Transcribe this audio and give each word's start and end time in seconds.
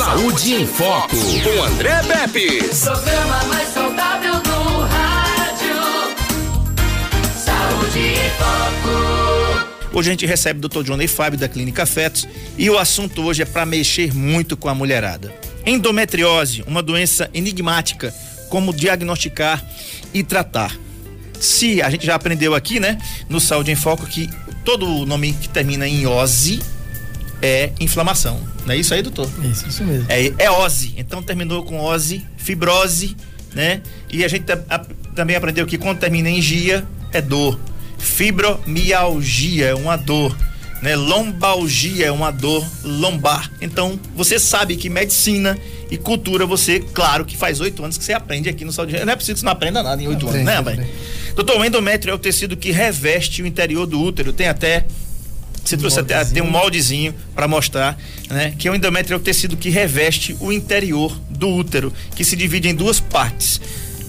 Saúde 0.00 0.54
em 0.54 0.66
Foco, 0.66 1.14
com 1.14 1.62
André 1.62 2.02
Pepe. 2.04 2.64
Programa 2.82 3.44
mais 3.44 3.68
saudável 3.68 4.32
do 4.40 4.80
rádio. 4.86 5.76
Saúde 7.36 7.98
em 7.98 8.30
Foco. 8.38 9.92
Hoje 9.92 10.08
a 10.08 10.12
gente 10.12 10.24
recebe 10.24 10.58
o 10.64 10.68
Dr. 10.70 10.84
Johnny 10.84 11.06
Fábio 11.06 11.38
da 11.38 11.46
Clínica 11.46 11.84
Fetos 11.84 12.26
e 12.56 12.70
o 12.70 12.78
assunto 12.78 13.22
hoje 13.22 13.42
é 13.42 13.44
para 13.44 13.66
mexer 13.66 14.14
muito 14.14 14.56
com 14.56 14.70
a 14.70 14.74
mulherada. 14.74 15.34
Endometriose, 15.66 16.64
uma 16.66 16.82
doença 16.82 17.28
enigmática, 17.34 18.10
como 18.48 18.72
diagnosticar 18.72 19.62
e 20.14 20.22
tratar. 20.22 20.74
Se 21.38 21.82
a 21.82 21.90
gente 21.90 22.06
já 22.06 22.14
aprendeu 22.14 22.54
aqui, 22.54 22.80
né, 22.80 22.96
no 23.28 23.38
Saúde 23.38 23.70
em 23.70 23.76
Foco 23.76 24.06
que 24.06 24.30
todo 24.64 25.04
nome 25.04 25.34
que 25.34 25.50
termina 25.50 25.86
em 25.86 26.06
ose 26.06 26.58
é 27.42 27.70
inflamação. 27.80 28.40
Não 28.66 28.74
é 28.74 28.76
isso 28.76 28.92
aí, 28.94 29.02
doutor? 29.02 29.28
Isso, 29.44 29.68
isso 29.68 29.84
mesmo. 29.84 30.06
É, 30.08 30.32
é 30.38 30.50
ose. 30.50 30.94
Então 30.96 31.22
terminou 31.22 31.62
com 31.62 31.78
ose, 31.80 32.24
fibrose, 32.36 33.16
né? 33.54 33.80
E 34.10 34.24
a 34.24 34.28
gente 34.28 34.44
a- 34.50 34.86
também 35.14 35.36
aprendeu 35.36 35.66
que 35.66 35.78
quando 35.78 35.98
termina 35.98 36.28
em 36.28 36.40
gia, 36.40 36.86
é 37.12 37.20
dor. 37.20 37.58
Fibromialgia 37.98 39.66
é 39.68 39.74
uma 39.74 39.96
dor. 39.96 40.36
Né? 40.82 40.96
Lombalgia 40.96 42.06
é 42.06 42.10
uma 42.12 42.30
dor 42.30 42.66
lombar. 42.82 43.50
Então, 43.60 44.00
você 44.16 44.38
sabe 44.38 44.76
que 44.76 44.88
medicina 44.88 45.58
e 45.90 45.98
cultura, 45.98 46.46
você, 46.46 46.80
claro 46.80 47.26
que 47.26 47.36
faz 47.36 47.60
oito 47.60 47.84
anos 47.84 47.98
que 47.98 48.04
você 48.04 48.14
aprende 48.14 48.48
aqui 48.48 48.64
no 48.64 48.72
Saúde. 48.72 48.92
Não 49.04 49.12
é 49.12 49.16
possível 49.16 49.34
que 49.34 49.40
você 49.40 49.44
não 49.44 49.52
aprenda 49.52 49.82
nada 49.82 50.02
em 50.02 50.08
oito 50.08 50.26
anos, 50.26 50.42
né, 50.42 50.56
aprende. 50.56 50.86
Doutor, 51.34 51.60
o 51.60 51.64
endométrio 51.64 52.12
é 52.12 52.14
o 52.14 52.18
tecido 52.18 52.56
que 52.56 52.70
reveste 52.70 53.42
o 53.42 53.46
interior 53.46 53.84
do 53.86 54.00
útero. 54.00 54.32
Tem 54.32 54.48
até 54.48 54.86
você 55.64 55.76
trouxe 55.76 56.00
até 56.00 56.24
tem 56.24 56.42
um 56.42 56.50
moldezinho 56.50 57.14
para 57.34 57.46
mostrar, 57.46 57.98
né? 58.28 58.54
Que 58.58 58.68
o 58.68 58.74
endométrio 58.74 59.14
é 59.14 59.16
o 59.16 59.20
tecido 59.20 59.56
que 59.56 59.70
reveste 59.70 60.36
o 60.40 60.52
interior 60.52 61.16
do 61.28 61.48
útero, 61.48 61.92
que 62.14 62.24
se 62.24 62.34
divide 62.34 62.68
em 62.68 62.74
duas 62.74 63.00
partes: 63.00 63.60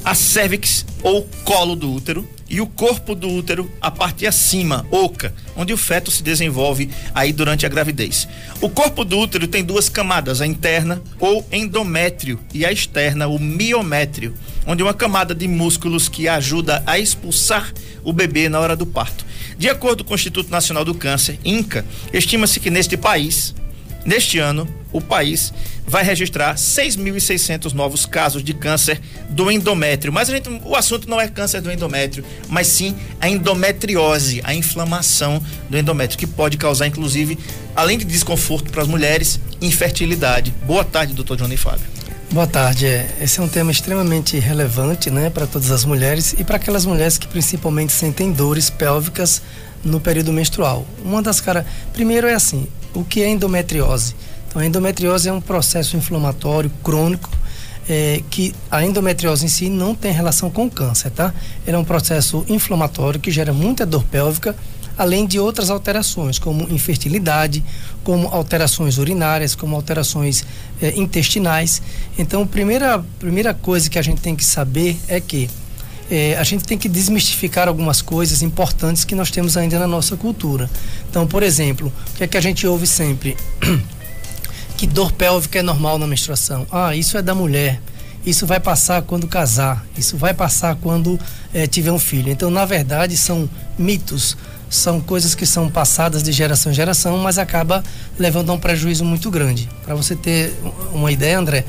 a 0.03 0.16
cervix 0.16 0.86
ou 1.03 1.28
colo 1.44 1.75
do 1.75 1.92
útero 1.92 2.28
e 2.52 2.59
o 2.59 2.67
corpo 2.67 3.16
do 3.16 3.30
útero, 3.30 3.71
a 3.80 3.89
parte 3.89 4.27
acima, 4.27 4.85
oca, 4.91 5.33
onde 5.55 5.71
o 5.71 5.77
feto 5.77 6.11
se 6.11 6.21
desenvolve 6.21 6.89
aí 7.16 7.31
durante 7.31 7.66
a 7.66 7.69
gravidez. 7.69 8.27
O 8.59 8.69
corpo 8.69 9.05
do 9.05 9.17
útero 9.17 9.47
tem 9.47 9.63
duas 9.63 9.88
camadas, 9.88 10.41
a 10.41 10.45
interna 10.45 11.02
ou 11.17 11.47
endométrio 11.49 12.38
e 12.53 12.66
a 12.66 12.72
externa, 12.72 13.25
o 13.25 13.39
miométrio, 13.39 14.35
onde 14.67 14.83
uma 14.83 14.94
camada 14.94 15.33
de 15.33 15.47
músculos 15.47 16.09
que 16.09 16.27
ajuda 16.27 16.83
a 16.85 16.99
expulsar 16.99 17.73
o 18.03 18.11
bebê 18.11 18.49
na 18.49 18.59
hora 18.59 18.75
do 18.75 18.85
parto. 18.85 19.25
De 19.57 19.69
acordo 19.69 20.03
com 20.03 20.11
o 20.11 20.16
Instituto 20.16 20.52
Nacional 20.52 20.83
do 20.83 20.94
Câncer, 20.94 21.39
INCA, 21.45 21.85
estima-se 22.11 22.59
que 22.59 22.69
neste 22.69 22.97
país, 22.97 23.55
neste 24.05 24.39
ano, 24.39 24.67
o 24.92 25.02
país 25.02 25.53
vai 25.86 26.03
registrar 26.03 26.56
6.600 26.56 27.73
novos 27.73 28.06
casos 28.06 28.44
de 28.44 28.53
câncer 28.53 29.00
do 29.30 29.52
endométrio. 29.52 30.11
Mas 30.11 30.28
gente, 30.28 30.50
o 30.64 30.75
assunto 30.75 31.09
não 31.09 31.20
é 31.20 31.28
câncer 31.28 31.61
do 31.61 31.72
endométrio, 31.72 32.23
mas 32.47 32.67
sim 32.67 32.95
a 33.19 33.28
endometriose, 33.28 34.42
a 34.44 34.53
inflamação 34.53 35.42
do 35.69 35.78
endométrio, 35.78 36.19
que 36.19 36.28
pode 36.28 36.58
causar, 36.58 36.88
inclusive, 36.88 37.38
além 37.75 37.97
de 37.97 38.06
desconforto 38.06 38.72
para 38.72 38.81
as 38.81 38.88
mulheres, 38.88 39.39
infertilidade. 39.62 40.53
Boa 40.66 40.84
tarde, 40.84 41.14
doutor 41.14 41.38
Johnny 41.38 41.58
Fábio. 41.58 41.86
Boa 42.31 42.47
tarde. 42.47 42.86
É, 42.86 43.17
esse 43.22 43.42
é 43.42 43.44
um 43.44 43.47
tema 43.47 43.72
extremamente 43.72 44.39
relevante, 44.39 45.12
né, 45.12 45.30
para 45.30 45.45
todas 45.45 45.69
as 45.69 45.84
mulheres 45.84 46.34
e 46.38 46.45
para 46.45 46.56
aquelas 46.56 46.86
mulheres 46.86 47.17
que 47.17 47.28
principalmente 47.28 47.92
sentem 47.92 48.31
dores 48.31 48.69
pélvicas 48.69 49.42
no 49.84 50.00
período 50.00 50.31
menstrual. 50.31 50.86
Uma 51.03 51.22
das 51.22 51.42
caras, 51.42 51.66
primeiro 51.92 52.28
é 52.28 52.34
assim, 52.34 52.67
o 52.94 53.03
que 53.03 53.22
é 53.22 53.28
endometriose? 53.28 54.16
Então, 54.52 54.61
a 54.61 54.66
endometriose 54.66 55.30
é 55.30 55.31
um 55.31 55.39
processo 55.39 55.95
inflamatório 55.95 56.69
crônico 56.83 57.30
é, 57.88 58.21
que 58.30 58.53
a 58.69 58.83
endometriose 58.83 59.45
em 59.45 59.47
si 59.47 59.69
não 59.69 59.95
tem 59.95 60.11
relação 60.11 60.49
com 60.49 60.69
câncer, 60.69 61.09
tá? 61.09 61.33
Ele 61.66 61.75
é 61.75 61.80
um 61.80 61.85
processo 61.85 62.45
inflamatório 62.49 63.17
que 63.17 63.31
gera 63.31 63.53
muita 63.53 63.85
dor 63.85 64.03
pélvica, 64.03 64.53
além 64.97 65.25
de 65.25 65.40
outras 65.40 65.69
alterações, 65.69 66.38
como 66.38 66.63
infertilidade, 66.69 67.63
como 68.03 68.28
alterações 68.28 68.97
urinárias, 68.97 69.56
como 69.56 69.73
alterações 69.73 70.44
eh, 70.81 70.94
intestinais. 70.97 71.81
Então, 72.17 72.44
a 72.44 72.45
primeira, 72.45 73.03
primeira 73.19 73.53
coisa 73.53 73.90
que 73.90 73.97
a 73.97 74.01
gente 74.01 74.19
tem 74.19 74.35
que 74.35 74.44
saber 74.44 75.00
é 75.07 75.22
que 75.22 75.50
eh, 76.11 76.35
a 76.38 76.44
gente 76.44 76.66
tem 76.66 76.78
que 76.78 76.90
desmistificar 76.90 77.69
algumas 77.69 78.01
coisas 78.01 78.41
importantes 78.41 79.06
que 79.06 79.16
nós 79.16 79.31
temos 79.31 79.56
ainda 79.56 79.79
na 79.79 79.88
nossa 79.88 80.17
cultura. 80.17 80.69
Então, 81.09 81.25
por 81.25 81.41
exemplo, 81.41 81.91
o 82.13 82.17
que 82.17 82.25
é 82.25 82.28
que 82.28 82.38
a 82.38 82.41
gente 82.41 82.67
ouve 82.67 82.85
sempre? 82.85 83.38
que 84.81 84.88
dor 84.88 85.12
pélvica 85.12 85.59
é 85.59 85.62
normal 85.62 86.00
na 86.00 86.08
menstruação. 86.08 86.66
Ah, 86.72 86.96
isso 86.96 87.16
é 87.16 87.22
da 87.22 87.36
mulher. 87.36 87.80
Isso 88.25 88.47
vai 88.47 88.59
passar 88.59 89.03
quando 89.03 89.28
casar. 89.28 89.86
Isso 89.96 90.18
vai 90.18 90.34
passar 90.34 90.75
quando 90.75 91.19
eh, 91.53 91.68
tiver 91.68 91.92
um 91.92 92.00
filho. 92.00 92.31
Então, 92.31 92.50
na 92.50 92.66
verdade, 92.66 93.16
são 93.16 93.47
mitos, 93.78 94.36
são 94.72 95.00
coisas 95.00 95.36
que 95.36 95.46
são 95.46 95.70
passadas 95.70 96.24
de 96.24 96.31
geração 96.31 96.72
em 96.72 96.74
geração, 96.74 97.16
mas 97.20 97.38
acaba 97.38 97.84
levando 98.18 98.50
a 98.50 98.53
um 98.53 98.58
prejuízo 98.59 99.06
muito 99.06 99.30
grande. 99.30 99.70
Para 99.86 99.94
você 99.94 100.16
ter 100.16 100.52
uma 100.91 101.12
ideia, 101.12 101.38
André, 101.38 101.64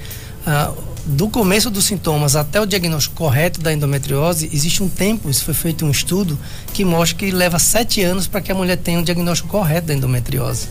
ah, 0.46 0.72
do 1.04 1.28
começo 1.28 1.68
dos 1.68 1.84
sintomas 1.84 2.34
até 2.34 2.62
o 2.62 2.64
diagnóstico 2.64 3.14
correto 3.14 3.60
da 3.60 3.74
endometriose, 3.74 4.48
existe 4.54 4.82
um 4.82 4.88
tempo, 4.88 5.28
isso 5.28 5.44
foi 5.44 5.52
feito 5.52 5.84
um 5.84 5.90
estudo, 5.90 6.38
que 6.72 6.82
mostra 6.82 7.18
que 7.18 7.30
leva 7.30 7.58
sete 7.58 8.02
anos 8.02 8.26
para 8.26 8.40
que 8.40 8.50
a 8.50 8.54
mulher 8.54 8.78
tenha 8.78 8.98
um 8.98 9.02
diagnóstico 9.02 9.50
correto 9.50 9.88
da 9.88 9.92
endometriose. 9.92 10.68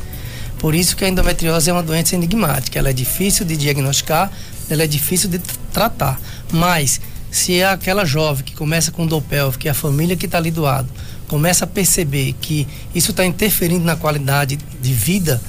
Por 0.61 0.75
isso 0.75 0.95
que 0.95 1.03
a 1.03 1.09
endometriose 1.09 1.71
é 1.71 1.73
uma 1.73 1.81
doença 1.81 2.13
enigmática. 2.13 2.77
Ela 2.77 2.91
é 2.91 2.93
difícil 2.93 3.43
de 3.43 3.57
diagnosticar, 3.57 4.31
ela 4.69 4.83
é 4.83 4.87
difícil 4.87 5.27
de 5.27 5.39
tratar. 5.73 6.21
Mas 6.51 7.01
se 7.31 7.59
é 7.59 7.65
aquela 7.65 8.05
jovem 8.05 8.45
que 8.45 8.53
começa 8.53 8.91
com 8.91 9.07
dor 9.07 9.23
pélvica 9.23 9.71
a 9.71 9.73
família 9.73 10.15
que 10.15 10.27
está 10.27 10.37
ali 10.37 10.51
do 10.51 10.61
lado 10.61 10.87
começa 11.27 11.63
a 11.63 11.67
perceber 11.67 12.33
que 12.41 12.67
isso 12.93 13.11
está 13.11 13.25
interferindo 13.25 13.85
na 13.85 13.95
qualidade 13.95 14.59
de 14.81 14.93
vida, 14.93 15.41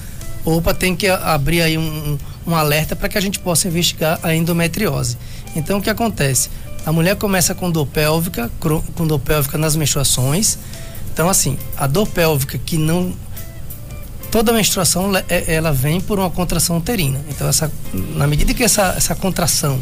opa, 0.45 0.73
tem 0.73 0.95
que 0.95 1.09
abrir 1.09 1.61
aí 1.61 1.77
um, 1.77 2.17
um, 2.47 2.55
alerta 2.55 2.95
para 2.95 3.09
que 3.09 3.19
a 3.19 3.21
gente 3.21 3.41
possa 3.41 3.67
investigar 3.67 4.21
a 4.23 4.33
endometriose. 4.33 5.19
Então 5.57 5.81
o 5.81 5.83
que 5.83 5.91
acontece? 5.91 6.51
A 6.87 6.93
mulher 6.93 7.17
começa 7.17 7.53
com 7.53 7.69
dor 7.69 7.87
pélvica, 7.87 8.49
com 8.95 9.07
dor 9.09 9.19
pélvica 9.19 9.59
nas 9.59 9.75
menstruações. 9.75 10.57
Então 11.13 11.29
assim, 11.29 11.59
a 11.77 11.89
dor 11.89 12.07
pélvica 12.07 12.57
que 12.59 12.79
não 12.79 13.13
toda 14.33 14.51
menstruação 14.51 15.13
é- 15.29 15.55
ela 15.55 15.71
vem 15.73 16.01
por 16.01 16.19
uma 16.19 16.31
contração 16.31 16.79
uterina. 16.79 17.21
Então, 17.29 17.47
essa, 17.47 17.71
na 17.93 18.27
medida 18.27 18.53
que 18.55 18.65
essa, 18.65 18.95
essa 18.97 19.15
contração 19.15 19.79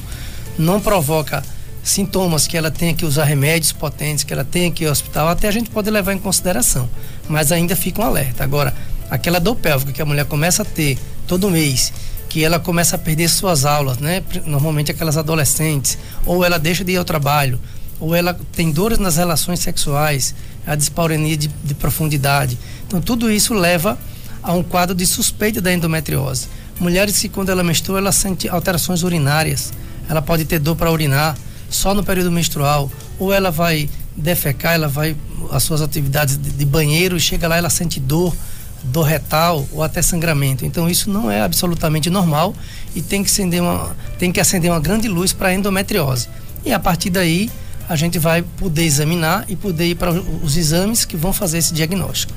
não 0.58 0.80
provoca 0.80 1.42
sintomas 1.82 2.46
que 2.48 2.56
ela 2.56 2.70
tenha 2.70 2.92
que 2.92 3.06
usar 3.06 3.24
remédios 3.24 3.72
potentes, 3.72 4.24
que 4.24 4.32
ela 4.32 4.44
tenha 4.44 4.70
que 4.70 4.82
ir 4.82 4.86
ao 4.86 4.92
hospital, 4.92 5.28
até 5.28 5.46
a 5.46 5.52
gente 5.52 5.70
pode 5.70 5.88
levar 5.88 6.12
em 6.12 6.18
consideração. 6.18 6.90
Mas 7.28 7.52
ainda 7.52 7.76
fica 7.76 8.02
um 8.02 8.04
alerta. 8.04 8.42
Agora, 8.42 8.74
aquela 9.08 9.38
dor 9.38 9.54
pélvica 9.54 9.92
que 9.92 10.02
a 10.02 10.04
mulher 10.04 10.26
começa 10.26 10.62
a 10.62 10.64
ter 10.64 10.98
todo 11.28 11.48
mês, 11.48 11.92
que 12.28 12.42
ela 12.44 12.58
começa 12.58 12.96
a 12.96 12.98
perder 12.98 13.28
suas 13.28 13.64
aulas, 13.64 13.98
né? 13.98 14.20
Normalmente 14.44 14.90
aquelas 14.90 15.16
adolescentes, 15.16 15.96
ou 16.26 16.44
ela 16.44 16.58
deixa 16.58 16.84
de 16.84 16.92
ir 16.92 16.96
ao 16.96 17.04
trabalho, 17.04 17.60
ou 18.00 18.16
ela 18.16 18.36
tem 18.52 18.72
dores 18.72 18.98
nas 18.98 19.16
relações 19.16 19.60
sexuais, 19.60 20.34
a 20.66 20.74
dispareunia 20.74 21.36
de, 21.36 21.48
de 21.48 21.74
profundidade. 21.74 22.58
Então, 22.86 23.00
tudo 23.00 23.30
isso 23.30 23.54
leva 23.54 23.96
a 24.42 24.52
um 24.52 24.62
quadro 24.62 24.94
de 24.94 25.06
suspeita 25.06 25.60
da 25.60 25.72
endometriose. 25.72 26.48
Mulheres 26.78 27.18
que, 27.18 27.28
quando 27.28 27.50
ela 27.50 27.62
menstrua, 27.62 27.98
ela 27.98 28.12
sente 28.12 28.48
alterações 28.48 29.02
urinárias. 29.02 29.72
Ela 30.08 30.22
pode 30.22 30.44
ter 30.44 30.58
dor 30.58 30.76
para 30.76 30.90
urinar 30.90 31.36
só 31.68 31.94
no 31.94 32.02
período 32.02 32.32
menstrual, 32.32 32.90
ou 33.18 33.32
ela 33.32 33.50
vai 33.50 33.88
defecar, 34.16 34.74
ela 34.74 34.88
vai 34.88 35.16
às 35.50 35.62
suas 35.62 35.80
atividades 35.80 36.36
de, 36.36 36.50
de 36.50 36.64
banheiro 36.64 37.16
e 37.16 37.20
chega 37.20 37.46
lá 37.48 37.56
ela 37.56 37.70
sente 37.70 38.00
dor, 38.00 38.34
dor 38.82 39.04
retal 39.04 39.66
ou 39.72 39.82
até 39.82 40.02
sangramento. 40.02 40.64
Então 40.64 40.88
isso 40.88 41.08
não 41.08 41.30
é 41.30 41.40
absolutamente 41.40 42.10
normal 42.10 42.54
e 42.94 43.00
tem 43.00 43.22
que 43.22 43.30
acender 43.30 43.62
uma, 43.62 43.96
tem 44.18 44.32
que 44.32 44.40
acender 44.40 44.70
uma 44.70 44.80
grande 44.80 45.08
luz 45.08 45.32
para 45.32 45.48
a 45.48 45.54
endometriose. 45.54 46.28
E 46.64 46.72
a 46.72 46.78
partir 46.78 47.10
daí 47.10 47.50
a 47.88 47.96
gente 47.96 48.18
vai 48.18 48.42
poder 48.42 48.84
examinar 48.84 49.44
e 49.48 49.56
poder 49.56 49.86
ir 49.86 49.94
para 49.94 50.12
os 50.12 50.56
exames 50.56 51.04
que 51.04 51.16
vão 51.16 51.32
fazer 51.32 51.58
esse 51.58 51.72
diagnóstico. 51.72 52.32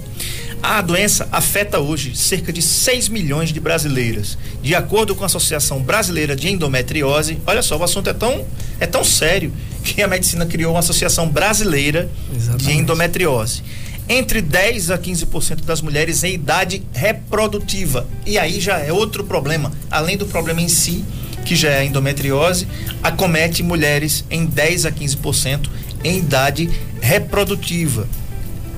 a 0.63 0.81
doença 0.81 1.27
afeta 1.31 1.79
hoje 1.79 2.15
cerca 2.15 2.51
de 2.51 2.61
6 2.61 3.07
milhões 3.09 3.51
de 3.53 3.59
brasileiras. 3.59 4.37
De 4.63 4.73
acordo 4.73 5.13
com 5.15 5.23
a 5.23 5.27
Associação 5.27 5.81
Brasileira 5.81 6.35
de 6.35 6.49
Endometriose, 6.49 7.37
olha 7.45 7.61
só, 7.61 7.77
o 7.77 7.83
assunto 7.83 8.09
é 8.09 8.13
tão, 8.13 8.45
é 8.79 8.87
tão 8.87 9.03
sério 9.03 9.53
que 9.83 10.01
a 10.01 10.07
medicina 10.07 10.45
criou 10.45 10.73
uma 10.73 10.79
Associação 10.79 11.29
Brasileira 11.29 12.09
de 12.31 12.37
Exatamente. 12.37 12.71
Endometriose 12.79 13.61
entre 14.09 14.41
10 14.41 14.91
a 14.91 14.97
15% 14.97 15.65
das 15.65 15.81
mulheres 15.81 16.23
em 16.23 16.33
idade 16.33 16.83
reprodutiva. 16.93 18.07
E 18.25 18.37
aí 18.37 18.59
já 18.59 18.79
é 18.79 18.91
outro 18.91 19.23
problema, 19.23 19.71
além 19.91 20.17
do 20.17 20.25
problema 20.25 20.61
em 20.61 20.69
si, 20.69 21.03
que 21.45 21.55
já 21.55 21.69
é 21.69 21.79
a 21.79 21.85
endometriose, 21.85 22.67
acomete 23.01 23.63
mulheres 23.63 24.23
em 24.29 24.45
10 24.45 24.85
a 24.85 24.91
15% 24.91 25.69
em 26.03 26.19
idade 26.19 26.69
reprodutiva, 27.01 28.07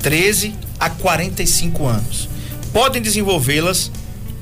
13 0.02 0.54
a 0.80 0.90
45 0.90 1.86
anos. 1.86 2.30
Podem 2.72 3.02
desenvolvê-las 3.02 3.92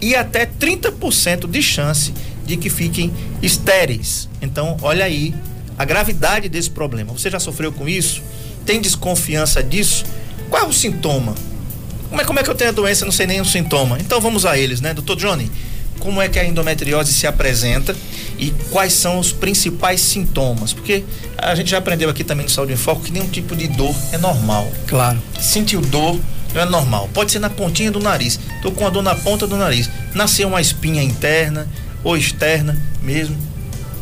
e 0.01 0.15
até 0.15 0.45
30% 0.45 1.49
de 1.49 1.61
chance 1.61 2.13
de 2.45 2.57
que 2.57 2.69
fiquem 2.69 3.11
estéreis. 3.41 4.29
Então, 4.41 4.77
olha 4.81 5.05
aí 5.05 5.33
a 5.77 5.85
gravidade 5.85 6.49
desse 6.49 6.69
problema. 6.69 7.13
Você 7.13 7.29
já 7.29 7.39
sofreu 7.39 7.71
com 7.71 7.87
isso? 7.87 8.21
Tem 8.65 8.81
desconfiança 8.81 9.63
disso? 9.63 10.05
Qual 10.49 10.63
é 10.63 10.65
o 10.65 10.73
sintoma? 10.73 11.35
Como 12.09 12.21
é, 12.21 12.25
como 12.25 12.39
é 12.39 12.43
que 12.43 12.49
eu 12.49 12.55
tenho 12.55 12.69
a 12.69 12.73
doença 12.73 13.03
e 13.03 13.05
não 13.05 13.11
sei 13.11 13.27
nem 13.27 13.41
o 13.41 13.45
sintoma? 13.45 13.97
Então 13.99 14.21
vamos 14.21 14.45
a 14.45 14.57
eles, 14.57 14.79
né? 14.79 14.93
Doutor 14.93 15.17
Johnny, 15.17 15.51
como 15.99 16.21
é 16.21 16.29
que 16.29 16.39
a 16.39 16.45
endometriose 16.45 17.13
se 17.13 17.27
apresenta 17.27 17.95
e 18.39 18.51
quais 18.71 18.93
são 18.93 19.19
os 19.19 19.31
principais 19.31 19.99
sintomas? 19.99 20.71
Porque 20.71 21.03
a 21.37 21.53
gente 21.55 21.71
já 21.71 21.79
aprendeu 21.79 22.09
aqui 22.09 22.23
também 22.23 22.45
no 22.45 22.51
Saúde 22.51 22.73
em 22.73 22.77
Foco 22.77 23.01
que 23.01 23.11
nenhum 23.11 23.27
tipo 23.27 23.55
de 23.55 23.67
dor 23.67 23.95
é 24.11 24.17
normal. 24.17 24.71
Claro. 24.87 25.21
Sentiu 25.39 25.81
dor 25.81 26.19
não 26.53 26.61
é 26.61 26.65
normal. 26.65 27.09
Pode 27.13 27.31
ser 27.31 27.39
na 27.39 27.49
pontinha 27.49 27.91
do 27.91 27.99
nariz. 27.99 28.39
Tô 28.61 28.71
com 28.71 28.85
a 28.85 28.89
dor 28.89 29.03
na 29.03 29.15
ponta 29.15 29.45
do 29.45 29.57
nariz. 29.57 29.89
Nasceu 30.13 30.47
uma 30.47 30.61
espinha 30.61 31.03
interna 31.03 31.67
ou 32.03 32.15
externa 32.17 32.77
mesmo. 33.01 33.35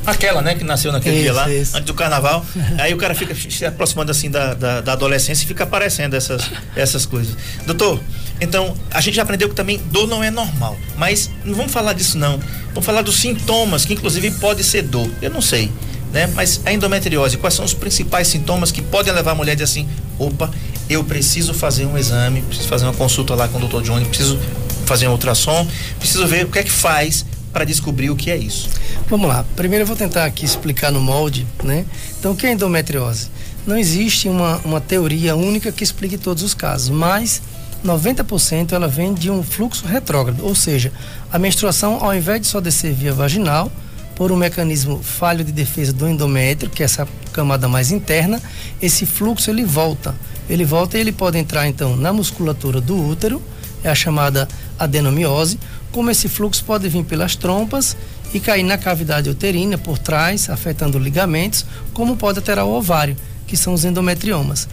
Aquela, 0.06 0.42
né, 0.42 0.56
que 0.56 0.64
nasceu 0.64 0.92
naquele 0.92 1.16
Isso, 1.16 1.24
dia 1.24 1.34
lá, 1.34 1.50
isso. 1.50 1.76
antes 1.76 1.86
do 1.86 1.94
carnaval. 1.94 2.46
Aí 2.78 2.94
o 2.94 2.98
cara 2.98 3.16
fica 3.16 3.36
se 3.36 3.66
aproximando 3.66 4.12
assim 4.12 4.30
da, 4.30 4.54
da, 4.54 4.82
da 4.82 4.94
adolescência 4.94 5.44
e 5.44 5.48
fica 5.48 5.64
aparecendo 5.64 6.14
essas, 6.14 6.50
essas 6.76 7.06
coisas. 7.06 7.36
Doutor, 7.66 8.00
então, 8.40 8.76
a 8.92 9.02
gente 9.02 9.16
já 9.16 9.24
aprendeu 9.24 9.48
que 9.50 9.56
também 9.56 9.82
dor 9.92 10.08
não 10.08 10.24
é 10.24 10.30
normal. 10.30 10.78
Mas 10.98 11.30
não 11.44 11.56
vamos 11.56 11.72
falar 11.72 11.94
disso 11.94 12.18
não. 12.18 12.40
Vamos 12.70 12.86
falar 12.86 13.02
dos 13.02 13.16
sintomas, 13.16 13.86
que 13.86 13.94
inclusive 13.94 14.32
pode 14.32 14.64
ser 14.64 14.84
dor. 14.84 15.10
Eu 15.22 15.30
não 15.30 15.42
sei. 15.42 15.72
Né? 16.12 16.28
Mas 16.28 16.62
a 16.66 16.72
endometriose, 16.72 17.38
quais 17.38 17.54
são 17.54 17.66
os 17.66 17.74
principais 17.74 18.28
sintomas 18.28 18.72
que 18.72 18.82
podem 18.82 19.14
levar 19.14 19.32
a 19.32 19.36
mulher 19.36 19.54
a 19.54 19.56
dizer 19.56 19.66
assim: 19.66 19.88
opa, 20.18 20.50
eu 20.90 21.04
preciso 21.04 21.54
fazer 21.54 21.86
um 21.86 21.98
exame, 21.98 22.42
preciso 22.42 22.68
fazer 22.68 22.86
uma 22.86 22.94
consulta 22.94 23.36
lá 23.36 23.48
com 23.48 23.58
o 23.58 23.60
doutor 23.60 23.82
Johnny, 23.82 24.06
preciso 24.06 24.40
fazer 24.86 25.08
um 25.08 25.12
ultrassom, 25.12 25.68
preciso 26.00 26.26
ver 26.28 26.46
o 26.46 26.50
que 26.50 26.60
é 26.60 26.64
que 26.64 26.72
faz 26.72 27.26
para 27.56 27.64
descobrir 27.64 28.10
o 28.10 28.18
que 28.18 28.30
é 28.30 28.36
isso. 28.36 28.70
Vamos 29.10 29.30
lá. 29.30 29.46
Primeiro 29.56 29.84
eu 29.84 29.88
vou 29.88 29.96
tentar 29.96 30.26
aqui 30.26 30.44
explicar 30.44 30.92
no 30.92 31.00
molde, 31.00 31.48
né? 31.64 31.86
Então, 32.20 32.34
o 32.34 32.36
que 32.36 32.46
é 32.46 32.52
endometriose? 32.52 33.30
Não 33.66 33.78
existe 33.78 34.28
uma, 34.28 34.58
uma 34.66 34.82
teoria 34.82 35.38
única 35.38 35.72
que 35.72 35.82
explique 35.82 36.18
todos 36.18 36.44
os 36.44 36.54
casos, 36.54 36.90
mas 36.90 37.42
90% 37.82 38.74
ela 38.74 38.90
vem 38.90 39.14
de 39.14 39.32
um 39.32 39.42
fluxo 39.42 39.86
retrógrado, 39.86 40.46
ou 40.46 40.54
seja, 40.54 40.92
a 41.32 41.40
menstruação, 41.40 42.04
ao 42.04 42.14
invés 42.14 42.42
de 42.42 42.48
só 42.48 42.60
descer 42.60 42.92
via 42.92 43.14
vaginal, 43.14 43.72
por 44.18 44.34
um 44.34 44.36
mecanismo 44.36 45.02
falho 45.02 45.42
de 45.42 45.54
defesa 45.54 45.94
do 45.94 46.10
endométrio, 46.10 46.70
que 46.70 46.84
é 46.84 46.86
essa 46.86 47.08
camada 47.32 47.70
mais 47.70 47.90
interna, 47.90 48.42
esse 48.82 49.06
fluxo 49.06 49.50
ele 49.50 49.64
volta. 49.64 50.14
Ele 50.50 50.66
volta 50.66 50.98
e 50.98 51.00
ele 51.00 51.14
pode 51.14 51.38
entrar 51.38 51.66
então 51.70 51.96
na 51.96 52.12
musculatura 52.12 52.82
do 52.82 53.02
útero, 53.02 53.42
é 53.82 53.90
a 53.90 53.96
chamada 53.96 54.46
adenomiose, 54.78 55.58
como 55.96 56.12
esse 56.12 56.28
fluxo 56.28 56.62
pode 56.66 56.90
vir 56.90 57.06
pelas 57.06 57.38
trompas 57.38 57.96
e 58.34 58.40
cair 58.42 58.64
na 58.64 58.78
cavidade 58.78 59.30
uterina 59.30 59.78
por 59.78 59.98
trás, 59.98 60.50
afetando 60.50 61.00
ligamentos, 61.00 61.66
como 61.94 62.18
pode 62.18 62.38
alterar 62.38 62.66
o 62.66 62.74
ovário, 62.74 63.16
que 63.48 63.56
são 63.56 63.74
os 63.74 63.86
endometriomas. 63.86 64.68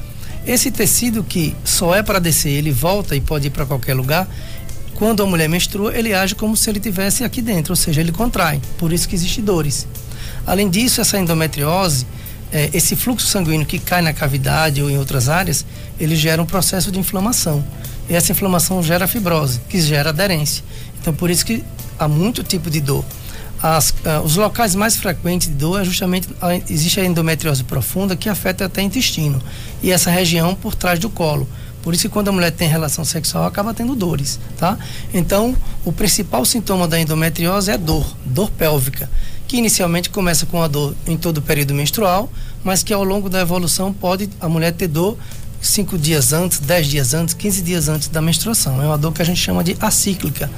Esse 0.44 0.68
tecido 0.72 1.22
que 1.22 1.54
só 1.64 1.94
é 1.94 2.02
para 2.02 2.18
descer, 2.18 2.50
ele 2.50 2.72
volta 2.72 3.14
e 3.14 3.20
pode 3.20 3.46
ir 3.46 3.50
para 3.50 3.64
qualquer 3.64 3.94
lugar. 3.94 4.28
Quando 4.96 5.22
a 5.22 5.26
mulher 5.26 5.48
menstrua, 5.48 5.96
ele 5.96 6.12
age 6.12 6.34
como 6.34 6.56
se 6.56 6.68
ele 6.68 6.80
tivesse 6.80 7.22
aqui 7.22 7.40
dentro, 7.40 7.70
ou 7.70 7.76
seja, 7.76 8.00
ele 8.00 8.10
contrai. 8.10 8.60
Por 8.76 8.92
isso 8.92 9.08
que 9.08 9.14
existem 9.14 9.44
dores. 9.44 9.86
Além 10.44 10.68
disso, 10.68 11.00
essa 11.00 11.20
endometriose, 11.20 12.04
eh, 12.50 12.68
esse 12.74 12.96
fluxo 12.96 13.28
sanguíneo 13.28 13.64
que 13.64 13.78
cai 13.78 14.02
na 14.02 14.12
cavidade 14.12 14.82
ou 14.82 14.90
em 14.90 14.98
outras 14.98 15.28
áreas, 15.28 15.64
ele 16.00 16.16
gera 16.16 16.42
um 16.42 16.46
processo 16.46 16.90
de 16.90 16.98
inflamação. 16.98 17.64
E 18.08 18.14
essa 18.14 18.32
inflamação 18.32 18.82
gera 18.82 19.06
fibrose, 19.06 19.60
que 19.68 19.80
gera 19.80 20.10
aderência. 20.10 20.64
Então, 21.02 21.12
por 21.12 21.30
isso 21.30 21.44
que 21.44 21.62
há 21.98 22.08
muito 22.08 22.42
tipo 22.42 22.70
de 22.70 22.80
dor. 22.80 23.04
As, 23.60 23.92
ah, 24.04 24.20
os 24.24 24.36
locais 24.36 24.74
mais 24.74 24.96
frequentes 24.96 25.48
de 25.48 25.54
dor 25.54 25.80
é 25.80 25.84
justamente 25.84 26.28
a, 26.40 26.54
existe 26.56 26.98
a 27.00 27.04
endometriose 27.04 27.62
profunda 27.62 28.16
que 28.16 28.28
afeta 28.28 28.64
até 28.64 28.82
o 28.82 28.84
intestino 28.84 29.40
e 29.82 29.92
essa 29.92 30.10
região 30.10 30.54
por 30.54 30.74
trás 30.74 30.98
do 30.98 31.10
colo. 31.10 31.46
Por 31.82 31.92
isso 31.92 32.02
que 32.02 32.08
quando 32.08 32.28
a 32.28 32.32
mulher 32.32 32.52
tem 32.52 32.68
relação 32.68 33.04
sexual 33.04 33.44
acaba 33.44 33.74
tendo 33.74 33.94
dores, 33.94 34.38
tá? 34.56 34.78
Então, 35.12 35.56
o 35.84 35.92
principal 35.92 36.44
sintoma 36.44 36.86
da 36.86 36.98
endometriose 37.00 37.70
é 37.70 37.78
dor, 37.78 38.06
dor 38.24 38.50
pélvica, 38.50 39.10
que 39.48 39.56
inicialmente 39.56 40.08
começa 40.08 40.46
com 40.46 40.62
a 40.62 40.68
dor 40.68 40.94
em 41.06 41.16
todo 41.16 41.38
o 41.38 41.42
período 41.42 41.74
menstrual, 41.74 42.30
mas 42.62 42.84
que 42.84 42.92
ao 42.92 43.02
longo 43.02 43.28
da 43.28 43.40
evolução 43.40 43.92
pode 43.92 44.30
a 44.40 44.48
mulher 44.48 44.72
ter 44.72 44.86
dor 44.86 45.18
cinco 45.60 45.96
dias 45.96 46.32
antes, 46.32 46.58
dez 46.58 46.86
dias 46.86 47.14
antes, 47.14 47.34
15 47.34 47.62
dias 47.62 47.88
antes 47.88 48.08
da 48.08 48.20
menstruação. 48.20 48.82
É 48.82 48.86
uma 48.86 48.98
dor 48.98 49.12
que 49.12 49.22
a 49.22 49.24
gente 49.24 49.40
chama 49.40 49.62
de 49.62 49.76
acíclica. 49.80 50.50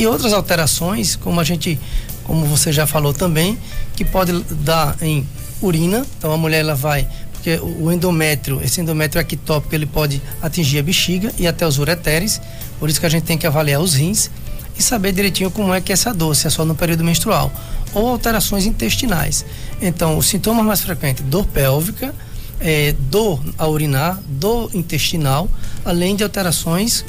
E 0.00 0.06
outras 0.06 0.32
alterações, 0.32 1.14
como 1.14 1.40
a 1.40 1.44
gente, 1.44 1.78
como 2.24 2.46
você 2.46 2.72
já 2.72 2.86
falou 2.86 3.12
também, 3.12 3.58
que 3.94 4.02
pode 4.02 4.32
dar 4.64 4.96
em 5.02 5.28
urina. 5.60 6.06
Então 6.16 6.32
a 6.32 6.38
mulher 6.38 6.60
ela 6.60 6.74
vai, 6.74 7.06
porque 7.34 7.60
o 7.60 7.92
endométrio, 7.92 8.62
esse 8.64 8.80
endométrio 8.80 9.20
ectópico, 9.20 9.74
ele 9.74 9.84
pode 9.84 10.22
atingir 10.40 10.78
a 10.78 10.82
bexiga 10.82 11.30
e 11.38 11.46
até 11.46 11.66
os 11.66 11.78
ureteres. 11.78 12.40
Por 12.78 12.88
isso 12.88 12.98
que 12.98 13.04
a 13.04 13.10
gente 13.10 13.24
tem 13.24 13.36
que 13.36 13.46
avaliar 13.46 13.78
os 13.78 13.92
rins 13.92 14.30
e 14.74 14.82
saber 14.82 15.12
direitinho 15.12 15.50
como 15.50 15.74
é 15.74 15.82
que 15.82 15.92
é 15.92 15.94
essa 15.94 16.14
dor, 16.14 16.34
se 16.34 16.46
é 16.46 16.50
só 16.50 16.64
no 16.64 16.74
período 16.74 17.04
menstrual 17.04 17.52
ou 17.92 18.08
alterações 18.08 18.64
intestinais. 18.64 19.44
Então, 19.82 20.16
os 20.16 20.26
sintomas 20.26 20.64
mais 20.64 20.80
frequentes, 20.80 21.22
dor 21.26 21.44
pélvica, 21.44 22.14
é, 22.60 22.94
dor 23.10 23.42
a 23.56 23.66
urinar, 23.66 24.20
dor 24.28 24.70
intestinal, 24.74 25.48
além 25.84 26.14
de 26.14 26.22
alterações, 26.22 27.04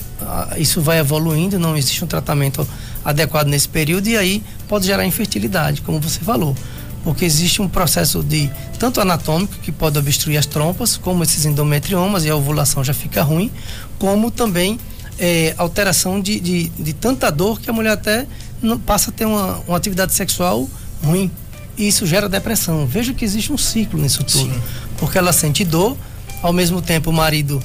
isso 0.58 0.82
vai 0.82 1.00
evoluindo, 1.00 1.60
não 1.60 1.76
existe 1.76 2.04
um 2.04 2.08
tratamento 2.08 2.68
adequado 3.04 3.48
nesse 3.48 3.68
período 3.68 4.08
e 4.08 4.18
aí 4.18 4.44
pode 4.68 4.86
gerar 4.86 5.06
infertilidade, 5.06 5.82
como 5.82 6.00
você 6.00 6.20
falou. 6.20 6.56
Porque 7.04 7.26
existe 7.26 7.62
um 7.62 7.68
processo 7.68 8.22
de 8.22 8.50
tanto 8.78 9.02
anatômico 9.02 9.56
que 9.62 9.72
pode 9.72 9.98
obstruir 9.98 10.38
as 10.38 10.46
trompas, 10.46 10.98
como 10.98 11.24
esses 11.24 11.46
endometriomas 11.46 12.26
e 12.26 12.30
a 12.30 12.36
ovulação 12.36 12.84
já 12.84 12.94
fica 12.94 13.24
ruim, 13.24 13.52
como 13.98 14.30
também 14.30 14.80
é, 15.20 15.54
alteração 15.58 16.22
de, 16.22 16.40
de, 16.40 16.70
de 16.70 16.94
tanta 16.94 17.32
dor 17.32 17.60
que 17.60 17.70
a 17.70 17.74
mulher 17.74 17.92
até 17.92 18.28
não, 18.62 18.80
passa 18.80 19.10
a 19.10 19.14
ter 19.14 19.26
uma, 19.26 19.60
uma 19.68 19.78
atividade 19.78 20.14
sexual 20.14 20.70
ruim. 21.04 21.32
Isso 21.78 22.06
gera 22.06 22.30
depressão. 22.30 22.86
Veja 22.86 23.14
que 23.14 23.26
existe 23.26 23.52
um 23.52 23.58
ciclo 23.58 24.00
nisso 24.00 24.24
tudo. 24.24 24.54
Sim. 24.54 24.62
Porque 25.02 25.18
ela 25.18 25.34
sente 25.34 25.66
dor, 25.66 25.98
ao 26.42 26.54
mesmo 26.54 26.82
tempo 26.82 27.10
o 27.10 27.14
marido, 27.14 27.62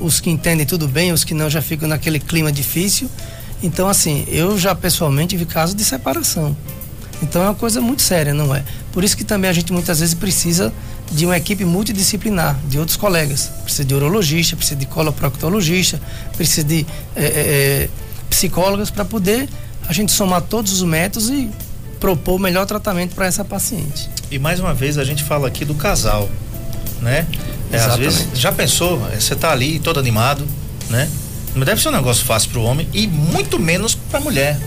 os 0.00 0.18
que 0.18 0.30
entendem 0.30 0.66
tudo 0.66 0.88
bem, 0.88 1.12
os 1.12 1.22
que 1.22 1.34
não 1.34 1.48
já 1.48 1.62
ficam 1.62 1.88
naquele 1.88 2.18
clima 2.18 2.50
difícil. 2.50 3.08
Então, 3.62 3.86
assim, 3.86 4.24
eu 4.26 4.58
já 4.58 4.74
pessoalmente 4.74 5.36
vi 5.36 5.46
casos 5.46 5.76
de 5.76 5.84
separação. 5.84 6.56
Então 7.22 7.42
é 7.42 7.46
uma 7.46 7.54
coisa 7.54 7.80
muito 7.80 8.02
séria, 8.02 8.34
não 8.34 8.54
é? 8.54 8.64
Por 8.92 9.04
isso 9.04 9.16
que 9.16 9.24
também 9.24 9.48
a 9.48 9.52
gente 9.52 9.72
muitas 9.72 10.00
vezes 10.00 10.14
precisa 10.14 10.72
de 11.12 11.24
uma 11.24 11.36
equipe 11.36 11.64
multidisciplinar, 11.64 12.58
de 12.66 12.78
outros 12.78 12.96
colegas. 12.96 13.50
Precisa 13.62 13.84
de 13.84 13.94
urologista, 13.94 14.56
precisa 14.56 14.76
de 14.78 14.86
coloproctologista, 14.86 16.00
precisa 16.36 16.66
de 16.66 16.86
eh, 17.14 17.86
eh, 17.86 17.88
psicólogas 18.28 18.90
para 18.90 19.04
poder 19.04 19.48
a 19.86 19.92
gente 19.92 20.12
somar 20.12 20.42
todos 20.42 20.72
os 20.72 20.82
métodos 20.82 21.30
e 21.30 21.48
propor 22.00 22.34
o 22.34 22.38
melhor 22.38 22.66
tratamento 22.66 23.14
para 23.14 23.26
essa 23.26 23.44
paciente. 23.44 24.10
E 24.30 24.38
mais 24.38 24.60
uma 24.60 24.74
vez 24.74 24.98
a 24.98 25.04
gente 25.04 25.22
fala 25.22 25.48
aqui 25.48 25.64
do 25.64 25.74
casal, 25.74 26.28
né? 27.04 27.26
É, 27.72 27.76
às 27.76 27.96
vezes, 27.98 28.28
já 28.34 28.50
pensou, 28.52 29.06
é, 29.12 29.20
você 29.20 29.34
tá 29.34 29.50
ali 29.52 29.78
todo 29.78 30.00
animado, 30.00 30.46
né? 30.90 31.08
Não 31.54 31.64
deve 31.64 31.80
ser 31.80 31.88
um 31.88 31.92
negócio 31.92 32.24
fácil 32.24 32.50
pro 32.50 32.62
homem 32.62 32.88
e 32.92 33.06
muito 33.06 33.58
menos 33.58 33.94
pra 33.94 34.18
mulher, 34.20 34.58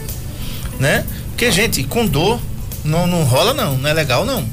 né? 0.80 1.04
Porque, 1.30 1.52
gente, 1.52 1.84
com 1.84 2.06
dor 2.06 2.40
não, 2.84 3.06
não 3.06 3.24
rola 3.24 3.54
não, 3.54 3.78
não 3.78 3.90
é 3.90 3.94
legal 3.94 4.26
não, 4.26 4.46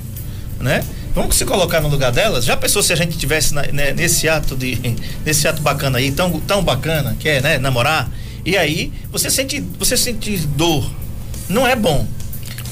né? 0.61 0.83
Vamos 1.15 1.37
se 1.37 1.45
colocar 1.45 1.81
no 1.81 1.89
lugar 1.89 2.11
delas. 2.11 2.45
Já 2.45 2.57
pensou 2.57 2.83
se 2.83 2.93
a 2.93 2.97
gente 2.97 3.17
tivesse 3.17 3.55
na- 3.55 3.63
né, 3.63 3.93
nesse 3.93 4.29
ato 4.29 4.57
de 4.57 4.97
nesse 5.25 5.47
ato 5.47 5.63
bacana 5.63 5.99
aí, 5.99 6.11
tão 6.11 6.41
tão 6.41 6.63
bacana, 6.63 7.17
que 7.21 7.29
é, 7.29 7.41
né, 7.41 7.59
namorar? 7.59 8.11
E 8.45 8.57
aí 8.57 8.93
você 9.13 9.31
sente 9.31 9.63
você 9.79 9.97
sente 9.97 10.37
dor. 10.39 10.91
Não 11.49 11.65
é 11.67 11.77
bom, 11.77 12.05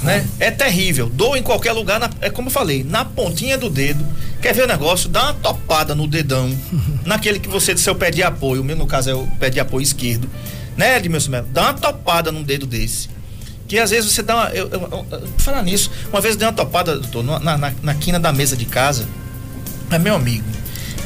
né? 0.03 0.27
É 0.41 0.51
terrível. 0.51 1.09
Dor 1.09 1.37
em 1.37 1.43
qualquer 1.43 1.73
lugar, 1.73 2.01
na- 2.01 2.11
é 2.21 2.29
como 2.31 2.49
eu 2.49 2.53
falei, 2.53 2.83
na 2.83 3.05
pontinha 3.05 3.57
do 3.57 3.71
dedo. 3.71 4.05
Quer 4.43 4.53
ver 4.55 4.65
o 4.65 4.67
negócio? 4.67 5.09
Dá 5.09 5.23
uma 5.25 5.35
topada 5.35 5.95
no 5.95 6.07
dedão, 6.09 6.53
naquele 7.07 7.39
que 7.39 7.49
você 7.49 7.77
seu 7.77 7.95
pé 7.95 8.11
de 8.11 8.23
apoio, 8.23 8.61
o 8.61 8.65
meu 8.65 8.77
no 8.77 8.87
caso 8.87 9.09
é 9.11 9.15
o 9.15 9.27
pé 9.39 9.49
de 9.49 9.61
apoio 9.61 9.83
esquerdo, 9.83 10.29
né, 10.77 10.97
Edmilson 10.97 11.31
Melo? 11.31 11.47
Dá 11.53 11.63
uma 11.63 11.75
topada 11.75 12.33
num 12.33 12.43
dedo 12.43 12.67
desse. 12.67 13.09
Que 13.69 13.79
às 13.79 13.91
vezes 13.91 14.11
você 14.13 14.23
dá 14.23 14.35
uma. 14.37 14.49
Eu, 14.51 14.69
eu, 14.69 14.81
eu, 14.81 15.07
eu- 15.13 15.29
falar 15.39 15.63
nisso, 15.63 15.91
uma 16.11 16.21
vez 16.21 16.35
eu 16.35 16.39
dei 16.41 16.49
uma 16.49 16.53
topada, 16.55 16.99
doutor, 16.99 17.23
na, 17.25 17.57
na, 17.57 17.73
na 17.83 17.95
quina 17.95 18.19
da 18.21 18.33
mesa 18.33 18.57
de 18.57 18.67
casa. 18.67 19.07
É 19.91 19.99
meu 19.99 20.15
amigo. 20.17 20.45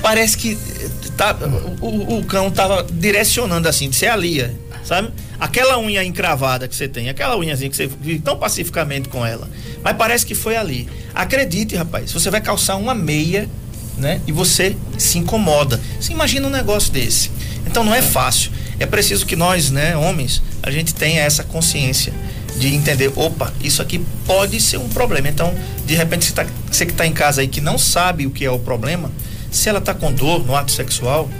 Parece 0.02 0.36
que 0.36 0.52
eh, 0.80 0.88
tá, 1.16 1.36
o, 1.80 2.18
o- 2.18 2.24
cão 2.24 2.50
tava 2.50 2.84
direcionando 2.90 3.68
assim, 3.68 3.88
de 3.90 3.96
ser 3.96 4.06
ali, 4.08 4.40
é, 4.40 4.52
sabe? 4.84 5.10
Aquela 5.38 5.78
unha 5.78 6.02
encravada 6.02 6.66
que 6.66 6.74
você 6.74 6.88
tem, 6.88 7.08
aquela 7.08 7.36
unhazinha 7.36 7.68
que 7.70 7.76
você 7.76 7.86
vive 7.86 8.20
tão 8.20 8.36
pacificamente 8.36 9.08
com 9.08 9.24
ela. 9.24 9.48
Mas 9.86 9.96
parece 9.96 10.26
que 10.26 10.34
foi 10.34 10.56
ali. 10.56 10.88
Acredite, 11.14 11.76
rapaz, 11.76 12.10
você 12.10 12.28
vai 12.28 12.40
calçar 12.40 12.74
uma 12.74 12.92
meia, 12.92 13.48
né? 13.96 14.20
E 14.26 14.32
você 14.32 14.76
se 14.98 15.16
incomoda. 15.16 15.80
Você 16.00 16.12
imagina 16.12 16.48
um 16.48 16.50
negócio 16.50 16.92
desse. 16.92 17.30
Então 17.64 17.84
não 17.84 17.94
é 17.94 18.02
fácil. 18.02 18.50
É 18.80 18.84
preciso 18.84 19.24
que 19.24 19.36
nós, 19.36 19.70
né, 19.70 19.96
homens, 19.96 20.42
a 20.60 20.72
gente 20.72 20.92
tenha 20.92 21.22
essa 21.22 21.44
consciência 21.44 22.12
de 22.58 22.74
entender, 22.74 23.12
opa, 23.14 23.54
isso 23.62 23.80
aqui 23.80 24.04
pode 24.26 24.60
ser 24.60 24.78
um 24.78 24.88
problema. 24.88 25.28
Então, 25.28 25.54
de 25.86 25.94
repente, 25.94 26.24
você, 26.24 26.32
tá, 26.32 26.44
você 26.68 26.84
que 26.84 26.90
está 26.90 27.06
em 27.06 27.12
casa 27.12 27.42
aí 27.42 27.46
que 27.46 27.60
não 27.60 27.78
sabe 27.78 28.26
o 28.26 28.30
que 28.32 28.44
é 28.44 28.50
o 28.50 28.58
problema, 28.58 29.12
se 29.52 29.68
ela 29.68 29.78
está 29.78 29.94
com 29.94 30.12
dor 30.12 30.44
no 30.44 30.56
ato 30.56 30.72
sexual, 30.72 31.30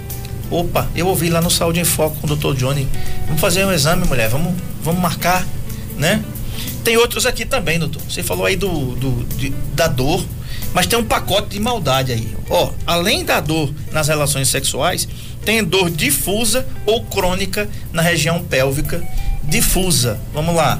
opa, 0.49 0.87
eu 0.95 1.07
ouvi 1.07 1.29
lá 1.29 1.41
no 1.41 1.51
Saúde 1.51 1.81
em 1.81 1.85
Foco 1.85 2.15
com 2.21 2.25
o 2.25 2.29
doutor 2.29 2.55
Johnny, 2.55 2.87
vamos 3.25 3.41
fazer 3.41 3.65
um 3.65 3.73
exame, 3.73 4.07
mulher, 4.07 4.29
vamos, 4.29 4.55
vamos 4.81 5.01
marcar, 5.01 5.45
né? 5.97 6.23
Tem 6.87 6.95
outros 6.95 7.25
aqui 7.25 7.43
também, 7.43 7.77
doutor. 7.77 8.01
Você 8.09 8.23
falou 8.23 8.45
aí 8.45 8.55
do, 8.55 8.95
do 8.95 9.25
de, 9.35 9.49
da 9.75 9.89
dor, 9.89 10.25
mas 10.73 10.87
tem 10.87 10.97
um 10.97 11.03
pacote 11.03 11.49
de 11.49 11.59
maldade 11.59 12.13
aí. 12.13 12.33
Ó, 12.49 12.71
além 12.85 13.25
da 13.25 13.41
dor 13.41 13.73
nas 13.91 14.07
relações 14.07 14.47
sexuais, 14.47 15.05
tem 15.43 15.61
dor 15.65 15.89
difusa 15.89 16.65
ou 16.85 17.03
crônica 17.03 17.69
na 17.91 18.01
região 18.01 18.41
pélvica. 18.41 19.03
Difusa, 19.43 20.17
vamos 20.33 20.55
lá 20.55 20.79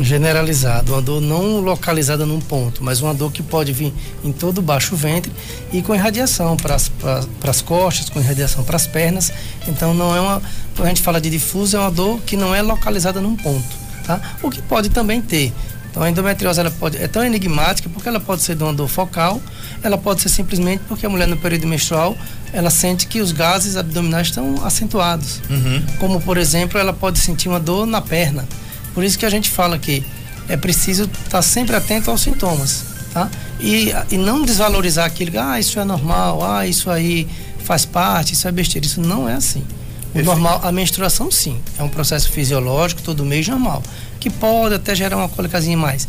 generalizado, 0.00 0.94
uma 0.94 1.02
dor 1.02 1.20
não 1.20 1.60
localizada 1.60 2.26
num 2.26 2.40
ponto, 2.40 2.82
mas 2.82 3.00
uma 3.00 3.14
dor 3.14 3.30
que 3.30 3.42
pode 3.42 3.72
vir 3.72 3.92
em 4.24 4.32
todo 4.32 4.58
o 4.58 4.62
baixo 4.62 4.96
ventre 4.96 5.30
e 5.72 5.80
com 5.80 5.94
irradiação 5.94 6.56
para 6.56 6.74
as 6.74 7.62
costas, 7.62 8.08
com 8.08 8.18
irradiação 8.18 8.64
para 8.64 8.74
as 8.74 8.86
pernas. 8.86 9.32
Então 9.68 9.94
não 9.94 10.14
é 10.14 10.20
uma, 10.20 10.42
quando 10.74 10.86
a 10.86 10.88
gente 10.88 11.02
fala 11.02 11.20
de 11.20 11.30
difuso, 11.30 11.76
é 11.76 11.80
uma 11.80 11.90
dor 11.90 12.20
que 12.22 12.36
não 12.36 12.52
é 12.52 12.62
localizada 12.62 13.20
num 13.20 13.36
ponto, 13.36 13.89
tá? 14.18 14.36
O 14.42 14.50
que 14.50 14.62
pode 14.62 14.88
também 14.88 15.20
ter. 15.20 15.52
Então 15.90 16.02
a 16.02 16.10
endometriose 16.10 16.60
ela 16.60 16.70
pode, 16.70 16.96
é 16.98 17.08
tão 17.08 17.24
enigmática 17.24 17.88
porque 17.88 18.08
ela 18.08 18.20
pode 18.20 18.42
ser 18.42 18.54
de 18.54 18.62
uma 18.62 18.72
dor 18.72 18.86
focal, 18.88 19.42
ela 19.82 19.98
pode 19.98 20.20
ser 20.20 20.28
simplesmente 20.28 20.82
porque 20.86 21.04
a 21.04 21.08
mulher 21.08 21.26
no 21.26 21.36
período 21.36 21.66
menstrual 21.66 22.16
ela 22.52 22.70
sente 22.70 23.08
que 23.08 23.20
os 23.20 23.32
gases 23.32 23.76
abdominais 23.76 24.28
estão 24.28 24.64
acentuados. 24.64 25.40
Uhum. 25.50 25.82
Como 25.98 26.20
por 26.20 26.36
exemplo, 26.36 26.78
ela 26.78 26.92
pode 26.92 27.18
sentir 27.18 27.48
uma 27.48 27.58
dor 27.58 27.86
na 27.86 28.00
perna 28.00 28.46
por 28.94 29.04
isso 29.04 29.18
que 29.18 29.26
a 29.26 29.30
gente 29.30 29.48
fala 29.48 29.78
que 29.78 30.04
é 30.48 30.56
preciso 30.56 31.04
estar 31.04 31.30
tá 31.30 31.42
sempre 31.42 31.76
atento 31.76 32.10
aos 32.10 32.20
sintomas, 32.20 32.84
tá? 33.12 33.30
E, 33.60 33.92
e 34.10 34.16
não 34.16 34.42
desvalorizar 34.42 35.06
aquilo, 35.06 35.38
ah, 35.38 35.60
isso 35.60 35.78
é 35.78 35.84
normal, 35.84 36.44
ah, 36.44 36.66
isso 36.66 36.90
aí 36.90 37.28
faz 37.64 37.84
parte, 37.84 38.34
isso 38.34 38.48
é 38.48 38.52
besteira. 38.52 38.86
Isso 38.86 39.00
não 39.00 39.28
é 39.28 39.34
assim. 39.34 39.64
O 40.14 40.22
normal, 40.22 40.60
a 40.64 40.72
menstruação 40.72 41.30
sim, 41.30 41.58
é 41.78 41.82
um 41.82 41.88
processo 41.88 42.30
fisiológico, 42.30 43.00
todo 43.00 43.24
mês 43.24 43.46
normal, 43.46 43.82
que 44.18 44.28
pode 44.28 44.74
até 44.74 44.94
gerar 44.94 45.16
uma 45.16 45.28
cólicazinha 45.28 45.76
mais. 45.76 46.08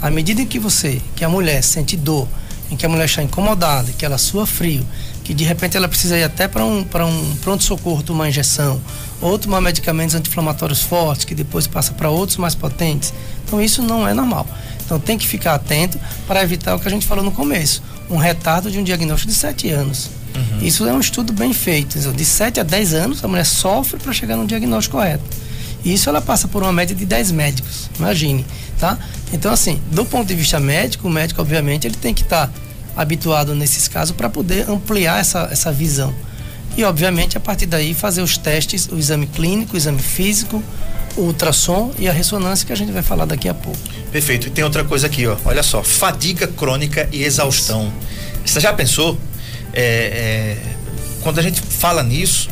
À 0.00 0.08
medida 0.10 0.40
em 0.40 0.46
que 0.46 0.58
você, 0.58 1.00
que 1.16 1.24
a 1.24 1.28
mulher 1.28 1.62
sente 1.62 1.96
dor, 1.96 2.28
em 2.70 2.76
que 2.76 2.86
a 2.86 2.88
mulher 2.88 3.06
está 3.06 3.22
incomodada, 3.22 3.90
que 3.92 4.04
ela 4.04 4.16
sua 4.16 4.46
frio, 4.46 4.86
que 5.24 5.34
de 5.34 5.42
repente 5.42 5.76
ela 5.76 5.88
precisa 5.88 6.16
ir 6.16 6.22
até 6.22 6.46
para 6.46 6.64
um, 6.64 6.80
um 6.80 7.36
pronto-socorro 7.42 8.02
tomar 8.02 8.28
injeção, 8.28 8.80
ou 9.20 9.36
tomar 9.36 9.60
medicamentos 9.60 10.14
anti-inflamatórios 10.14 10.82
fortes, 10.82 11.24
que 11.24 11.34
depois 11.34 11.66
passa 11.66 11.92
para 11.92 12.08
outros 12.08 12.38
mais 12.38 12.54
potentes. 12.54 13.12
Então 13.44 13.60
isso 13.60 13.82
não 13.82 14.06
é 14.06 14.14
normal. 14.14 14.46
Então 14.84 15.00
tem 15.00 15.18
que 15.18 15.26
ficar 15.26 15.54
atento 15.54 15.98
para 16.26 16.42
evitar 16.42 16.76
o 16.76 16.80
que 16.80 16.86
a 16.86 16.90
gente 16.90 17.04
falou 17.04 17.24
no 17.24 17.32
começo, 17.32 17.82
um 18.08 18.16
retardo 18.16 18.70
de 18.70 18.78
um 18.78 18.84
diagnóstico 18.84 19.32
de 19.32 19.36
7 19.36 19.70
anos. 19.70 20.19
Uhum. 20.34 20.66
Isso 20.66 20.86
é 20.86 20.92
um 20.92 21.00
estudo 21.00 21.32
bem 21.32 21.52
feito. 21.52 21.98
De 22.12 22.24
7 22.24 22.60
a 22.60 22.62
10 22.62 22.94
anos, 22.94 23.24
a 23.24 23.28
mulher 23.28 23.44
sofre 23.44 23.98
para 23.98 24.12
chegar 24.12 24.36
no 24.36 24.46
diagnóstico 24.46 24.96
correto. 24.96 25.24
E 25.84 25.94
isso 25.94 26.08
ela 26.08 26.20
passa 26.20 26.46
por 26.46 26.62
uma 26.62 26.72
média 26.72 26.94
de 26.94 27.06
10 27.06 27.32
médicos, 27.32 27.88
imagine, 27.98 28.44
tá? 28.78 28.98
Então, 29.32 29.52
assim, 29.52 29.80
do 29.90 30.04
ponto 30.04 30.26
de 30.28 30.34
vista 30.34 30.60
médico, 30.60 31.08
o 31.08 31.10
médico, 31.10 31.40
obviamente, 31.40 31.86
ele 31.86 31.96
tem 31.96 32.12
que 32.12 32.22
estar 32.22 32.48
tá 32.48 32.52
habituado 32.96 33.54
nesses 33.54 33.88
casos 33.88 34.14
para 34.14 34.28
poder 34.28 34.68
ampliar 34.68 35.20
essa, 35.20 35.48
essa 35.50 35.72
visão. 35.72 36.14
E, 36.76 36.84
obviamente, 36.84 37.36
a 37.36 37.40
partir 37.40 37.66
daí 37.66 37.94
fazer 37.94 38.22
os 38.22 38.36
testes, 38.36 38.88
o 38.90 38.98
exame 38.98 39.26
clínico, 39.26 39.74
o 39.74 39.76
exame 39.76 40.00
físico, 40.00 40.62
o 41.16 41.22
ultrassom 41.22 41.92
e 41.98 42.08
a 42.08 42.12
ressonância 42.12 42.66
que 42.66 42.72
a 42.72 42.76
gente 42.76 42.92
vai 42.92 43.02
falar 43.02 43.24
daqui 43.24 43.48
a 43.48 43.54
pouco. 43.54 43.78
Perfeito. 44.12 44.48
E 44.48 44.50
tem 44.50 44.62
outra 44.62 44.84
coisa 44.84 45.06
aqui, 45.06 45.26
ó. 45.26 45.36
Olha 45.44 45.62
só, 45.62 45.82
fadiga 45.82 46.46
crônica 46.46 47.08
e 47.12 47.24
exaustão. 47.24 47.92
Você 48.44 48.60
já 48.60 48.72
pensou? 48.72 49.18
É, 49.72 49.82
é, 49.82 50.56
quando 51.22 51.38
a 51.38 51.42
gente 51.42 51.60
fala 51.60 52.02
nisso, 52.02 52.48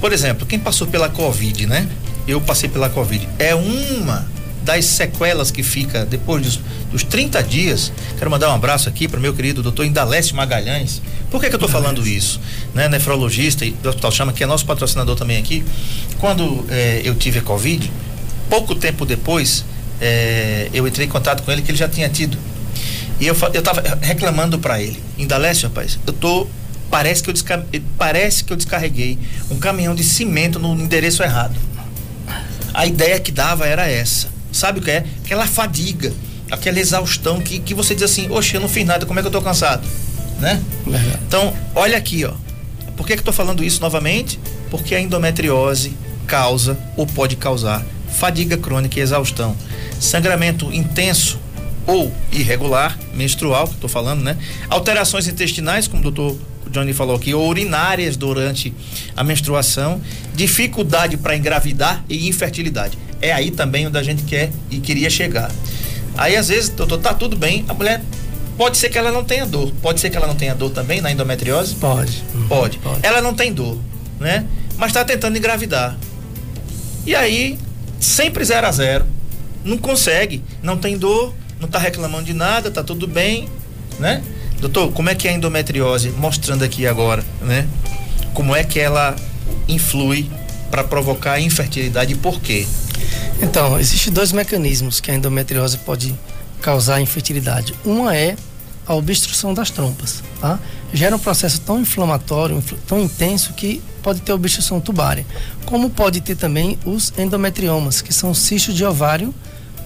por 0.00 0.12
exemplo, 0.12 0.46
quem 0.46 0.58
passou 0.58 0.86
pela 0.86 1.08
Covid, 1.08 1.66
né? 1.66 1.88
Eu 2.26 2.40
passei 2.40 2.68
pela 2.68 2.88
Covid. 2.88 3.28
É 3.38 3.54
uma 3.54 4.26
das 4.64 4.86
sequelas 4.86 5.50
que 5.50 5.62
fica 5.62 6.06
depois 6.06 6.42
dos, 6.42 6.60
dos 6.90 7.02
30 7.02 7.42
dias. 7.42 7.92
Quero 8.18 8.30
mandar 8.30 8.50
um 8.50 8.54
abraço 8.54 8.88
aqui 8.88 9.06
para 9.06 9.20
meu 9.20 9.34
querido 9.34 9.62
doutor 9.62 9.84
Indaleste 9.84 10.34
Magalhães. 10.34 11.02
Por 11.30 11.40
que, 11.40 11.48
que 11.48 11.54
eu 11.54 11.58
estou 11.58 11.68
falando 11.68 12.06
isso? 12.06 12.40
Né? 12.74 12.88
Nefrologista 12.88 13.64
e 13.64 13.72
do 13.72 13.88
Hospital 13.88 14.10
Chama, 14.10 14.32
que 14.32 14.42
é 14.42 14.46
nosso 14.46 14.64
patrocinador 14.64 15.16
também 15.16 15.36
aqui. 15.36 15.64
Quando 16.18 16.64
é, 16.70 17.02
eu 17.04 17.14
tive 17.14 17.40
a 17.40 17.42
Covid, 17.42 17.90
pouco 18.48 18.74
tempo 18.74 19.04
depois, 19.04 19.64
é, 20.00 20.70
eu 20.72 20.88
entrei 20.88 21.06
em 21.06 21.10
contato 21.10 21.42
com 21.42 21.52
ele 21.52 21.60
que 21.60 21.70
ele 21.70 21.78
já 21.78 21.88
tinha 21.88 22.08
tido. 22.08 22.38
E 23.24 23.26
eu, 23.26 23.36
eu 23.54 23.62
tava 23.62 23.82
reclamando 24.02 24.58
para 24.58 24.82
ele, 24.82 25.02
Indaleste, 25.16 25.64
rapaz, 25.64 25.98
eu 26.06 26.12
tô 26.12 26.46
parece 26.90 27.22
que 27.22 27.30
eu, 27.30 27.32
desca, 27.32 27.66
parece 27.96 28.44
que 28.44 28.52
eu 28.52 28.56
descarreguei 28.56 29.18
um 29.50 29.56
caminhão 29.56 29.94
de 29.94 30.04
cimento 30.04 30.58
no 30.58 30.74
endereço 30.74 31.22
errado. 31.22 31.58
A 32.74 32.86
ideia 32.86 33.18
que 33.18 33.32
dava 33.32 33.66
era 33.66 33.88
essa. 33.88 34.28
Sabe 34.52 34.78
o 34.80 34.82
que 34.82 34.90
é? 34.90 35.06
Aquela 35.24 35.46
fadiga, 35.46 36.12
aquela 36.50 36.78
exaustão 36.78 37.40
que, 37.40 37.60
que 37.60 37.72
você 37.72 37.94
diz 37.94 38.04
assim, 38.04 38.30
oxe, 38.30 38.56
eu 38.56 38.60
não 38.60 38.68
fiz 38.68 38.84
nada, 38.84 39.06
como 39.06 39.18
é 39.18 39.22
que 39.22 39.28
eu 39.28 39.32
tô 39.32 39.40
cansado? 39.40 39.88
Né? 40.38 40.62
Então, 41.26 41.56
olha 41.74 41.96
aqui, 41.96 42.26
ó. 42.26 42.32
Por 42.94 43.06
que 43.06 43.14
que 43.14 43.20
eu 43.20 43.24
tô 43.24 43.32
falando 43.32 43.64
isso 43.64 43.80
novamente? 43.80 44.38
Porque 44.70 44.94
a 44.94 45.00
endometriose 45.00 45.96
causa 46.26 46.76
ou 46.94 47.06
pode 47.06 47.36
causar 47.36 47.82
fadiga 48.06 48.58
crônica 48.58 49.00
e 49.00 49.02
exaustão. 49.02 49.56
Sangramento 49.98 50.70
intenso 50.74 51.40
ou 51.86 52.12
irregular, 52.32 52.98
menstrual, 53.14 53.66
que 53.66 53.74
estou 53.74 53.90
falando, 53.90 54.22
né? 54.22 54.36
Alterações 54.68 55.28
intestinais, 55.28 55.86
como 55.86 56.06
o 56.06 56.10
doutor 56.10 56.38
Johnny 56.70 56.92
falou 56.92 57.16
aqui, 57.16 57.34
ou 57.34 57.48
urinárias 57.48 58.16
durante 58.16 58.72
a 59.16 59.22
menstruação, 59.22 60.00
dificuldade 60.34 61.16
para 61.16 61.36
engravidar 61.36 62.04
e 62.08 62.28
infertilidade 62.28 62.98
é 63.24 63.32
aí 63.32 63.50
também 63.50 63.86
onde 63.86 63.96
a 63.96 64.02
gente 64.02 64.22
quer 64.24 64.50
e 64.70 64.78
queria 64.78 65.08
chegar. 65.08 65.50
Aí 66.14 66.36
às 66.36 66.48
vezes, 66.48 66.68
doutor, 66.68 66.98
tá 66.98 67.14
tudo 67.14 67.36
bem, 67.36 67.64
a 67.66 67.72
mulher 67.72 68.02
pode 68.58 68.76
ser 68.76 68.90
que 68.90 68.98
ela 68.98 69.10
não 69.10 69.24
tenha 69.24 69.46
dor. 69.46 69.72
Pode 69.80 69.98
ser 69.98 70.10
que 70.10 70.16
ela 70.16 70.26
não 70.26 70.34
tenha 70.34 70.54
dor 70.54 70.70
também 70.70 71.00
na 71.00 71.10
endometriose? 71.10 71.74
Pode. 71.76 72.22
Uhum, 72.34 72.48
pode. 72.48 72.78
pode. 72.78 73.00
Ela 73.02 73.22
não 73.22 73.32
tem 73.32 73.50
dor, 73.50 73.78
né? 74.20 74.44
Mas 74.76 74.90
está 74.90 75.02
tentando 75.04 75.38
engravidar. 75.38 75.96
E 77.06 77.14
aí, 77.14 77.58
sempre 77.98 78.44
zero 78.44 78.66
a 78.66 78.72
zero. 78.72 79.06
Não 79.64 79.78
consegue, 79.78 80.44
não 80.62 80.76
tem 80.76 80.98
dor, 80.98 81.32
não 81.64 81.66
está 81.66 81.78
reclamando 81.78 82.24
de 82.24 82.34
nada, 82.34 82.70
tá 82.70 82.82
tudo 82.82 83.06
bem, 83.06 83.48
né? 83.98 84.22
Doutor, 84.60 84.92
como 84.92 85.08
é 85.08 85.14
que 85.14 85.26
é 85.26 85.30
a 85.30 85.34
endometriose? 85.34 86.10
Mostrando 86.10 86.62
aqui 86.62 86.86
agora, 86.86 87.24
né? 87.40 87.66
Como 88.34 88.54
é 88.54 88.62
que 88.62 88.78
ela 88.78 89.16
influi 89.66 90.30
para 90.70 90.84
provocar 90.84 91.40
infertilidade 91.40 92.12
e 92.12 92.16
por 92.16 92.40
quê? 92.40 92.66
Então, 93.40 93.80
existem 93.80 94.12
dois 94.12 94.30
mecanismos 94.30 95.00
que 95.00 95.10
a 95.10 95.14
endometriose 95.14 95.78
pode 95.78 96.14
causar 96.60 97.00
infertilidade. 97.00 97.74
Uma 97.82 98.14
é 98.14 98.36
a 98.86 98.94
obstrução 98.94 99.54
das 99.54 99.70
trompas, 99.70 100.22
tá? 100.40 100.58
Gera 100.92 101.16
um 101.16 101.18
processo 101.18 101.62
tão 101.62 101.80
inflamatório, 101.80 102.62
tão 102.86 103.00
intenso 103.00 103.54
que 103.54 103.82
pode 104.02 104.20
ter 104.20 104.32
obstrução 104.32 104.80
tubária. 104.80 105.24
Como 105.64 105.88
pode 105.88 106.20
ter 106.20 106.36
também 106.36 106.78
os 106.84 107.10
endometriomas, 107.16 108.02
que 108.02 108.12
são 108.12 108.34
cistos 108.34 108.74
de 108.74 108.84
ovário, 108.84 109.34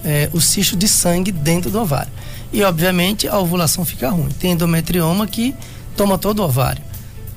é, 0.04 0.28
o 0.32 0.40
cisto 0.40 0.76
de 0.76 0.88
sangue 0.88 1.32
dentro 1.32 1.70
do 1.70 1.80
ovário. 1.80 2.12
E, 2.52 2.62
obviamente, 2.62 3.28
a 3.28 3.38
ovulação 3.38 3.84
fica 3.84 4.08
ruim. 4.10 4.30
Tem 4.38 4.52
endometrioma 4.52 5.26
que 5.26 5.54
toma 5.96 6.16
todo 6.16 6.40
o 6.40 6.44
ovário. 6.44 6.82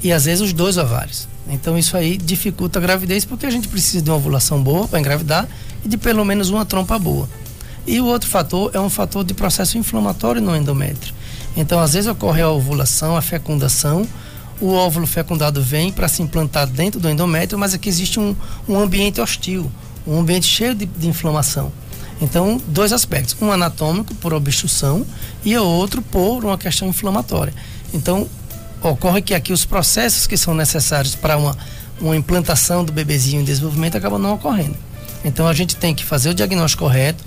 E, 0.01 0.11
às 0.11 0.25
vezes, 0.25 0.41
os 0.41 0.53
dois 0.53 0.77
ovários. 0.77 1.27
Então 1.47 1.77
isso 1.77 1.97
aí 1.97 2.17
dificulta 2.17 2.79
a 2.79 2.81
gravidez 2.81 3.25
porque 3.25 3.45
a 3.45 3.49
gente 3.49 3.67
precisa 3.67 4.01
de 4.01 4.09
uma 4.09 4.17
ovulação 4.17 4.61
boa 4.61 4.87
para 4.87 4.99
engravidar 4.99 5.47
e 5.83 5.87
de 5.87 5.97
pelo 5.97 6.23
menos 6.23 6.49
uma 6.49 6.65
trompa 6.65 6.97
boa. 6.99 7.27
E 7.85 7.99
o 7.99 8.05
outro 8.05 8.29
fator 8.29 8.71
é 8.73 8.79
um 8.79 8.89
fator 8.89 9.23
de 9.23 9.33
processo 9.33 9.77
inflamatório 9.77 10.41
no 10.41 10.55
endométrio. 10.55 11.13
Então 11.57 11.79
às 11.79 11.93
vezes 11.93 12.09
ocorre 12.09 12.41
a 12.41 12.49
ovulação, 12.49 13.17
a 13.17 13.21
fecundação, 13.21 14.07
o 14.59 14.71
óvulo 14.71 15.07
fecundado 15.07 15.61
vem 15.61 15.91
para 15.91 16.07
se 16.07 16.21
implantar 16.21 16.67
dentro 16.67 16.99
do 16.99 17.09
endométrio, 17.09 17.57
mas 17.57 17.73
aqui 17.73 17.89
existe 17.89 18.19
um, 18.19 18.35
um 18.69 18.79
ambiente 18.79 19.19
hostil, 19.19 19.69
um 20.05 20.19
ambiente 20.19 20.45
cheio 20.45 20.75
de, 20.75 20.85
de 20.85 21.07
inflamação. 21.07 21.71
Então, 22.21 22.61
dois 22.67 22.93
aspectos: 22.93 23.35
um 23.41 23.51
anatômico, 23.51 24.13
por 24.15 24.33
obstrução, 24.33 25.05
e 25.43 25.57
o 25.57 25.65
outro 25.65 26.01
por 26.01 26.45
uma 26.45 26.57
questão 26.57 26.87
inflamatória. 26.87 27.53
Então, 27.93 28.29
ocorre 28.81 29.21
que 29.21 29.33
aqui 29.33 29.51
os 29.51 29.65
processos 29.65 30.27
que 30.27 30.37
são 30.37 30.53
necessários 30.53 31.15
para 31.15 31.37
uma, 31.37 31.57
uma 31.99 32.15
implantação 32.15 32.83
do 32.83 32.91
bebezinho 32.91 33.41
em 33.41 33.45
desenvolvimento 33.45 33.97
acabam 33.97 34.19
não 34.19 34.33
ocorrendo. 34.33 34.75
Então 35.23 35.47
a 35.47 35.53
gente 35.53 35.75
tem 35.75 35.93
que 35.93 36.03
fazer 36.03 36.29
o 36.29 36.33
diagnóstico 36.33 36.83
correto, 36.83 37.23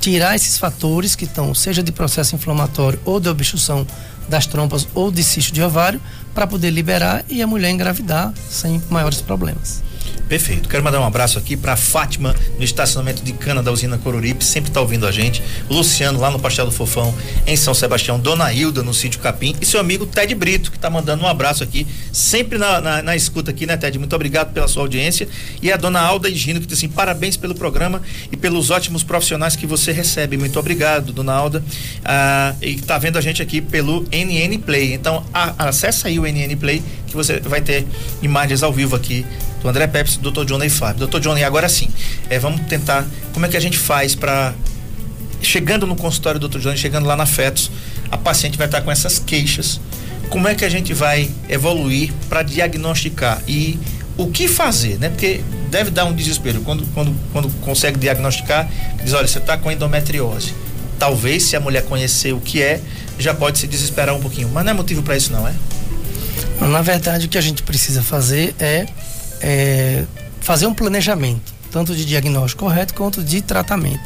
tirar 0.00 0.34
esses 0.34 0.58
fatores 0.58 1.14
que 1.14 1.24
estão, 1.24 1.54
seja 1.54 1.82
de 1.82 1.92
processo 1.92 2.34
inflamatório 2.34 2.98
ou 3.04 3.20
de 3.20 3.28
obstrução 3.28 3.86
das 4.28 4.46
trompas 4.46 4.88
ou 4.94 5.10
de 5.10 5.22
cisto 5.22 5.52
de 5.52 5.62
ovário, 5.62 6.00
para 6.34 6.46
poder 6.46 6.70
liberar 6.70 7.24
e 7.28 7.42
a 7.42 7.46
mulher 7.46 7.70
engravidar 7.70 8.32
sem 8.48 8.82
maiores 8.90 9.20
problemas. 9.20 9.82
Perfeito. 10.28 10.68
Quero 10.68 10.82
mandar 10.82 11.00
um 11.00 11.04
abraço 11.04 11.38
aqui 11.38 11.56
para 11.56 11.76
Fátima, 11.76 12.34
no 12.56 12.64
estacionamento 12.64 13.22
de 13.22 13.32
cana 13.32 13.62
da 13.62 13.70
usina 13.70 13.98
Coruripe, 13.98 14.42
sempre 14.42 14.70
está 14.70 14.80
ouvindo 14.80 15.06
a 15.06 15.12
gente. 15.12 15.42
Luciano, 15.68 16.18
lá 16.18 16.30
no 16.30 16.38
Pastel 16.38 16.64
do 16.64 16.72
Fofão, 16.72 17.14
em 17.46 17.56
São 17.56 17.74
Sebastião. 17.74 18.18
Dona 18.18 18.52
Hilda, 18.52 18.82
no 18.82 18.94
sítio 18.94 19.20
Capim. 19.20 19.54
E 19.60 19.66
seu 19.66 19.78
amigo 19.78 20.06
Ted 20.06 20.34
Brito, 20.34 20.70
que 20.70 20.78
está 20.78 20.88
mandando 20.88 21.24
um 21.24 21.28
abraço 21.28 21.62
aqui, 21.62 21.86
sempre 22.12 22.58
na, 22.58 22.80
na, 22.80 23.02
na, 23.02 23.16
escuta 23.16 23.50
aqui, 23.50 23.66
né, 23.66 23.76
Ted? 23.76 23.98
Muito 23.98 24.14
obrigado 24.16 24.52
pela 24.52 24.66
sua 24.66 24.82
audiência. 24.82 25.28
E 25.60 25.70
a 25.70 25.76
dona 25.76 26.00
Alda 26.00 26.28
Higino, 26.28 26.58
que 26.60 26.66
diz 26.66 26.78
assim: 26.78 26.88
parabéns 26.88 27.36
pelo 27.36 27.54
programa 27.54 28.00
e 28.32 28.36
pelos 28.36 28.70
ótimos 28.70 29.02
profissionais 29.02 29.54
que 29.54 29.66
você 29.66 29.92
recebe. 29.92 30.38
Muito 30.38 30.58
obrigado, 30.58 31.12
dona 31.12 31.34
Alda. 31.34 31.62
Ah, 32.04 32.54
e 32.62 32.76
está 32.76 32.96
vendo 32.96 33.18
a 33.18 33.20
gente 33.20 33.42
aqui 33.42 33.60
pelo 33.60 34.06
NN 34.10 34.58
Play. 34.58 34.94
Então, 34.94 35.24
a, 35.34 35.68
acessa 35.68 36.08
aí 36.08 36.18
o 36.18 36.22
NN 36.22 36.56
Play, 36.56 36.82
que 37.06 37.14
você 37.14 37.40
vai 37.40 37.60
ter 37.60 37.86
imagens 38.22 38.62
ao 38.62 38.72
vivo 38.72 38.96
aqui 38.96 39.24
do 39.64 39.70
André 39.70 39.86
Pepsi, 39.86 40.18
do 40.18 40.30
Dr. 40.30 40.44
Johnny 40.44 40.68
Fábio. 40.68 41.06
Dr. 41.06 41.20
Johnny, 41.20 41.42
agora 41.42 41.70
sim, 41.70 41.88
é, 42.28 42.38
vamos 42.38 42.60
tentar, 42.66 43.06
como 43.32 43.46
é 43.46 43.48
que 43.48 43.56
a 43.56 43.60
gente 43.60 43.78
faz 43.78 44.14
para 44.14 44.52
chegando 45.40 45.86
no 45.86 45.96
consultório 45.96 46.38
do 46.38 46.48
Dr. 46.48 46.58
Johnny, 46.58 46.76
chegando 46.76 47.06
lá 47.06 47.16
na 47.16 47.24
Fetos, 47.24 47.70
a 48.10 48.18
paciente 48.18 48.58
vai 48.58 48.66
estar 48.66 48.82
com 48.82 48.90
essas 48.90 49.18
queixas. 49.18 49.80
Como 50.28 50.46
é 50.46 50.54
que 50.54 50.66
a 50.66 50.68
gente 50.68 50.92
vai 50.92 51.30
evoluir 51.48 52.12
para 52.28 52.42
diagnosticar 52.42 53.42
e 53.48 53.78
o 54.18 54.28
que 54.28 54.48
fazer, 54.48 54.98
né? 54.98 55.08
Porque 55.08 55.42
deve 55.70 55.90
dar 55.90 56.04
um 56.04 56.12
desespero 56.12 56.60
quando, 56.60 56.86
quando, 56.92 57.14
quando 57.32 57.48
consegue 57.60 57.98
diagnosticar, 57.98 58.68
diz, 59.02 59.14
olha, 59.14 59.26
você 59.26 59.38
está 59.38 59.56
com 59.56 59.70
endometriose. 59.70 60.54
Talvez, 60.98 61.42
se 61.42 61.56
a 61.56 61.60
mulher 61.60 61.84
conhecer 61.84 62.32
o 62.34 62.40
que 62.40 62.62
é, 62.62 62.80
já 63.18 63.32
pode 63.32 63.58
se 63.58 63.66
desesperar 63.66 64.14
um 64.14 64.20
pouquinho. 64.20 64.50
Mas 64.52 64.64
não 64.64 64.72
é 64.72 64.74
motivo 64.74 65.02
para 65.02 65.16
isso, 65.16 65.32
não 65.32 65.48
é? 65.48 65.54
Na 66.60 66.82
verdade, 66.82 67.26
o 67.26 67.28
que 67.28 67.38
a 67.38 67.40
gente 67.40 67.62
precisa 67.62 68.02
fazer 68.02 68.54
é 68.58 68.86
é, 69.44 70.04
fazer 70.40 70.66
um 70.66 70.72
planejamento, 70.72 71.52
tanto 71.70 71.94
de 71.94 72.06
diagnóstico 72.06 72.64
correto 72.64 72.94
quanto 72.94 73.22
de 73.22 73.42
tratamento. 73.42 74.00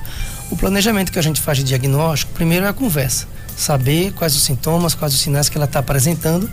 O 0.51 0.57
planejamento 0.57 1.13
que 1.13 1.19
a 1.19 1.23
gente 1.23 1.41
faz 1.41 1.59
de 1.59 1.65
diagnóstico, 1.65 2.33
primeiro 2.33 2.67
é 2.67 2.69
a 2.69 2.73
conversa, 2.73 3.29
saber 3.57 4.13
quais 4.15 4.35
os 4.35 4.43
sintomas, 4.43 4.95
quais 4.95 5.15
os 5.15 5.21
sinais 5.21 5.49
que 5.49 5.57
ela 5.57 5.67
está 5.67 5.79
apresentando, 5.79 6.51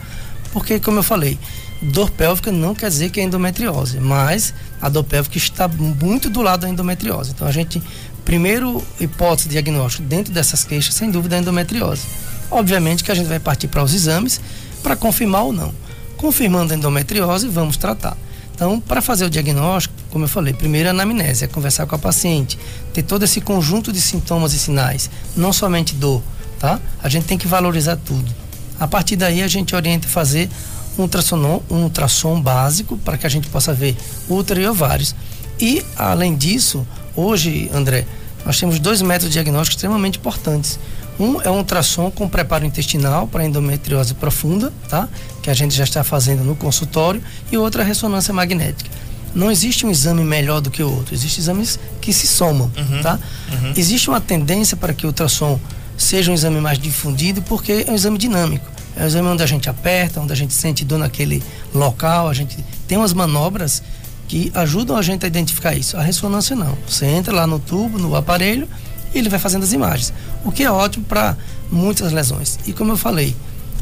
porque, 0.54 0.80
como 0.80 1.00
eu 1.00 1.04
falei, 1.04 1.39
dor 1.82 2.12
pélvica 2.12 2.51
não 2.51 2.75
quer 2.75 2.89
dizer 2.89 3.10
que 3.10 3.20
é 3.20 3.24
endometriose, 3.24 4.00
mas 4.00 4.54
a 4.80 4.88
dor 4.88 5.04
pélvica 5.04 5.38
está 5.38 5.68
muito 5.68 6.30
do 6.30 6.44
lado 6.44 6.62
da 6.62 6.70
endometriose. 6.70 7.32
Então, 7.32 7.48
a 7.48 7.51
gente, 7.51 7.82
primeiro 8.24 8.84
hipótese 9.00 9.50
de 9.50 9.54
diagnóstico 9.54 10.04
dentro 10.04 10.32
dessas 10.32 10.63
queixas, 10.63 10.94
sem 10.94 11.10
dúvida, 11.10 11.36
é 11.36 11.39
a 11.39 11.42
endometriose. 11.42 12.04
Obviamente 12.51 13.04
que 13.04 13.12
a 13.12 13.15
gente 13.15 13.27
vai 13.27 13.39
partir 13.39 13.68
para 13.68 13.84
os 13.84 13.94
exames 13.94 14.39
para 14.84 14.96
confirmar 14.96 15.44
ou 15.44 15.51
não. 15.51 15.74
Confirmando 16.18 16.74
a 16.74 16.77
endometriose, 16.77 17.48
vamos 17.48 17.77
tratar. 17.77 18.15
Então, 18.55 18.79
para 18.79 19.01
fazer 19.01 19.25
o 19.25 19.29
diagnóstico, 19.29 19.93
como 20.09 20.24
eu 20.24 20.29
falei, 20.29 20.53
primeiro 20.53 20.88
a 20.88 20.91
anamnese, 20.91 21.43
é 21.43 21.47
conversar 21.47 21.85
com 21.85 21.95
a 21.95 22.00
paciente, 22.00 22.57
ter 22.93 23.03
todo 23.03 23.24
esse 23.24 23.41
conjunto 23.41 23.91
de 23.91 24.00
sintomas 24.00 24.53
e 24.53 24.59
sinais, 24.59 25.09
não 25.35 25.51
somente 25.51 25.93
dor, 25.93 26.24
tá? 26.57 26.79
A 27.03 27.09
gente 27.09 27.25
tem 27.25 27.38
que 27.38 27.47
valorizar 27.47 27.97
tudo. 27.97 28.33
A 28.79 28.88
partir 28.88 29.17
daí, 29.17 29.43
a 29.43 29.47
gente 29.50 29.75
orienta 29.75 30.07
a 30.07 30.09
fazer 30.09 30.50
um 30.97 31.01
ultrassom, 31.01 31.62
um 31.69 31.83
ultrassom 31.83 32.41
básico 32.41 32.97
para 33.00 33.17
que 33.17 33.27
a 33.27 33.29
gente 33.29 33.50
possa 33.50 33.74
ver 33.74 33.97
útero 34.29 34.62
e 34.62 34.67
ovários. 34.67 35.13
E, 35.59 35.85
além 35.97 36.33
disso, 36.33 36.88
hoje, 37.13 37.69
André, 37.74 38.05
nós 38.45 38.57
temos 38.57 38.79
dois 38.79 39.01
métodos 39.01 39.29
de 39.29 39.33
diagnóstico 39.33 39.75
extremamente 39.75 40.17
importantes. 40.17 40.79
Um 41.19 41.41
é 41.41 41.50
um 41.50 41.57
ultrassom 41.57 42.12
com 42.12 42.27
preparo 42.27 42.65
intestinal 42.65 43.27
para 43.27 43.45
endometriose 43.45 44.13
profunda, 44.13 44.72
tá? 44.89 45.07
Que 45.41 45.50
a 45.50 45.53
gente 45.53 45.74
já 45.74 45.84
está 45.84 46.03
fazendo 46.03 46.43
no 46.43 46.55
consultório, 46.55 47.22
e 47.51 47.57
outra 47.57 47.81
é 47.81 47.85
a 47.85 47.87
ressonância 47.87 48.33
magnética. 48.33 48.90
Não 49.33 49.51
existe 49.51 49.85
um 49.85 49.92
exame 49.92 50.24
melhor 50.24 50.61
do 50.61 50.72
que 50.72 50.81
o 50.81 50.90
outro, 50.90 51.13
existem 51.13 51.42
exames 51.42 51.79
que 52.01 52.13
se 52.13 52.27
somam, 52.27 52.72
uhum, 52.77 53.01
tá? 53.01 53.20
Uhum. 53.51 53.74
Existe 53.75 54.09
uma 54.09 54.22
tendência 54.22 54.77
para 54.77 54.94
que 54.94 55.05
o 55.05 55.09
ultrassom 55.09 55.59
seja 55.98 56.31
um 56.31 56.33
exame 56.33 56.59
mais 56.59 56.77
difundido 56.79 57.42
porque 57.42 57.85
é 57.87 57.92
um 57.92 57.96
exame 57.96 58.18
dinâmico. 58.18 58.66
É 58.96 59.03
um 59.03 59.07
exame 59.07 59.27
onde 59.27 59.44
a 59.44 59.46
gente 59.46 59.70
aperta, 59.70 60.22
onde 60.22 60.31
a 60.31 60.35
gente 60.35 60.53
sente 60.53 60.85
dor 60.85 61.00
naquele 61.00 61.44
local, 61.74 62.29
a 62.29 62.33
gente 62.33 62.57
tem 62.87 62.98
umas 62.98 63.13
manobras 63.13 63.83
que 64.27 64.51
ajudam 64.55 64.96
a 64.96 65.01
gente 65.01 65.25
a 65.25 65.27
identificar 65.27 65.75
isso. 65.75 65.98
A 65.98 66.01
ressonância 66.01 66.55
não. 66.55 66.77
Você 66.87 67.05
entra 67.05 67.33
lá 67.33 67.46
no 67.46 67.59
tubo, 67.59 67.98
no 67.98 68.16
aparelho, 68.16 68.68
e 69.16 69.20
ele 69.20 69.30
vai 69.30 69.40
fazendo 69.40 69.64
as 69.64 69.72
imagens, 69.72 70.14
o 70.44 70.51
que 70.51 70.64
é 70.64 70.70
ótimo 70.70 71.06
para 71.06 71.38
muitas 71.72 72.12
lesões. 72.12 72.60
E 72.68 72.74
como 72.74 72.92
eu 72.92 72.98
falei, 72.98 73.34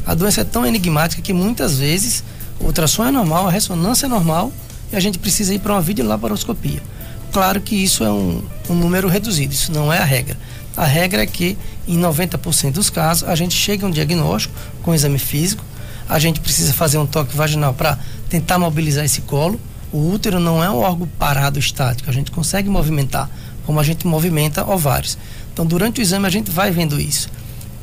a 0.06 0.14
doença 0.14 0.42
é 0.42 0.44
tão 0.44 0.64
enigmática 0.64 1.20
que 1.20 1.32
muitas 1.32 1.78
vezes 1.78 2.22
o 2.60 2.66
ultrassom 2.66 3.04
é 3.04 3.10
normal, 3.10 3.48
a 3.48 3.50
ressonância 3.50 4.06
é 4.06 4.08
normal 4.08 4.52
e 4.92 4.96
a 4.96 5.00
gente 5.00 5.18
precisa 5.18 5.52
ir 5.52 5.58
para 5.58 5.72
uma 5.72 5.82
videolaparoscopia. 5.82 6.80
Claro 7.32 7.60
que 7.60 7.74
isso 7.74 8.04
é 8.04 8.10
um, 8.10 8.44
um 8.70 8.74
número 8.74 9.08
reduzido, 9.08 9.52
isso 9.52 9.72
não 9.72 9.92
é 9.92 9.98
a 9.98 10.04
regra. 10.04 10.38
A 10.76 10.84
regra 10.84 11.22
é 11.22 11.26
que 11.26 11.58
em 11.86 11.98
90% 11.98 12.72
dos 12.72 12.88
casos 12.88 13.28
a 13.28 13.34
gente 13.34 13.54
chega 13.56 13.84
a 13.84 13.88
um 13.88 13.90
diagnóstico 13.90 14.54
com 14.82 14.92
um 14.92 14.94
exame 14.94 15.18
físico, 15.18 15.64
a 16.08 16.18
gente 16.18 16.38
precisa 16.38 16.72
fazer 16.72 16.98
um 16.98 17.06
toque 17.06 17.36
vaginal 17.36 17.74
para 17.74 17.98
tentar 18.28 18.58
mobilizar 18.58 19.04
esse 19.04 19.22
colo. 19.22 19.60
O 19.90 20.10
útero 20.10 20.38
não 20.38 20.62
é 20.62 20.68
um 20.68 20.78
órgão 20.78 21.08
parado 21.18 21.58
estático, 21.58 22.10
a 22.10 22.12
gente 22.12 22.30
consegue 22.30 22.68
movimentar 22.68 23.30
como 23.66 23.80
a 23.80 23.82
gente 23.82 24.06
movimenta 24.06 24.68
ovários. 24.68 25.16
Então, 25.52 25.64
durante 25.64 26.00
o 26.00 26.02
exame, 26.02 26.26
a 26.26 26.30
gente 26.30 26.50
vai 26.50 26.70
vendo 26.70 27.00
isso. 27.00 27.28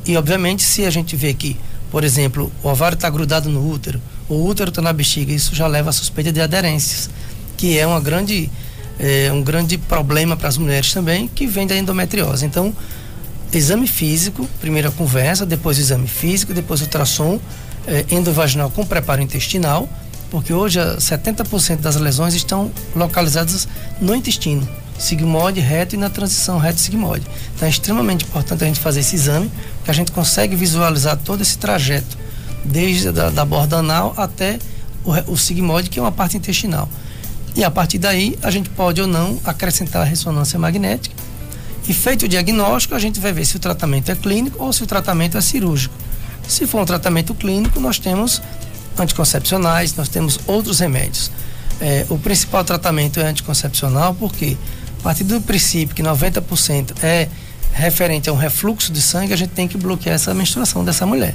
E, 0.04 0.16
obviamente, 0.16 0.62
se 0.62 0.84
a 0.84 0.90
gente 0.90 1.16
vê 1.16 1.32
que, 1.32 1.56
por 1.90 2.04
exemplo, 2.04 2.52
o 2.62 2.68
ovário 2.68 2.96
está 2.96 3.08
grudado 3.08 3.48
no 3.48 3.66
útero, 3.68 4.00
o 4.28 4.44
útero 4.46 4.68
está 4.68 4.82
na 4.82 4.92
bexiga, 4.92 5.32
isso 5.32 5.54
já 5.54 5.66
leva 5.66 5.90
a 5.90 5.92
suspeita 5.92 6.32
de 6.32 6.40
aderências, 6.40 7.08
que 7.56 7.78
é 7.78 7.86
uma 7.86 8.00
grande, 8.00 8.50
é, 8.98 9.30
um 9.32 9.42
grande 9.42 9.78
problema 9.78 10.36
para 10.36 10.48
as 10.48 10.58
mulheres 10.58 10.92
também, 10.92 11.28
que 11.28 11.46
vem 11.46 11.66
da 11.66 11.76
endometriose. 11.76 12.44
Então, 12.44 12.74
exame 13.52 13.86
físico, 13.86 14.48
primeiro 14.60 14.88
a 14.88 14.92
conversa, 14.92 15.46
depois 15.46 15.78
exame 15.78 16.08
físico, 16.08 16.52
depois 16.52 16.80
ultrassom 16.80 17.40
é, 17.86 18.04
endovaginal 18.10 18.70
com 18.70 18.84
preparo 18.84 19.22
intestinal, 19.22 19.88
porque 20.30 20.52
hoje 20.52 20.78
70% 20.78 21.76
das 21.76 21.96
lesões 21.96 22.34
estão 22.34 22.70
localizadas 22.94 23.68
no 24.00 24.14
intestino 24.14 24.66
sigmoide, 25.02 25.60
reto 25.60 25.94
e 25.94 25.98
na 25.98 26.08
transição 26.08 26.58
reto-sigmoide. 26.58 27.26
Então 27.54 27.66
é 27.66 27.70
extremamente 27.70 28.24
importante 28.24 28.62
a 28.62 28.66
gente 28.66 28.80
fazer 28.80 29.00
esse 29.00 29.16
exame, 29.16 29.50
que 29.84 29.90
a 29.90 29.94
gente 29.94 30.12
consegue 30.12 30.54
visualizar 30.54 31.16
todo 31.16 31.42
esse 31.42 31.58
trajeto, 31.58 32.16
desde 32.64 33.08
a 33.08 33.30
da 33.30 33.44
borda 33.44 33.78
anal 33.78 34.14
até 34.16 34.58
o, 35.04 35.32
o 35.32 35.36
sigmoide, 35.36 35.90
que 35.90 35.98
é 35.98 36.02
uma 36.02 36.12
parte 36.12 36.36
intestinal. 36.36 36.88
E 37.54 37.64
a 37.64 37.70
partir 37.70 37.98
daí 37.98 38.38
a 38.42 38.50
gente 38.50 38.70
pode 38.70 39.00
ou 39.00 39.06
não 39.06 39.38
acrescentar 39.44 40.02
a 40.02 40.04
ressonância 40.04 40.58
magnética. 40.58 41.14
E 41.88 41.92
feito 41.92 42.26
o 42.26 42.28
diagnóstico, 42.28 42.94
a 42.94 42.98
gente 42.98 43.18
vai 43.18 43.32
ver 43.32 43.44
se 43.44 43.56
o 43.56 43.58
tratamento 43.58 44.10
é 44.10 44.14
clínico 44.14 44.62
ou 44.62 44.72
se 44.72 44.84
o 44.84 44.86
tratamento 44.86 45.36
é 45.36 45.40
cirúrgico. 45.40 45.94
Se 46.46 46.66
for 46.66 46.80
um 46.80 46.84
tratamento 46.84 47.34
clínico, 47.34 47.80
nós 47.80 47.98
temos 47.98 48.40
anticoncepcionais, 48.96 49.96
nós 49.96 50.08
temos 50.08 50.38
outros 50.46 50.78
remédios. 50.78 51.30
É, 51.80 52.06
o 52.08 52.16
principal 52.16 52.62
tratamento 52.62 53.18
é 53.18 53.24
anticoncepcional 53.24 54.14
porque 54.14 54.56
a 55.02 55.04
partir 55.04 55.24
do 55.24 55.40
princípio 55.40 55.96
que 55.96 56.02
90% 56.02 57.02
é 57.02 57.28
referente 57.72 58.30
a 58.30 58.32
um 58.32 58.36
refluxo 58.36 58.92
de 58.92 59.02
sangue, 59.02 59.32
a 59.32 59.36
gente 59.36 59.50
tem 59.50 59.66
que 59.66 59.76
bloquear 59.76 60.14
essa 60.14 60.32
menstruação 60.32 60.84
dessa 60.84 61.04
mulher. 61.04 61.34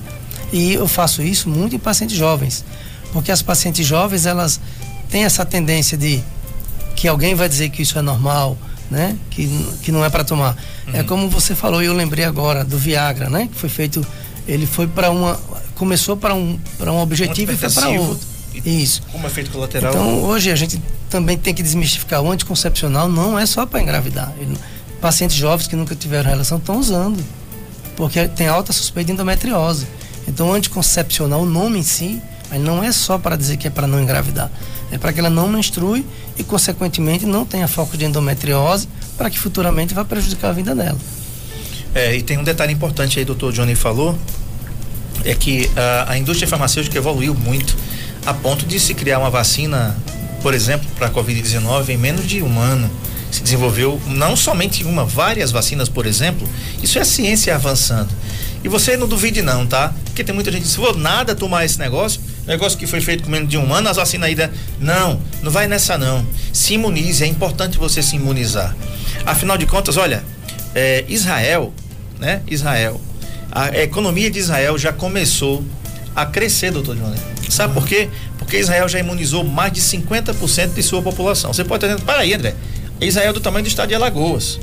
E 0.53 0.73
eu 0.73 0.87
faço 0.87 1.21
isso 1.21 1.49
muito 1.49 1.75
em 1.75 1.79
pacientes 1.79 2.15
jovens, 2.15 2.63
porque 3.11 3.29
as 3.29 3.41
pacientes 3.41 3.85
jovens, 3.85 4.25
elas 4.25 4.61
têm 5.09 5.25
essa 5.25 5.45
tendência 5.45 5.97
de 5.97 6.23
que 6.95 7.09
alguém 7.09 7.35
vai 7.35 7.49
dizer 7.49 7.69
que 7.69 7.81
isso 7.81 7.99
é 7.99 8.01
normal, 8.01 8.57
né? 8.89 9.17
Que, 9.29 9.49
que 9.83 9.91
não 9.91 10.05
é 10.05 10.09
para 10.09 10.23
tomar. 10.23 10.55
É 10.87 10.89
uhum. 10.89 10.95
É 10.99 11.03
como 11.03 11.29
você 11.29 11.53
falou, 11.53 11.83
e 11.83 11.87
eu 11.87 11.93
lembrei 11.93 12.23
agora 12.23 12.63
do 12.63 12.77
Viagra, 12.77 13.29
né? 13.29 13.49
Que 13.51 13.59
foi 13.59 13.67
feito, 13.67 14.05
ele 14.47 14.65
foi 14.65 14.87
para 14.87 15.11
uma 15.11 15.37
começou 15.75 16.15
para 16.15 16.33
um 16.33 16.57
para 16.77 16.91
um 16.91 17.01
objetivo 17.01 17.51
um 17.51 17.55
e 17.55 17.57
foi 17.57 17.69
para 17.69 17.89
outro. 17.89 18.25
Isso. 18.65 19.01
Como 19.11 19.27
efeito 19.27 19.51
colateral. 19.51 19.91
Então, 19.91 20.23
hoje 20.23 20.49
a 20.49 20.55
gente 20.55 20.81
também 21.09 21.37
tem 21.37 21.53
que 21.53 21.63
desmistificar 21.63 22.21
o 22.21 22.31
anticoncepcional 22.31 23.07
não 23.07 23.37
é 23.37 23.45
só 23.45 23.65
para 23.65 23.81
engravidar. 23.81 24.33
pacientes 24.99 25.35
jovens 25.35 25.67
que 25.67 25.75
nunca 25.75 25.95
tiveram 25.95 26.29
relação 26.29 26.57
estão 26.57 26.77
usando, 26.77 27.23
porque 27.95 28.27
tem 28.27 28.47
alta 28.47 28.73
suspeita 28.73 29.07
de 29.07 29.13
endometriose. 29.13 29.87
Então, 30.27 30.49
o 30.49 30.53
anticoncepcional, 30.53 31.41
o 31.41 31.45
nome 31.45 31.79
em 31.79 31.83
si, 31.83 32.21
mas 32.49 32.59
não 32.61 32.83
é 32.83 32.91
só 32.91 33.17
para 33.17 33.35
dizer 33.35 33.57
que 33.57 33.67
é 33.67 33.69
para 33.69 33.87
não 33.87 34.01
engravidar. 34.01 34.51
É 34.91 34.97
para 34.97 35.13
que 35.13 35.19
ela 35.19 35.29
não 35.29 35.47
menstrue 35.47 36.05
e, 36.37 36.43
consequentemente, 36.43 37.25
não 37.25 37.45
tenha 37.45 37.67
foco 37.67 37.97
de 37.97 38.05
endometriose, 38.05 38.87
para 39.17 39.29
que 39.29 39.39
futuramente 39.39 39.93
vá 39.93 40.03
prejudicar 40.03 40.49
a 40.49 40.53
vida 40.53 40.75
dela. 40.75 40.97
É, 41.95 42.15
e 42.15 42.21
tem 42.21 42.37
um 42.37 42.43
detalhe 42.43 42.73
importante 42.73 43.17
aí, 43.19 43.25
doutor 43.25 43.51
Johnny 43.53 43.73
falou, 43.73 44.17
é 45.23 45.33
que 45.33 45.69
a, 45.75 46.11
a 46.11 46.17
indústria 46.17 46.47
farmacêutica 46.47 46.97
evoluiu 46.97 47.33
muito 47.33 47.75
a 48.25 48.33
ponto 48.33 48.65
de 48.65 48.79
se 48.79 48.93
criar 48.93 49.19
uma 49.19 49.29
vacina, 49.29 49.95
por 50.41 50.53
exemplo, 50.53 50.87
para 50.95 51.07
a 51.07 51.11
Covid-19 51.11 51.89
em 51.89 51.97
menos 51.97 52.27
de 52.27 52.41
um 52.41 52.59
ano. 52.59 52.89
se 53.29 53.43
desenvolveu 53.43 54.01
não 54.07 54.37
somente 54.37 54.83
uma, 54.85 55.03
várias 55.03 55.51
vacinas, 55.51 55.89
por 55.89 56.05
exemplo. 56.05 56.47
Isso 56.81 56.97
é 56.97 57.03
ciência 57.03 57.53
avançando. 57.53 58.09
E 58.63 58.69
você 58.69 58.97
não 58.97 59.07
duvide 59.07 59.41
não, 59.41 59.67
tá? 59.67 59.93
Porque 60.05 60.23
tem 60.23 60.33
muita 60.33 60.51
gente 60.51 60.61
que 60.61 60.67
diz, 60.67 60.75
vou 60.75 60.95
nada 60.97 61.35
tomar 61.35 61.65
esse 61.65 61.77
negócio, 61.77 62.19
negócio 62.45 62.77
que 62.77 62.87
foi 62.87 63.01
feito 63.01 63.23
com 63.23 63.29
menos 63.29 63.49
de 63.49 63.57
um 63.57 63.73
ano, 63.73 63.89
as 63.89 63.97
vacinas 63.97 64.29
ainda. 64.29 64.51
Não, 64.79 65.19
não 65.43 65.51
vai 65.51 65.67
nessa 65.67 65.97
não. 65.97 66.25
Se 66.51 66.73
imunize, 66.73 67.23
é 67.23 67.27
importante 67.27 67.77
você 67.77 68.01
se 68.01 68.15
imunizar. 68.15 68.75
Afinal 69.25 69.57
de 69.57 69.65
contas, 69.65 69.97
olha, 69.97 70.23
é, 70.73 71.03
Israel, 71.07 71.73
né? 72.19 72.41
Israel, 72.47 72.99
a 73.51 73.77
economia 73.77 74.29
de 74.29 74.39
Israel 74.39 74.77
já 74.77 74.91
começou 74.91 75.63
a 76.15 76.25
crescer, 76.25 76.71
doutor 76.71 76.95
Johnny. 76.95 77.17
Sabe 77.49 77.73
por 77.73 77.87
quê? 77.87 78.09
Porque 78.47 78.59
Israel 78.59 78.87
já 78.87 78.97
imunizou 78.97 79.43
mais 79.43 79.73
de 79.73 79.81
50% 79.81 80.73
de 80.73 80.81
sua 80.81 81.01
população. 81.01 81.51
Você 81.51 81.65
pode 81.65 81.83
estar 81.83 81.93
dizendo, 81.93 82.05
para 82.05 82.21
aí, 82.21 82.33
André, 82.33 82.55
Israel 83.01 83.31
é 83.31 83.33
do 83.33 83.41
tamanho 83.41 83.65
do 83.65 83.67
estado 83.67 83.89
de 83.89 83.93
Alagoas. 83.93 84.57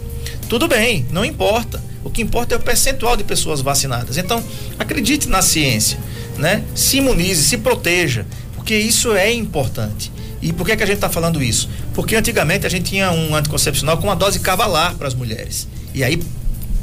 Tudo 0.48 0.66
bem, 0.66 1.04
não 1.10 1.22
importa. 1.22 1.84
O 2.02 2.08
que 2.08 2.22
importa 2.22 2.54
é 2.54 2.56
o 2.56 2.60
percentual 2.60 3.14
de 3.14 3.22
pessoas 3.22 3.60
vacinadas. 3.60 4.16
Então, 4.16 4.42
acredite 4.78 5.28
na 5.28 5.42
ciência, 5.42 5.98
né? 6.38 6.64
Se 6.74 6.96
imunize, 6.96 7.44
se 7.44 7.58
proteja, 7.58 8.24
porque 8.54 8.74
isso 8.74 9.14
é 9.14 9.30
importante. 9.30 10.10
E 10.40 10.50
por 10.50 10.64
que, 10.64 10.74
que 10.74 10.82
a 10.82 10.86
gente 10.86 10.96
está 10.96 11.10
falando 11.10 11.42
isso? 11.42 11.68
Porque 11.92 12.16
antigamente 12.16 12.66
a 12.66 12.70
gente 12.70 12.88
tinha 12.88 13.12
um 13.12 13.36
anticoncepcional 13.36 13.98
com 13.98 14.04
uma 14.04 14.16
dose 14.16 14.40
cavalar 14.40 14.94
para 14.94 15.08
as 15.08 15.14
mulheres. 15.14 15.68
E 15.92 16.02
aí 16.02 16.22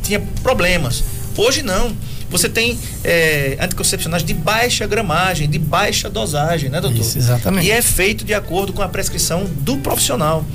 tinha 0.03 0.19
problemas. 0.43 1.03
Hoje 1.35 1.63
não. 1.63 1.95
Você 2.31 2.47
tem 2.47 2.79
é, 3.03 3.57
anticoncepcionais 3.59 4.23
de 4.23 4.33
baixa 4.33 4.87
gramagem, 4.87 5.49
de 5.49 5.59
baixa 5.59 6.09
dosagem, 6.09 6.69
né, 6.69 6.79
doutor? 6.79 7.01
Isso, 7.01 7.17
exatamente. 7.17 7.67
E 7.67 7.71
é 7.71 7.81
feito 7.81 8.23
de 8.23 8.33
acordo 8.33 8.71
com 8.71 8.81
a 8.81 8.87
prescrição 8.87 9.45
do 9.45 9.77
profissional. 9.77 10.45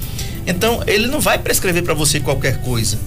Então, 0.47 0.83
ele 0.87 1.07
não 1.07 1.21
vai 1.21 1.39
prescrever 1.39 1.83
para 1.83 1.93
você 1.93 2.19
qualquer 2.19 2.63
coisa. 2.63 2.99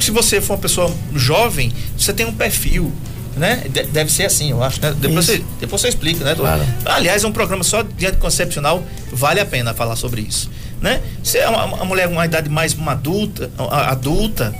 Se 0.00 0.10
você 0.10 0.40
for 0.40 0.54
uma 0.54 0.58
pessoa 0.58 0.92
jovem, 1.14 1.72
você 1.96 2.12
tem 2.12 2.26
um 2.26 2.32
perfil, 2.32 2.92
né? 3.36 3.62
Deve 3.92 4.10
ser 4.10 4.24
assim, 4.24 4.50
eu 4.50 4.62
acho, 4.62 4.80
né? 4.80 4.92
Depois, 4.98 5.26
você, 5.26 5.44
depois 5.60 5.80
você 5.80 5.88
explica, 5.88 6.24
né? 6.24 6.34
Claro. 6.34 6.64
Aliás, 6.84 7.22
é 7.22 7.26
um 7.26 7.32
programa 7.32 7.62
só 7.62 7.82
de 7.82 8.06
anticoncepcional, 8.06 8.82
vale 9.12 9.38
a 9.38 9.46
pena 9.46 9.72
falar 9.72 9.94
sobre 9.94 10.22
isso, 10.22 10.50
né? 10.80 11.00
Se 11.22 11.38
é 11.38 11.48
uma, 11.48 11.64
uma 11.66 11.84
mulher 11.84 12.08
com 12.08 12.14
uma 12.14 12.24
idade 12.24 12.48
mais 12.48 12.74
uma 12.74 12.92
adulta, 12.92 13.48
adulta, 13.56 14.52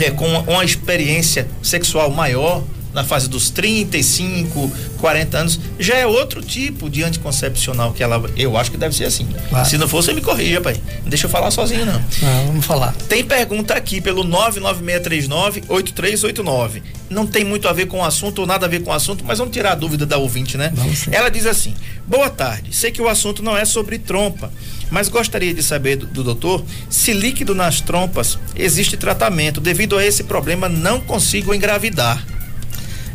é, 0.00 0.10
com 0.10 0.26
uma 0.26 0.64
experiência 0.64 1.46
sexual 1.62 2.10
maior, 2.10 2.64
na 2.92 3.02
fase 3.02 3.28
dos 3.28 3.50
35, 3.50 4.70
40 4.98 5.38
anos, 5.38 5.58
já 5.78 5.96
é 5.96 6.06
outro 6.06 6.42
tipo 6.42 6.90
de 6.90 7.02
anticoncepcional 7.02 7.92
que 7.92 8.02
ela, 8.02 8.22
eu 8.36 8.56
acho 8.56 8.70
que 8.70 8.76
deve 8.76 8.94
ser 8.94 9.04
assim. 9.04 9.26
Claro. 9.48 9.68
Se 9.68 9.78
não 9.78 9.88
for, 9.88 10.02
você 10.02 10.12
me 10.12 10.20
corrija, 10.20 10.60
pai. 10.60 10.78
Não 11.02 11.08
deixa 11.08 11.26
eu 11.26 11.30
falar 11.30 11.50
sozinho, 11.50 11.86
não. 11.86 11.94
Não, 11.94 12.46
vamos 12.48 12.66
falar. 12.66 12.94
Tem 13.08 13.24
pergunta 13.24 13.74
aqui 13.74 14.00
pelo 14.00 14.24
99639-8389. 14.24 16.82
Não 17.08 17.26
tem 17.26 17.44
muito 17.44 17.66
a 17.66 17.72
ver 17.72 17.86
com 17.86 18.00
o 18.00 18.04
assunto 18.04 18.40
ou 18.40 18.46
nada 18.46 18.66
a 18.66 18.68
ver 18.68 18.82
com 18.82 18.90
o 18.90 18.94
assunto, 18.94 19.24
mas 19.24 19.38
vamos 19.38 19.54
tirar 19.54 19.72
a 19.72 19.74
dúvida 19.74 20.04
da 20.04 20.18
ouvinte, 20.18 20.58
né? 20.58 20.72
Ela 21.10 21.30
diz 21.30 21.46
assim: 21.46 21.74
Boa 22.06 22.30
tarde, 22.30 22.74
sei 22.74 22.90
que 22.90 23.00
o 23.00 23.08
assunto 23.08 23.42
não 23.42 23.56
é 23.56 23.64
sobre 23.64 23.98
trompa, 23.98 24.52
mas 24.92 25.08
gostaria 25.08 25.54
de 25.54 25.62
saber 25.62 25.96
do, 25.96 26.06
do 26.06 26.22
doutor 26.22 26.62
se 26.90 27.14
líquido 27.14 27.54
nas 27.54 27.80
trompas 27.80 28.38
existe 28.54 28.94
tratamento. 28.94 29.58
Devido 29.58 29.96
a 29.96 30.04
esse 30.04 30.22
problema, 30.22 30.68
não 30.68 31.00
consigo 31.00 31.54
engravidar. 31.54 32.22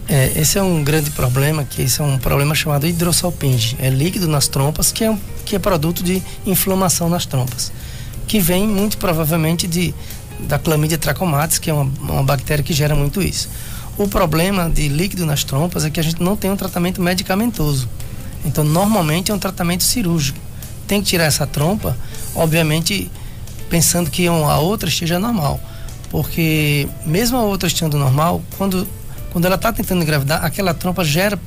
É, 0.10 0.32
esse 0.36 0.58
é 0.58 0.63
um 0.63 0.84
grande 0.84 1.12
problema, 1.12 1.63
que 1.63 1.84
esse 1.84 2.02
é 2.02 2.04
um 2.04 2.18
problema 2.18 2.56
chamado 2.56 2.88
hidrossalpinge. 2.88 3.76
É 3.80 3.90
líquido 3.90 4.28
nas 4.28 4.48
trompas, 4.48 4.92
que 4.92 5.04
é, 5.04 5.16
que 5.46 5.56
é 5.56 5.60
produto 5.60 6.02
de 6.02 6.20
inflamação 6.48 7.10
nas 7.10 7.28
trompas. 7.28 7.72
Que 8.28 8.40
vem 8.40 8.68
muito 8.68 8.98
provavelmente 8.98 9.68
de, 9.68 9.94
da 10.40 10.58
clamídia 10.58 10.98
trachomatis, 10.98 11.60
que 11.60 11.70
é 11.70 11.74
uma, 11.74 11.92
uma 12.02 12.24
bactéria 12.24 12.63
que 12.63 12.74
gera 12.74 12.96
muito 12.96 13.22
isso. 13.22 13.50
O 14.00 14.08
problema 14.08 14.68
de 14.68 14.88
líquido 14.88 15.28
nas 15.28 15.44
trompas 15.44 15.86
é 15.86 15.92
que 15.92 16.00
a 16.00 16.04
gente 16.04 16.24
não 16.24 16.36
tem 16.36 16.50
um 16.50 16.58
tratamento 16.58 17.04
medicamentoso. 17.04 17.88
Então, 18.44 18.63
normalmente 18.63 19.32
é 19.32 19.36
um 19.36 19.40
tratamento 19.40 19.84
cirúrgico. 19.84 20.46
Tem 20.88 21.02
que 21.02 21.08
tirar 21.08 21.26
essa 21.26 21.45
trompa, 21.45 21.97
obviamente, 22.34 23.12
pensando 23.69 24.10
que 24.10 24.28
a 24.28 24.58
outra 24.60 24.89
esteja 24.89 25.19
normal. 25.19 25.60
Porque, 26.10 26.88
mesmo 27.06 27.38
a 27.38 27.41
outra 27.41 27.67
estando 27.67 27.97
normal, 27.97 28.41
quando 28.58 28.88
quando 29.32 29.45
ela 29.45 29.56
está 29.56 29.71
tentando 29.71 30.02
engravidar, 30.02 30.43
aquela 30.43 30.73
trompa 30.73 31.04
gera 31.06 31.39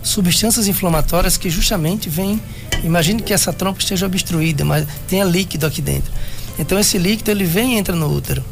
substâncias 0.00 0.68
inflamatórias 0.68 1.36
que 1.36 1.50
justamente 1.50 2.08
vêm. 2.08 2.40
Imagine 2.84 3.20
que 3.20 3.32
essa 3.32 3.52
trompa 3.52 3.80
esteja 3.80 4.06
obstruída, 4.06 4.64
mas 4.64 4.86
tenha 5.08 5.24
líquido 5.24 5.66
aqui 5.66 5.82
dentro. 5.82 6.12
Então 6.56 6.78
esse 6.78 6.98
líquido 6.98 7.30
ele 7.30 7.44
vem 7.44 7.74
e 7.74 7.78
entra 7.78 7.96
no 7.96 8.14
útero. 8.14 8.44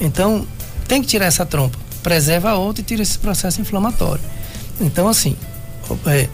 Então 0.00 0.46
tem 0.86 1.02
que 1.02 1.08
tirar 1.08 1.26
essa 1.26 1.44
trompa, 1.44 1.76
preserva 2.02 2.50
a 2.50 2.54
outra 2.54 2.82
e 2.82 2.84
tira 2.84 3.02
esse 3.02 3.18
processo 3.18 3.60
inflamatório. 3.60 4.22
Então 4.80 5.08
assim, 5.08 5.36
é, 6.06 6.28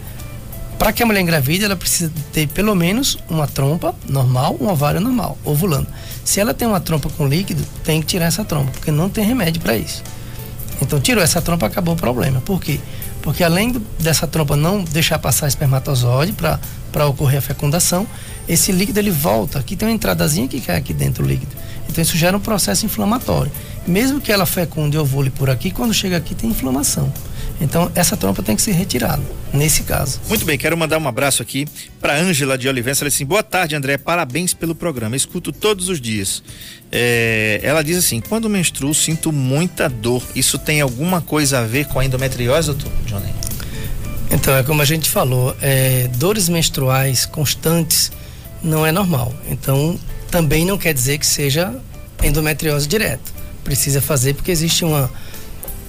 para 0.77 0.93
que 0.93 1.01
a 1.01 1.05
mulher 1.05 1.21
engravide, 1.21 1.65
ela 1.65 1.75
precisa 1.75 2.11
ter 2.31 2.47
pelo 2.47 2.75
menos 2.75 3.17
uma 3.29 3.47
trompa 3.47 3.95
normal, 4.07 4.55
um 4.59 4.67
ovário 4.67 5.01
normal, 5.01 5.37
ovulando. 5.43 5.87
Se 6.23 6.39
ela 6.39 6.53
tem 6.53 6.67
uma 6.67 6.79
trompa 6.79 7.09
com 7.09 7.27
líquido, 7.27 7.63
tem 7.83 7.99
que 7.99 8.07
tirar 8.07 8.25
essa 8.25 8.45
trompa, 8.45 8.71
porque 8.71 8.91
não 8.91 9.09
tem 9.09 9.25
remédio 9.25 9.61
para 9.61 9.75
isso. 9.75 10.03
Então, 10.81 10.99
tirou 10.99 11.23
essa 11.23 11.41
trompa, 11.41 11.65
acabou 11.65 11.95
o 11.95 11.97
problema. 11.97 12.39
Por 12.41 12.61
quê? 12.61 12.79
Porque 13.21 13.43
além 13.43 13.71
do, 13.71 13.79
dessa 13.99 14.27
trompa 14.27 14.55
não 14.55 14.83
deixar 14.83 15.17
passar 15.17 15.47
espermatozoide 15.47 16.33
para 16.33 17.07
ocorrer 17.07 17.39
a 17.39 17.41
fecundação, 17.41 18.05
esse 18.47 18.71
líquido 18.71 18.99
ele 18.99 19.09
volta. 19.09 19.59
Aqui 19.59 19.75
tem 19.75 19.87
uma 19.87 19.93
entradazinha 19.93 20.47
que 20.47 20.61
cai 20.61 20.77
aqui 20.77 20.93
dentro 20.93 21.23
do 21.23 21.29
líquido. 21.29 21.51
Então, 21.89 22.01
isso 22.01 22.15
gera 22.15 22.37
um 22.37 22.39
processo 22.39 22.85
inflamatório. 22.85 23.51
Mesmo 23.87 24.21
que 24.21 24.31
ela 24.31 24.45
fecunde 24.45 24.97
ovule 24.97 25.31
por 25.31 25.49
aqui, 25.49 25.71
quando 25.71 25.93
chega 25.93 26.17
aqui 26.17 26.35
tem 26.35 26.51
inflamação. 26.51 27.11
Então, 27.59 27.91
essa 27.95 28.15
trompa 28.15 28.43
tem 28.43 28.55
que 28.55 28.61
ser 28.61 28.73
retirada, 28.73 29.21
nesse 29.51 29.83
caso. 29.83 30.19
Muito 30.29 30.45
bem, 30.45 30.57
quero 30.57 30.77
mandar 30.77 30.99
um 30.99 31.07
abraço 31.07 31.41
aqui 31.41 31.65
para 31.99 32.15
Ângela 32.15 32.55
de 32.57 32.67
Olivença. 32.67 33.03
Ela 33.03 33.09
disse 33.09 33.23
assim: 33.23 33.25
boa 33.25 33.41
tarde, 33.41 33.75
André, 33.75 33.97
parabéns 33.97 34.53
pelo 34.53 34.75
programa. 34.75 35.15
Eu 35.15 35.17
escuto 35.17 35.51
todos 35.51 35.89
os 35.89 35.99
dias. 35.99 36.43
É, 36.91 37.59
ela 37.63 37.83
diz 37.83 37.97
assim: 37.97 38.21
quando 38.21 38.47
menstruo, 38.47 38.93
sinto 38.93 39.31
muita 39.31 39.89
dor. 39.89 40.21
Isso 40.35 40.59
tem 40.59 40.81
alguma 40.81 41.19
coisa 41.19 41.59
a 41.59 41.63
ver 41.63 41.87
com 41.87 41.99
a 41.99 42.05
endometriose, 42.05 42.67
doutor 42.67 42.91
Johnny? 43.05 43.33
Então, 44.29 44.55
é 44.55 44.61
como 44.61 44.81
a 44.81 44.85
gente 44.85 45.09
falou: 45.09 45.55
é, 45.59 46.07
dores 46.15 46.49
menstruais 46.49 47.25
constantes 47.25 48.11
não 48.61 48.85
é 48.85 48.91
normal. 48.91 49.33
Então, 49.49 49.99
também 50.29 50.63
não 50.63 50.77
quer 50.77 50.93
dizer 50.93 51.17
que 51.17 51.25
seja 51.25 51.73
endometriose 52.23 52.87
direto. 52.87 53.33
Precisa 53.63 53.99
fazer 53.99 54.35
porque 54.35 54.51
existe 54.51 54.85
uma 54.85 55.09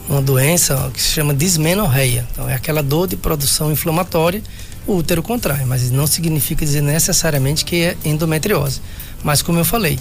uma 0.09 0.23
doença 0.23 0.91
que 0.93 1.03
se 1.03 1.09
chama 1.09 1.35
dismenorreia. 1.35 2.27
Então, 2.33 2.49
é 2.49 2.55
aquela 2.55 2.83
dor 2.83 3.07
de 3.07 3.17
produção 3.17 3.71
inflamatória, 3.71 4.43
o 4.87 4.97
útero 4.97 5.23
contrai, 5.23 5.65
mas 5.67 5.91
não 5.91 6.07
significa 6.07 6.65
dizer 6.65 6.81
necessariamente 6.81 7.65
que 7.65 7.83
é 7.83 7.97
endometriose. 8.05 8.81
Mas, 9.23 9.43
como 9.43 9.59
eu 9.59 9.65
falei, 9.65 9.99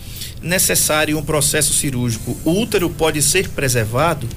necessário 0.41 1.19
um 1.19 1.23
processo 1.23 1.75
cirúrgico, 1.75 2.37
o 2.45 2.61
útero 2.61 2.89
pode 2.89 3.21
ser 3.21 3.49
preservado? 3.49 4.29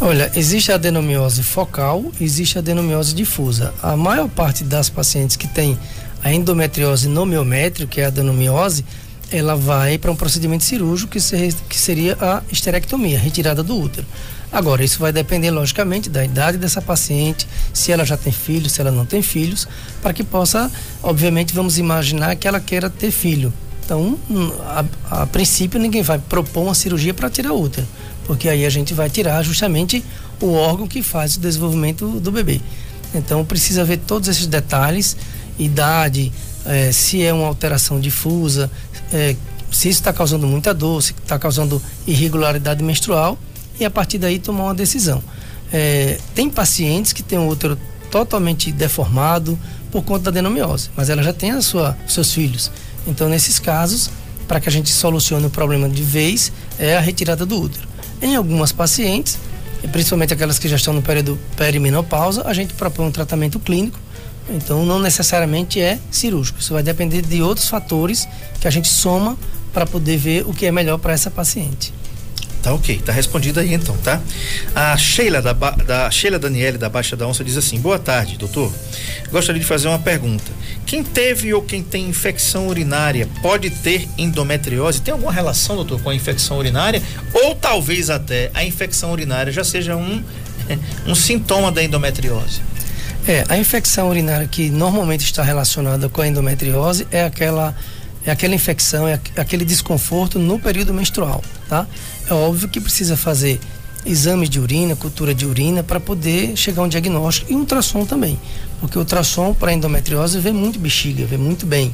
Olha, 0.00 0.30
existe 0.34 0.72
a 0.72 0.74
adenomiose 0.74 1.44
focal, 1.44 2.10
existe 2.20 2.58
a 2.58 2.60
adenomiose 2.60 3.14
difusa. 3.14 3.72
A 3.80 3.96
maior 3.96 4.28
parte 4.28 4.64
das 4.64 4.90
pacientes 4.90 5.36
que 5.36 5.46
tem 5.46 5.78
a 6.22 6.32
endometriose 6.32 7.08
no 7.08 7.24
miométrio, 7.24 7.86
que 7.86 8.00
é 8.00 8.04
a 8.04 8.08
adenomiose, 8.08 8.84
ela 9.32 9.56
vai 9.56 9.98
para 9.98 10.10
um 10.10 10.16
procedimento 10.16 10.64
cirúrgico 10.64 11.12
que, 11.12 11.20
ser, 11.20 11.54
que 11.68 11.78
seria 11.78 12.16
a 12.20 12.42
esterectomia, 12.50 13.18
retirada 13.18 13.62
do 13.62 13.76
útero. 13.76 14.06
Agora, 14.52 14.84
isso 14.84 14.98
vai 14.98 15.12
depender, 15.12 15.50
logicamente, 15.50 16.10
da 16.10 16.22
idade 16.22 16.58
dessa 16.58 16.82
paciente, 16.82 17.48
se 17.72 17.90
ela 17.90 18.04
já 18.04 18.18
tem 18.18 18.32
filhos, 18.32 18.72
se 18.72 18.82
ela 18.82 18.90
não 18.90 19.06
tem 19.06 19.22
filhos, 19.22 19.66
para 20.02 20.12
que 20.12 20.22
possa, 20.22 20.70
obviamente, 21.02 21.54
vamos 21.54 21.78
imaginar 21.78 22.36
que 22.36 22.46
ela 22.46 22.60
queira 22.60 22.90
ter 22.90 23.10
filho. 23.10 23.52
Então, 23.84 24.18
hum, 24.30 24.52
a, 25.10 25.22
a 25.22 25.26
princípio, 25.26 25.80
ninguém 25.80 26.02
vai 26.02 26.18
propor 26.18 26.64
uma 26.64 26.74
cirurgia 26.74 27.14
para 27.14 27.30
tirar 27.30 27.54
útero, 27.54 27.86
porque 28.26 28.48
aí 28.48 28.66
a 28.66 28.70
gente 28.70 28.92
vai 28.92 29.08
tirar 29.08 29.42
justamente 29.42 30.04
o 30.40 30.52
órgão 30.52 30.86
que 30.86 31.02
faz 31.02 31.36
o 31.36 31.40
desenvolvimento 31.40 32.20
do 32.20 32.30
bebê. 32.30 32.60
Então, 33.14 33.44
precisa 33.44 33.84
ver 33.84 33.98
todos 33.98 34.28
esses 34.28 34.46
detalhes, 34.46 35.16
idade, 35.58 36.30
é, 36.64 36.92
se 36.92 37.22
é 37.22 37.32
uma 37.32 37.46
alteração 37.46 38.00
difusa, 38.00 38.70
é, 39.12 39.36
se 39.70 39.88
isso 39.88 40.00
está 40.00 40.12
causando 40.12 40.46
muita 40.46 40.74
dor, 40.74 41.02
se 41.02 41.12
está 41.12 41.38
causando 41.38 41.82
irregularidade 42.06 42.82
menstrual 42.82 43.38
e 43.78 43.84
a 43.84 43.90
partir 43.90 44.18
daí 44.18 44.38
tomar 44.38 44.64
uma 44.64 44.74
decisão. 44.74 45.22
É, 45.72 46.18
tem 46.34 46.50
pacientes 46.50 47.12
que 47.12 47.22
têm 47.22 47.38
o 47.38 47.48
útero 47.48 47.78
totalmente 48.10 48.70
deformado 48.70 49.58
por 49.90 50.02
conta 50.02 50.24
da 50.24 50.30
adenomiose, 50.30 50.90
mas 50.94 51.08
ela 51.08 51.22
já 51.22 51.32
tem 51.32 51.52
a 51.52 51.62
sua, 51.62 51.96
seus 52.06 52.32
filhos. 52.32 52.70
Então, 53.06 53.28
nesses 53.28 53.58
casos, 53.58 54.10
para 54.46 54.60
que 54.60 54.68
a 54.68 54.72
gente 54.72 54.92
solucione 54.92 55.46
o 55.46 55.50
problema 55.50 55.88
de 55.88 56.02
vez, 56.02 56.52
é 56.78 56.96
a 56.96 57.00
retirada 57.00 57.46
do 57.46 57.60
útero. 57.60 57.88
Em 58.20 58.36
algumas 58.36 58.70
pacientes, 58.70 59.38
principalmente 59.90 60.34
aquelas 60.34 60.58
que 60.58 60.68
já 60.68 60.76
estão 60.76 60.92
no 60.92 61.02
período 61.02 61.38
perimenopausa, 61.56 62.46
a 62.46 62.52
gente 62.52 62.74
propõe 62.74 63.06
um 63.06 63.10
tratamento 63.10 63.58
clínico. 63.58 63.98
Então, 64.50 64.84
não 64.84 64.98
necessariamente 64.98 65.80
é 65.80 65.98
cirúrgico. 66.10 66.60
Isso 66.60 66.72
vai 66.74 66.82
depender 66.82 67.22
de 67.22 67.42
outros 67.42 67.68
fatores 67.68 68.28
que 68.62 68.68
a 68.68 68.70
gente 68.70 68.86
soma 68.86 69.36
para 69.72 69.84
poder 69.84 70.16
ver 70.16 70.46
o 70.46 70.54
que 70.54 70.64
é 70.66 70.70
melhor 70.70 70.96
para 70.96 71.12
essa 71.12 71.28
paciente. 71.28 71.92
Tá 72.62 72.72
ok, 72.72 73.02
tá 73.04 73.10
respondido 73.10 73.58
aí 73.58 73.74
então, 73.74 73.96
tá? 74.04 74.20
A 74.72 74.96
Sheila 74.96 75.42
da, 75.42 75.52
da 75.52 76.08
Sheila 76.12 76.38
Daniele 76.38 76.78
da 76.78 76.88
Baixa 76.88 77.16
da 77.16 77.26
Onça 77.26 77.42
diz 77.42 77.56
assim: 77.56 77.80
Boa 77.80 77.98
tarde, 77.98 78.38
doutor. 78.38 78.72
Gostaria 79.32 79.60
de 79.60 79.66
fazer 79.66 79.88
uma 79.88 79.98
pergunta. 79.98 80.52
Quem 80.86 81.02
teve 81.02 81.52
ou 81.52 81.60
quem 81.60 81.82
tem 81.82 82.08
infecção 82.08 82.68
urinária 82.68 83.28
pode 83.42 83.68
ter 83.68 84.08
endometriose? 84.16 85.00
Tem 85.00 85.10
alguma 85.10 85.32
relação, 85.32 85.74
doutor, 85.74 86.00
com 86.00 86.10
a 86.10 86.14
infecção 86.14 86.58
urinária? 86.58 87.02
Ou 87.34 87.56
talvez 87.56 88.10
até 88.10 88.48
a 88.54 88.64
infecção 88.64 89.10
urinária 89.10 89.52
já 89.52 89.64
seja 89.64 89.96
um, 89.96 90.22
um 91.04 91.16
sintoma 91.16 91.72
da 91.72 91.82
endometriose? 91.82 92.60
É, 93.26 93.44
a 93.48 93.58
infecção 93.58 94.08
urinária 94.08 94.46
que 94.46 94.70
normalmente 94.70 95.24
está 95.24 95.42
relacionada 95.42 96.08
com 96.08 96.20
a 96.20 96.28
endometriose 96.28 97.08
é 97.10 97.24
aquela 97.24 97.74
é 98.24 98.30
aquela 98.30 98.54
infecção, 98.54 99.06
é 99.08 99.18
aquele 99.36 99.64
desconforto 99.64 100.38
no 100.38 100.58
período 100.58 100.94
menstrual, 100.94 101.42
tá? 101.68 101.86
É 102.28 102.32
óbvio 102.32 102.68
que 102.68 102.80
precisa 102.80 103.16
fazer 103.16 103.58
exames 104.04 104.50
de 104.50 104.58
urina, 104.58 104.96
cultura 104.96 105.34
de 105.34 105.46
urina 105.46 105.82
para 105.82 106.00
poder 106.00 106.56
chegar 106.56 106.82
a 106.82 106.84
um 106.84 106.88
diagnóstico 106.88 107.52
e 107.52 107.54
um 107.54 107.60
ultrassom 107.60 108.04
também, 108.04 108.38
porque 108.80 108.96
o 108.96 109.00
ultrassom 109.00 109.54
para 109.54 109.72
endometriose 109.72 110.38
vê 110.38 110.52
muito 110.52 110.78
bexiga, 110.78 111.24
vê 111.24 111.36
muito 111.36 111.66
bem. 111.66 111.92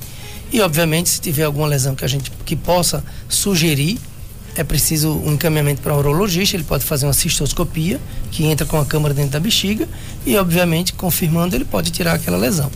E 0.51 0.61
obviamente 0.61 1.11
se 1.11 1.21
tiver 1.21 1.45
alguma 1.45 1.67
lesão 1.67 1.95
que 1.95 2.05
a 2.05 2.09
gente 2.09 2.31
que 2.45 2.57
possa 2.57 3.05
sugerir, 3.29 3.99
é 4.57 4.65
preciso 4.65 5.13
um 5.13 5.35
encaminhamento 5.35 5.83
para 5.83 5.95
um 5.95 5.99
urologista, 5.99 6.57
ele 6.57 6.65
pode 6.65 6.85
fazer 6.85 7.07
uma 7.07 7.13
cistoscopia, 7.13 8.01
que 8.31 8.45
entra 8.45 8.67
com 8.67 8.81
a 8.81 8.85
câmara 8.85 9.15
dentro 9.15 9.33
da 9.33 9.41
bexiga 9.41 9.89
e 10.27 10.37
obviamente 10.37 10.95
confirmando 10.95 11.55
ele 11.55 11.65
pode 11.65 11.91
tirar 11.91 12.15
aquela 12.15 12.37
lesão. 12.37 12.71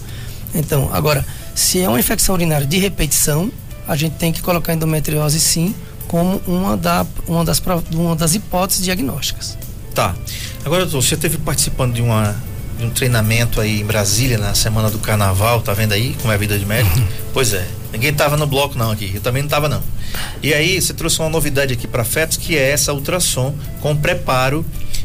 Então, 0.54 0.90
agora, 0.92 1.24
se 1.54 1.80
é 1.80 1.88
uma 1.88 1.98
infecção 1.98 2.34
urinária 2.34 2.66
de 2.66 2.78
repetição, 2.78 3.50
a 3.86 3.96
gente 3.96 4.14
tem 4.14 4.32
que 4.32 4.40
colocar 4.42 4.72
endometriose 4.72 5.40
sim 5.40 5.74
como 6.08 6.42
uma, 6.46 6.76
da, 6.76 7.06
uma, 7.26 7.44
das, 7.44 7.62
uma 7.92 8.14
das 8.14 8.34
hipóteses 8.34 8.84
diagnósticas. 8.84 9.56
Tá. 9.94 10.14
Agora, 10.64 10.84
doutor, 10.84 11.02
você 11.02 11.14
esteve 11.14 11.38
participando 11.38 11.94
de, 11.94 12.02
uma, 12.02 12.36
de 12.78 12.84
um 12.84 12.90
treinamento 12.90 13.60
aí 13.60 13.80
em 13.80 13.84
Brasília 13.84 14.38
na 14.38 14.54
semana 14.54 14.90
do 14.90 14.98
carnaval, 14.98 15.60
tá 15.60 15.72
vendo 15.72 15.92
aí 15.92 16.14
como 16.20 16.32
é 16.32 16.36
a 16.36 16.38
vida 16.38 16.58
de 16.58 16.66
médico? 16.66 17.00
pois 17.32 17.52
é. 17.52 17.66
Ninguém 17.92 18.12
tava 18.12 18.38
no 18.38 18.46
bloco 18.46 18.76
não 18.78 18.90
aqui, 18.90 19.12
eu 19.14 19.20
também 19.20 19.42
não 19.42 19.50
tava 19.50 19.68
não. 19.68 19.82
E 20.42 20.54
aí 20.54 20.80
você 20.80 20.94
trouxe 20.94 21.18
uma 21.18 21.28
novidade 21.28 21.74
aqui 21.74 21.86
para 21.86 22.04
fetos 22.04 22.38
que 22.38 22.56
é 22.56 22.70
essa 22.70 22.92
ultrassom 22.92 23.54
com 23.80 23.94
preparo 23.94 24.64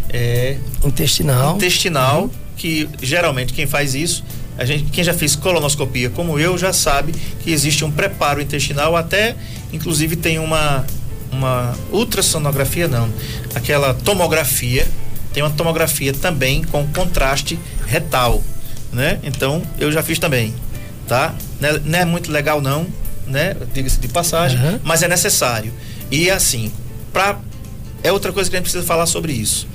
é, 0.10 0.58
intestinal. 0.86 1.56
Intestinal, 1.56 2.24
uhum. 2.24 2.30
que 2.56 2.90
geralmente 3.02 3.52
quem 3.54 3.68
faz 3.68 3.94
isso 3.94 4.24
a 4.58 4.65
gente, 4.65 4.91
quem 4.91 5.04
já 5.04 5.13
fez 5.13 5.36
colonoscopia 5.36 6.10
como 6.10 6.39
eu 6.39 6.58
já 6.58 6.74
sabe 6.74 7.13
que 7.41 7.52
existe 7.52 7.86
um 7.86 7.91
preparo 7.91 8.41
intestinal, 8.41 8.96
até 8.96 9.36
inclusive 9.72 10.15
tem 10.15 10.39
uma 10.39 10.86
uma 11.32 11.76
ultrassonografia 11.91 12.88
não, 12.88 13.10
aquela 13.54 13.93
tomografia, 13.93 14.88
tem 15.34 15.43
uma 15.43 15.50
tomografia 15.50 16.13
também 16.13 16.63
com 16.63 16.88
contraste 16.88 17.60
retal, 17.86 18.41
né? 18.93 19.20
Então 19.24 19.62
eu 19.78 19.91
já 19.91 20.02
fiz 20.02 20.17
também, 20.20 20.54
tá? 21.08 21.36
Não 21.60 22.00
é, 22.00 22.02
é 22.02 22.06
muito 22.06 22.32
legal 22.32 22.62
não, 22.62 22.88
né? 23.28 23.56
Diga-se 23.74 24.00
de 24.00 24.08
passagem, 24.08 24.58
uhum. 24.58 24.80
mas 24.84 25.04
é 25.04 25.08
necessário. 25.08 25.74
E 26.10 26.32
assim, 26.32 26.72
para 27.12 27.38
é 28.04 28.12
outra 28.12 28.32
coisa 28.32 28.50
que 28.50 28.56
a 28.56 28.60
gente 28.60 28.65
precisa 28.65 28.86
falar 28.86 29.06
sobre 29.06 29.34
isso 29.34 29.67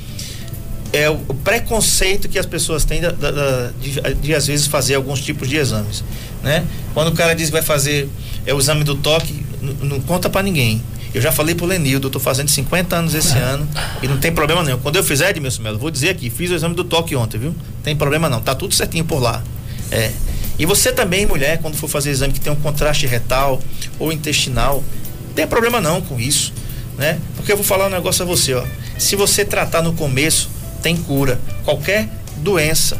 é 0.93 1.09
o 1.09 1.17
preconceito 1.17 2.29
que 2.29 2.39
as 2.39 2.47
pessoas 2.47 2.85
têm 2.85 3.01
da, 3.01 3.11
da, 3.11 3.31
da, 3.31 3.71
de, 3.81 4.01
de, 4.21 4.35
às 4.35 4.47
vezes 4.47 4.67
fazer 4.67 4.95
alguns 4.95 5.21
tipos 5.21 5.49
de 5.49 5.57
exames, 5.57 6.05
né? 6.43 6.65
Quando 6.93 7.09
o 7.09 7.13
cara 7.13 7.35
diz 7.35 7.47
que 7.47 7.53
vai 7.53 7.63
fazer 7.63 8.09
é 8.45 8.53
o 8.53 8.59
exame 8.59 8.85
do 8.85 8.95
toque, 8.95 9.45
não 9.61 10.01
conta 10.01 10.29
para 10.29 10.43
ninguém. 10.43 10.83
Eu 11.15 11.21
já 11.21 11.31
falei 11.31 11.55
pro 11.55 11.67
Lenildo, 11.67 12.07
eu 12.07 12.11
tô 12.11 12.19
fazendo 12.19 12.49
50 12.49 12.97
anos 12.97 13.15
esse 13.15 13.37
ano 13.39 13.69
e 14.03 14.09
não 14.09 14.19
tem 14.19 14.33
problema 14.33 14.63
nenhum. 14.63 14.79
Quando 14.79 14.97
eu 14.97 15.05
fizer, 15.05 15.31
Edmilson 15.31 15.63
Melo, 15.63 15.79
vou 15.79 15.91
dizer 15.91 16.11
aqui, 16.11 16.29
fiz 16.31 16.51
o 16.51 16.55
exame 16.55 16.75
do 16.75 16.85
toque 16.85 17.15
ontem, 17.17 17.39
viu? 17.39 17.55
Tem 17.83 17.95
problema 17.97 18.29
não, 18.29 18.41
tá 18.41 18.55
tudo 18.55 18.75
certinho 18.75 19.05
por 19.05 19.21
lá. 19.21 19.43
É. 19.91 20.11
E 20.59 20.67
você 20.67 20.93
também, 20.93 21.27
mulher, 21.27 21.59
quando 21.59 21.77
for 21.77 21.89
fazer 21.89 22.11
exame 22.11 22.33
que 22.33 22.41
tem 22.41 22.53
um 22.53 22.57
contraste 22.57 23.07
retal 23.07 23.61
ou 23.99 24.13
intestinal, 24.13 24.83
não 25.27 25.35
tem 25.35 25.47
problema 25.47 25.81
não 25.81 26.01
com 26.01 26.21
isso, 26.21 26.53
né? 26.99 27.19
Porque 27.37 27.53
eu 27.53 27.57
vou 27.57 27.65
falar 27.65 27.87
um 27.87 27.91
negócio 27.91 28.23
a 28.23 28.27
você, 28.27 28.55
ó. 28.55 28.65
Se 28.99 29.17
você 29.17 29.45
tratar 29.45 29.83
no 29.83 29.93
começo, 29.95 30.51
tem 30.83 30.97
cura. 30.97 31.41
Qualquer 31.65 32.09
doença. 32.37 32.99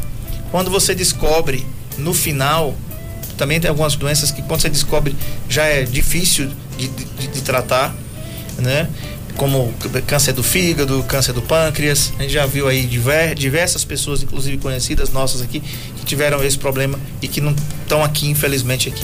Quando 0.51 0.71
você 0.71 0.95
descobre 0.95 1.65
no 1.97 2.13
final, 2.13 2.75
também 3.37 3.59
tem 3.59 3.69
algumas 3.69 3.95
doenças 3.95 4.31
que 4.31 4.41
quando 4.43 4.61
você 4.61 4.69
descobre 4.69 5.15
já 5.49 5.65
é 5.65 5.83
difícil 5.83 6.49
de, 6.77 6.87
de, 6.87 7.27
de 7.27 7.41
tratar, 7.41 7.93
né? 8.57 8.89
Como 9.35 9.73
câncer 10.05 10.31
do 10.31 10.43
fígado, 10.43 11.03
câncer 11.03 11.33
do 11.33 11.41
pâncreas. 11.41 12.13
A 12.19 12.21
gente 12.21 12.33
já 12.33 12.45
viu 12.45 12.67
aí 12.67 12.85
diversas 13.35 13.83
pessoas, 13.83 14.21
inclusive 14.21 14.57
conhecidas 14.59 15.09
nossas 15.09 15.41
aqui, 15.41 15.59
que 15.59 16.05
tiveram 16.05 16.43
esse 16.43 16.57
problema 16.57 16.99
e 17.19 17.27
que 17.27 17.41
não 17.41 17.55
estão 17.81 18.03
aqui, 18.03 18.29
infelizmente, 18.29 18.89
aqui. 18.89 19.03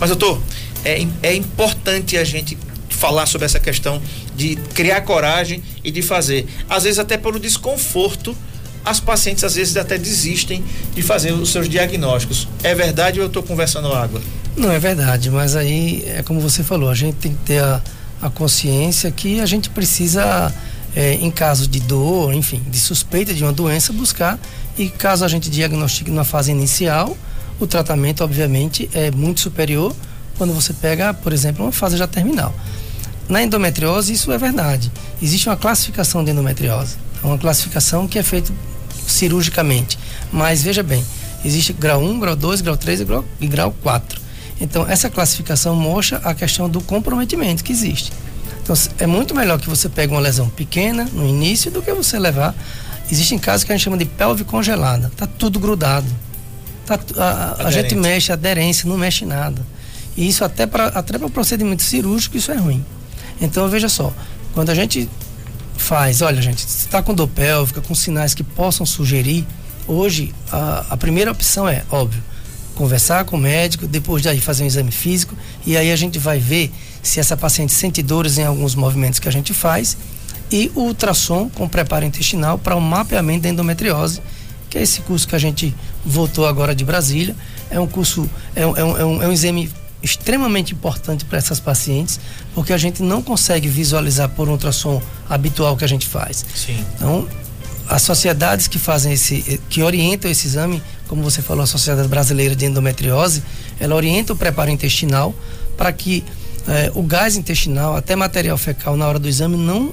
Mas, 0.00 0.08
doutor, 0.08 0.40
é, 0.82 1.06
é 1.22 1.34
importante 1.34 2.16
a 2.16 2.24
gente 2.24 2.56
falar 2.96 3.26
sobre 3.26 3.44
essa 3.44 3.60
questão 3.60 4.00
de 4.34 4.56
criar 4.74 5.02
coragem 5.02 5.62
e 5.84 5.90
de 5.90 6.02
fazer. 6.02 6.46
Às 6.68 6.84
vezes 6.84 6.98
até 6.98 7.16
pelo 7.16 7.38
desconforto, 7.38 8.36
as 8.84 9.00
pacientes 9.00 9.44
às 9.44 9.54
vezes 9.54 9.76
até 9.76 9.98
desistem 9.98 10.64
de 10.94 11.02
fazer 11.02 11.32
os 11.32 11.50
seus 11.50 11.68
diagnósticos. 11.68 12.48
É 12.62 12.74
verdade 12.74 13.18
ou 13.18 13.24
eu 13.24 13.28
estou 13.28 13.42
conversando 13.42 13.92
água? 13.92 14.20
Não 14.56 14.70
é 14.70 14.78
verdade, 14.78 15.30
mas 15.30 15.54
aí 15.54 16.04
é 16.06 16.22
como 16.22 16.40
você 16.40 16.62
falou, 16.62 16.88
a 16.88 16.94
gente 16.94 17.16
tem 17.16 17.32
que 17.32 17.42
ter 17.44 17.62
a, 17.62 17.82
a 18.22 18.30
consciência 18.30 19.10
que 19.10 19.40
a 19.40 19.46
gente 19.46 19.68
precisa, 19.68 20.54
é, 20.94 21.14
em 21.14 21.30
caso 21.30 21.66
de 21.66 21.80
dor, 21.80 22.32
enfim, 22.32 22.62
de 22.70 22.80
suspeita 22.80 23.34
de 23.34 23.42
uma 23.42 23.52
doença, 23.52 23.92
buscar 23.92 24.38
e 24.78 24.88
caso 24.88 25.24
a 25.24 25.28
gente 25.28 25.50
diagnostique 25.50 26.10
na 26.10 26.24
fase 26.24 26.50
inicial, 26.50 27.16
o 27.58 27.66
tratamento 27.66 28.22
obviamente 28.22 28.88
é 28.94 29.10
muito 29.10 29.40
superior 29.40 29.94
quando 30.38 30.52
você 30.52 30.72
pega, 30.72 31.12
por 31.14 31.32
exemplo, 31.32 31.64
uma 31.64 31.72
fase 31.72 31.96
já 31.96 32.06
terminal. 32.06 32.54
Na 33.28 33.42
endometriose, 33.42 34.12
isso 34.12 34.30
é 34.30 34.38
verdade. 34.38 34.90
Existe 35.20 35.48
uma 35.48 35.56
classificação 35.56 36.24
de 36.24 36.30
endometriose. 36.30 36.96
É 37.22 37.26
uma 37.26 37.38
classificação 37.38 38.06
que 38.06 38.18
é 38.18 38.22
feita 38.22 38.52
cirurgicamente. 39.06 39.98
Mas 40.32 40.62
veja 40.62 40.82
bem, 40.82 41.04
existe 41.44 41.72
grau 41.72 42.00
1, 42.00 42.20
grau 42.20 42.36
2, 42.36 42.60
grau 42.60 42.76
3 42.76 43.00
e 43.00 43.04
grau, 43.04 43.24
e 43.40 43.46
grau 43.46 43.74
4. 43.82 44.20
Então, 44.60 44.86
essa 44.88 45.10
classificação 45.10 45.74
mostra 45.74 46.18
a 46.18 46.34
questão 46.34 46.68
do 46.68 46.80
comprometimento 46.80 47.62
que 47.62 47.72
existe. 47.72 48.12
Então, 48.62 48.74
é 48.98 49.06
muito 49.06 49.34
melhor 49.34 49.60
que 49.60 49.68
você 49.68 49.88
pegue 49.88 50.12
uma 50.12 50.20
lesão 50.20 50.48
pequena 50.48 51.04
no 51.12 51.26
início 51.26 51.70
do 51.70 51.82
que 51.82 51.92
você 51.92 52.18
levar. 52.18 52.54
Existem 53.10 53.38
casos 53.38 53.64
que 53.64 53.72
a 53.72 53.76
gente 53.76 53.84
chama 53.84 53.98
de 53.98 54.04
pelve 54.04 54.44
congelada. 54.44 55.10
Tá 55.16 55.26
tudo 55.26 55.60
grudado. 55.60 56.06
Tá, 56.86 56.98
a, 57.16 57.66
a 57.66 57.70
gente 57.70 57.94
mexe, 57.94 58.32
aderência, 58.32 58.88
não 58.88 58.96
mexe 58.96 59.24
nada. 59.24 59.64
E 60.16 60.26
isso 60.26 60.44
até 60.44 60.66
para 60.66 60.86
até 60.86 61.18
para 61.18 61.28
procedimento 61.28 61.82
cirúrgico 61.82 62.36
isso 62.36 62.50
é 62.50 62.56
ruim. 62.56 62.84
Então 63.40 63.68
veja 63.68 63.88
só, 63.88 64.12
quando 64.54 64.70
a 64.70 64.74
gente 64.74 65.08
faz, 65.76 66.22
olha 66.22 66.40
gente, 66.40 66.62
se 66.62 66.86
está 66.86 67.02
com 67.02 67.14
dor 67.14 67.28
pélvica, 67.28 67.80
com 67.80 67.94
sinais 67.94 68.34
que 68.34 68.42
possam 68.42 68.86
sugerir, 68.86 69.46
hoje 69.86 70.34
a, 70.50 70.86
a 70.90 70.96
primeira 70.96 71.30
opção 71.30 71.68
é, 71.68 71.84
óbvio, 71.90 72.22
conversar 72.74 73.24
com 73.24 73.36
o 73.36 73.38
médico, 73.38 73.86
depois 73.86 74.22
daí 74.22 74.40
fazer 74.40 74.64
um 74.64 74.66
exame 74.66 74.90
físico 74.90 75.34
e 75.64 75.76
aí 75.76 75.90
a 75.90 75.96
gente 75.96 76.18
vai 76.18 76.38
ver 76.38 76.72
se 77.02 77.20
essa 77.20 77.36
paciente 77.36 77.72
sente 77.72 78.02
dores 78.02 78.38
em 78.38 78.44
alguns 78.44 78.74
movimentos 78.74 79.18
que 79.18 79.28
a 79.28 79.32
gente 79.32 79.54
faz 79.54 79.96
e 80.50 80.70
o 80.74 80.82
ultrassom 80.82 81.48
com 81.48 81.68
preparo 81.68 82.04
intestinal 82.04 82.58
para 82.58 82.76
o 82.76 82.80
mapeamento 82.80 83.42
da 83.42 83.48
endometriose, 83.48 84.20
que 84.68 84.78
é 84.78 84.82
esse 84.82 85.00
curso 85.00 85.26
que 85.26 85.34
a 85.34 85.38
gente 85.38 85.74
voltou 86.04 86.46
agora 86.46 86.74
de 86.74 86.84
Brasília. 86.84 87.34
É 87.70 87.80
um 87.80 87.86
curso, 87.86 88.28
é 88.54 88.66
um, 88.66 88.76
é 88.76 88.84
um, 88.84 88.98
é 88.98 89.04
um, 89.04 89.22
é 89.22 89.28
um 89.28 89.32
exame 89.32 89.70
extremamente 90.06 90.72
importante 90.72 91.24
para 91.24 91.36
essas 91.36 91.60
pacientes, 91.60 92.18
porque 92.54 92.72
a 92.72 92.78
gente 92.78 93.02
não 93.02 93.20
consegue 93.20 93.68
visualizar 93.68 94.28
por 94.30 94.48
um 94.48 94.52
ultrassom 94.52 95.02
habitual 95.28 95.76
que 95.76 95.84
a 95.84 95.88
gente 95.88 96.06
faz. 96.06 96.44
Sim. 96.54 96.82
Então, 96.94 97.28
as 97.88 98.02
sociedades 98.02 98.66
que 98.66 98.78
fazem 98.78 99.12
esse, 99.12 99.60
que 99.68 99.82
orientam 99.82 100.30
esse 100.30 100.46
exame, 100.46 100.82
como 101.06 101.22
você 101.22 101.42
falou, 101.42 101.62
a 101.62 101.66
Sociedade 101.66 102.08
Brasileira 102.08 102.56
de 102.56 102.64
Endometriose, 102.64 103.42
ela 103.78 103.94
orienta 103.94 104.32
o 104.32 104.36
preparo 104.36 104.70
intestinal 104.70 105.34
para 105.76 105.92
que 105.92 106.24
eh, 106.66 106.90
o 106.94 107.02
gás 107.02 107.36
intestinal, 107.36 107.94
até 107.96 108.16
material 108.16 108.58
fecal 108.58 108.96
na 108.96 109.06
hora 109.06 109.18
do 109.18 109.28
exame, 109.28 109.56
não, 109.56 109.92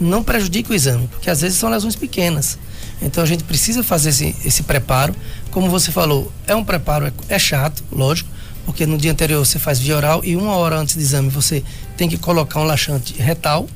não 0.00 0.22
prejudique 0.22 0.70
o 0.70 0.74
exame, 0.74 1.08
porque 1.08 1.30
às 1.30 1.40
vezes 1.40 1.58
são 1.58 1.68
lesões 1.70 1.96
pequenas. 1.96 2.58
Então 3.02 3.22
a 3.22 3.26
gente 3.26 3.44
precisa 3.44 3.82
fazer 3.82 4.10
esse, 4.10 4.36
esse 4.44 4.62
preparo. 4.62 5.14
Como 5.50 5.68
você 5.68 5.90
falou, 5.90 6.30
é 6.46 6.54
um 6.54 6.64
preparo, 6.64 7.06
é, 7.06 7.12
é 7.28 7.38
chato, 7.38 7.82
lógico, 7.90 8.30
porque 8.66 8.84
no 8.84 8.98
dia 8.98 9.12
anterior 9.12 9.46
você 9.46 9.58
faz 9.58 9.78
via 9.78 9.96
oral 9.96 10.20
e 10.22 10.36
uma 10.36 10.56
hora 10.56 10.76
antes 10.76 10.96
do 10.96 11.00
exame 11.00 11.30
você 11.30 11.64
tem 11.96 12.08
que 12.08 12.18
colocar 12.18 12.60
um 12.60 12.64
laxante 12.64 13.14
retal 13.14 13.66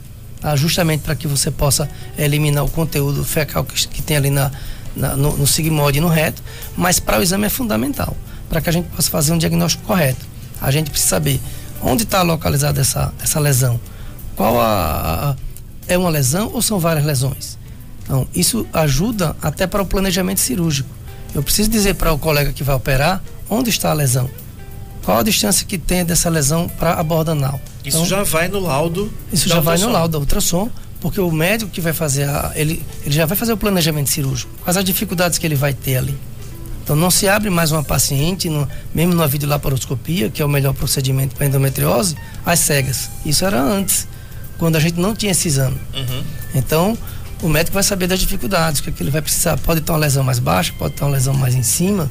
ah, 0.43 0.57
justamente 0.57 1.03
para 1.03 1.15
que 1.15 1.27
você 1.27 1.51
possa 1.51 1.89
eliminar 2.19 2.65
o 2.65 2.71
conteúdo 2.71 3.25
fecal 3.25 3.65
que, 3.65 3.89
que 3.89 4.03
tem 4.03 4.17
ali 4.17 4.31
na, 4.31 4.51
na 4.97 5.17
no, 5.17 5.37
no 5.37 5.47
sigmoide 5.47 5.99
e 5.99 6.01
no 6.01 6.09
reto, 6.09 6.43
mas 6.77 6.99
para 6.99 7.19
o 7.19 7.23
exame 7.23 7.47
é 7.47 7.51
fundamental, 7.51 8.17
para 8.49 8.61
que 8.61 8.69
a 8.69 8.73
gente 8.73 8.89
possa 8.89 9.11
fazer 9.11 9.33
um 9.33 9.39
diagnóstico 9.39 9.85
correto. 9.85 10.27
A 10.61 10.71
gente 10.71 10.91
precisa 10.91 11.11
saber 11.11 11.41
onde 11.83 12.03
está 12.03 12.23
localizada 12.23 12.81
essa, 12.81 13.13
essa 13.23 13.39
lesão, 13.39 13.79
qual 14.35 14.61
a, 14.61 15.31
a, 15.31 15.37
é 15.87 15.97
uma 15.97 16.11
lesão 16.11 16.51
ou 16.53 16.63
são 16.63 16.79
várias 16.79 17.05
lesões. 17.05 17.59
Então, 18.03 18.27
isso 18.35 18.67
ajuda 18.73 19.37
até 19.41 19.67
para 19.67 19.83
o 19.83 19.87
planejamento 19.87 20.41
cirúrgico. 20.41 20.89
Eu 21.35 21.43
preciso 21.43 21.71
dizer 21.71 21.95
para 21.95 22.13
o 22.13 22.19
colega 22.19 22.53
que 22.53 22.65
vai 22.65 22.75
operar 22.75 23.23
onde 23.49 23.71
está 23.71 23.91
a 23.91 23.95
lesão, 23.95 24.29
qual 25.05 25.19
a 25.19 25.23
distância 25.23 25.67
que 25.67 25.79
tem 25.79 26.05
dessa 26.05 26.29
lesão 26.29 26.69
para 26.69 26.95
a 26.95 27.03
borda 27.03 27.33
anal. 27.33 27.61
Isso 27.85 27.97
Então, 27.99 28.07
já 28.07 28.23
vai 28.23 28.49
no 28.49 28.61
laudo. 28.61 29.13
isso 29.33 29.49
já 29.49 29.57
vai 29.61 29.77
no 29.77 29.85
ultrassom. 29.85 29.93
laudo 29.93 30.13
da 30.13 30.19
ultrassom, 30.19 30.71
porque 31.01 31.21
o 31.21 31.31
médico 31.31 31.71
que 31.71 31.81
vai 31.81 31.93
fazer 31.93 32.25
a, 32.25 32.53
ele, 32.55 32.83
ele 33.05 33.15
já 33.15 33.25
vai 33.27 33.37
fazer 33.37 33.53
o 33.53 33.57
planejamento 33.57 34.11
cirúrgico, 34.11 34.53
quais 34.63 34.77
as 34.77 34.85
dificuldades 34.85 35.39
que 35.39 35.47
ele 35.47 35.55
vai 35.55 35.73
ter 35.73 35.97
ali. 35.97 36.17
Então 36.83 36.97
não 36.97 37.11
se 37.11 37.29
abre 37.29 37.49
mais 37.51 37.71
uma 37.73 37.83
paciente, 37.85 38.49
no, 38.51 38.69
mesmo 38.95 39.15
na 39.15 39.27
videolaparoscopia, 39.27 40.29
que 40.29 40.43
é 40.43 40.45
o 40.45 40.49
melhor 40.49 40.75
procedimento 40.75 41.37
para 41.37 41.47
endometriose, 41.47 42.17
às 42.45 42.59
cegas. 42.61 43.09
Isso 43.25 43.45
era 43.45 43.63
antes, 43.63 44.09
quando 44.59 44.77
a 44.77 44.81
gente 44.81 44.99
não 44.99 45.15
tinha 45.15 45.33
esse 45.33 45.47
exame. 45.49 45.77
Uhum. 45.95 46.23
Então, 46.55 46.99
o 47.43 47.49
médico 47.49 47.75
vai 47.75 47.83
saber 47.83 48.07
das 48.07 48.19
dificuldades, 48.19 48.81
o 48.81 48.83
que, 48.83 48.91
é 48.91 48.93
que 48.93 49.03
ele 49.03 49.11
vai 49.11 49.23
precisar. 49.23 49.57
Pode 49.59 49.81
ter 49.81 49.93
uma 49.93 49.99
lesão 49.99 50.23
mais 50.25 50.39
baixa, 50.39 50.75
pode 50.79 50.95
ter 50.95 51.05
uma 51.05 51.13
lesão 51.13 51.33
mais 51.33 51.55
em 51.55 51.63
cima. 51.63 52.11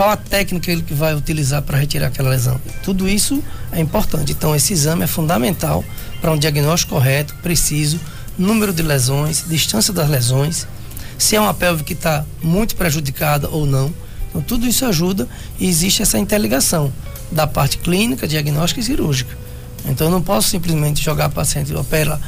Qual 0.00 0.08
a 0.08 0.16
técnica 0.16 0.72
ele 0.72 0.80
que 0.80 0.94
vai 0.94 1.14
utilizar 1.14 1.60
para 1.60 1.76
retirar 1.76 2.06
aquela 2.06 2.30
lesão? 2.30 2.58
Tudo 2.82 3.06
isso 3.06 3.44
é 3.70 3.80
importante. 3.80 4.32
Então, 4.32 4.56
esse 4.56 4.72
exame 4.72 5.04
é 5.04 5.06
fundamental 5.06 5.84
para 6.22 6.32
um 6.32 6.38
diagnóstico 6.38 6.94
correto, 6.94 7.34
preciso, 7.42 8.00
número 8.38 8.72
de 8.72 8.80
lesões, 8.80 9.44
distância 9.46 9.92
das 9.92 10.08
lesões, 10.08 10.66
se 11.18 11.36
é 11.36 11.40
uma 11.40 11.52
pelve 11.52 11.84
que 11.84 11.92
está 11.92 12.24
muito 12.42 12.76
prejudicada 12.76 13.50
ou 13.50 13.66
não. 13.66 13.92
Então, 14.30 14.40
tudo 14.40 14.66
isso 14.66 14.86
ajuda 14.86 15.28
e 15.58 15.68
existe 15.68 16.00
essa 16.00 16.18
interligação 16.18 16.90
da 17.30 17.46
parte 17.46 17.76
clínica, 17.76 18.26
diagnóstica 18.26 18.80
e 18.80 18.82
cirúrgica. 18.82 19.36
Então, 19.84 20.06
eu 20.06 20.10
não 20.10 20.22
posso 20.22 20.48
simplesmente 20.48 21.04
jogar 21.04 21.26
a 21.26 21.28
paciente, 21.28 21.74
opera 21.74 22.18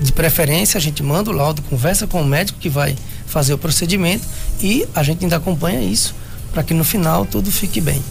de 0.00 0.10
preferência, 0.10 0.76
a 0.76 0.80
gente 0.80 1.04
manda 1.04 1.30
o 1.30 1.32
laudo, 1.32 1.62
conversa 1.62 2.04
com 2.08 2.20
o 2.20 2.26
médico 2.26 2.58
que 2.58 2.68
vai 2.68 2.96
fazer 3.28 3.54
o 3.54 3.58
procedimento 3.58 4.24
e 4.60 4.84
a 4.92 5.04
gente 5.04 5.24
ainda 5.24 5.36
acompanha 5.36 5.80
isso 5.80 6.25
para 6.56 6.62
que 6.62 6.72
no 6.72 6.84
final 6.84 7.26
tudo 7.26 7.52
fique 7.52 7.82
bem. 7.82 8.02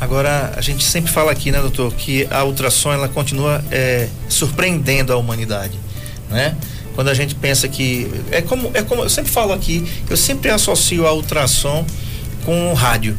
Agora, 0.00 0.54
a 0.56 0.62
gente 0.62 0.82
sempre 0.82 1.12
fala 1.12 1.30
aqui, 1.30 1.50
né, 1.50 1.60
doutor, 1.60 1.92
que 1.92 2.26
a 2.30 2.42
ultrassom 2.42 2.90
ela 2.90 3.06
continua 3.06 3.62
é, 3.70 4.08
surpreendendo 4.30 5.12
a 5.12 5.16
humanidade, 5.18 5.78
né? 6.30 6.56
Quando 6.94 7.08
a 7.08 7.14
gente 7.14 7.34
pensa 7.34 7.68
que 7.68 8.10
é 8.30 8.40
como 8.40 8.70
é 8.72 8.82
como 8.82 9.02
eu 9.02 9.10
sempre 9.10 9.30
falo 9.30 9.52
aqui, 9.52 9.86
eu 10.08 10.16
sempre 10.16 10.50
associo 10.50 11.06
a 11.06 11.12
ultrassom 11.12 11.84
com 12.46 12.70
o 12.70 12.74
rádio. 12.74 13.14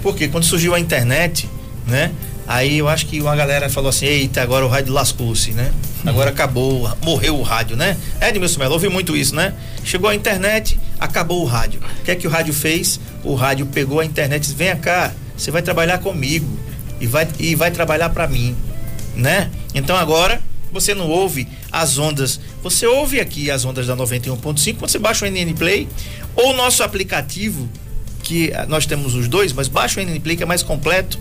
Porque 0.00 0.28
quando 0.28 0.44
surgiu 0.44 0.76
a 0.76 0.80
internet, 0.80 1.48
né? 1.84 2.12
Aí 2.46 2.78
eu 2.78 2.88
acho 2.88 3.04
que 3.06 3.20
uma 3.20 3.34
galera 3.34 3.68
falou 3.68 3.90
assim: 3.90 4.06
"Eita, 4.06 4.42
agora 4.42 4.64
o 4.64 4.68
rádio 4.68 4.92
lascou-se, 4.92 5.50
né? 5.50 5.72
Agora 6.06 6.30
acabou, 6.30 6.88
morreu 7.02 7.36
o 7.36 7.42
rádio, 7.42 7.76
né?" 7.76 7.96
Edmilson 8.20 8.60
Melo 8.60 8.74
ouvi 8.74 8.88
muito 8.88 9.16
isso, 9.16 9.34
né? 9.34 9.54
Chegou 9.84 10.08
a 10.08 10.14
internet, 10.14 10.78
acabou 10.98 11.42
o 11.42 11.44
rádio. 11.44 11.80
O 12.00 12.04
que 12.04 12.10
é 12.10 12.16
que 12.16 12.26
o 12.26 12.30
rádio 12.30 12.52
fez? 12.52 13.00
O 13.24 13.34
rádio 13.34 13.66
pegou 13.66 14.00
a 14.00 14.04
internet 14.04 14.42
e 14.42 14.46
disse: 14.46 14.54
"Venha 14.54 14.76
cá, 14.76 15.12
você 15.36 15.50
vai 15.50 15.62
trabalhar 15.62 15.98
comigo 15.98 16.46
e 17.00 17.06
vai 17.06 17.28
e 17.38 17.54
vai 17.54 17.70
trabalhar 17.70 18.10
para 18.10 18.26
mim", 18.26 18.56
né? 19.14 19.50
Então 19.74 19.96
agora 19.96 20.40
você 20.72 20.94
não 20.94 21.08
ouve 21.08 21.48
as 21.72 21.98
ondas, 21.98 22.40
você 22.62 22.86
ouve 22.86 23.20
aqui 23.20 23.50
as 23.50 23.64
ondas 23.64 23.86
da 23.86 23.96
91.5 23.96 24.76
quando 24.76 24.90
você 24.90 24.98
baixa 24.98 25.24
o 25.24 25.30
NN 25.30 25.54
Play 25.54 25.88
ou 26.36 26.50
o 26.50 26.56
nosso 26.56 26.82
aplicativo 26.82 27.68
que 28.22 28.52
ah, 28.52 28.66
nós 28.66 28.84
temos 28.84 29.14
os 29.14 29.26
dois, 29.28 29.52
mas 29.52 29.68
baixa 29.68 30.00
o 30.00 30.04
NN 30.04 30.20
Play 30.20 30.36
que 30.36 30.42
é 30.42 30.46
mais 30.46 30.62
completo, 30.62 31.18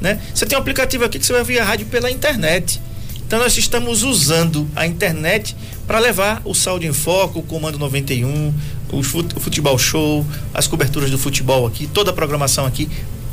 né? 0.00 0.20
Você 0.34 0.44
tem 0.44 0.56
um 0.56 0.60
aplicativo 0.60 1.04
aqui 1.04 1.18
que 1.18 1.24
você 1.24 1.32
vai 1.32 1.40
ouvir 1.40 1.58
a 1.58 1.64
rádio 1.64 1.86
pela 1.86 2.10
internet. 2.10 2.80
Então 3.26 3.38
nós 3.38 3.56
estamos 3.56 4.02
usando 4.02 4.68
a 4.74 4.86
internet 4.86 5.56
para 5.86 5.98
levar 5.98 6.42
o 6.44 6.52
Saúde 6.52 6.86
em 6.86 6.92
Foco, 6.92 7.38
o 7.38 7.42
Comando 7.42 7.78
91, 7.78 8.52
o 8.92 9.02
fut- 9.02 9.36
o 9.36 9.40
Futebol 9.40 9.78
Show, 9.78 10.26
as 10.52 10.66
coberturas 10.66 11.10
do 11.10 11.18
futebol 11.18 11.66
aqui, 11.66 11.86
toda 11.86 12.10
a 12.10 12.14
programação 12.14 12.66
aqui 12.66 12.88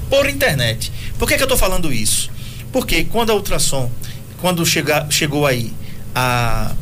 por 0.10 0.30
internet. 0.30 0.92
Por 1.18 1.28
que, 1.28 1.36
que 1.36 1.42
eu 1.42 1.46
estou 1.46 1.58
falando 1.58 1.92
isso? 1.92 2.30
Porque 2.72 3.04
quando 3.06 3.32
a 3.32 3.36
ultrassom, 3.36 3.90
quando 4.40 4.66
chega, 4.66 5.06
chegou 5.10 5.46
aí 5.46 5.74
a 6.16 6.74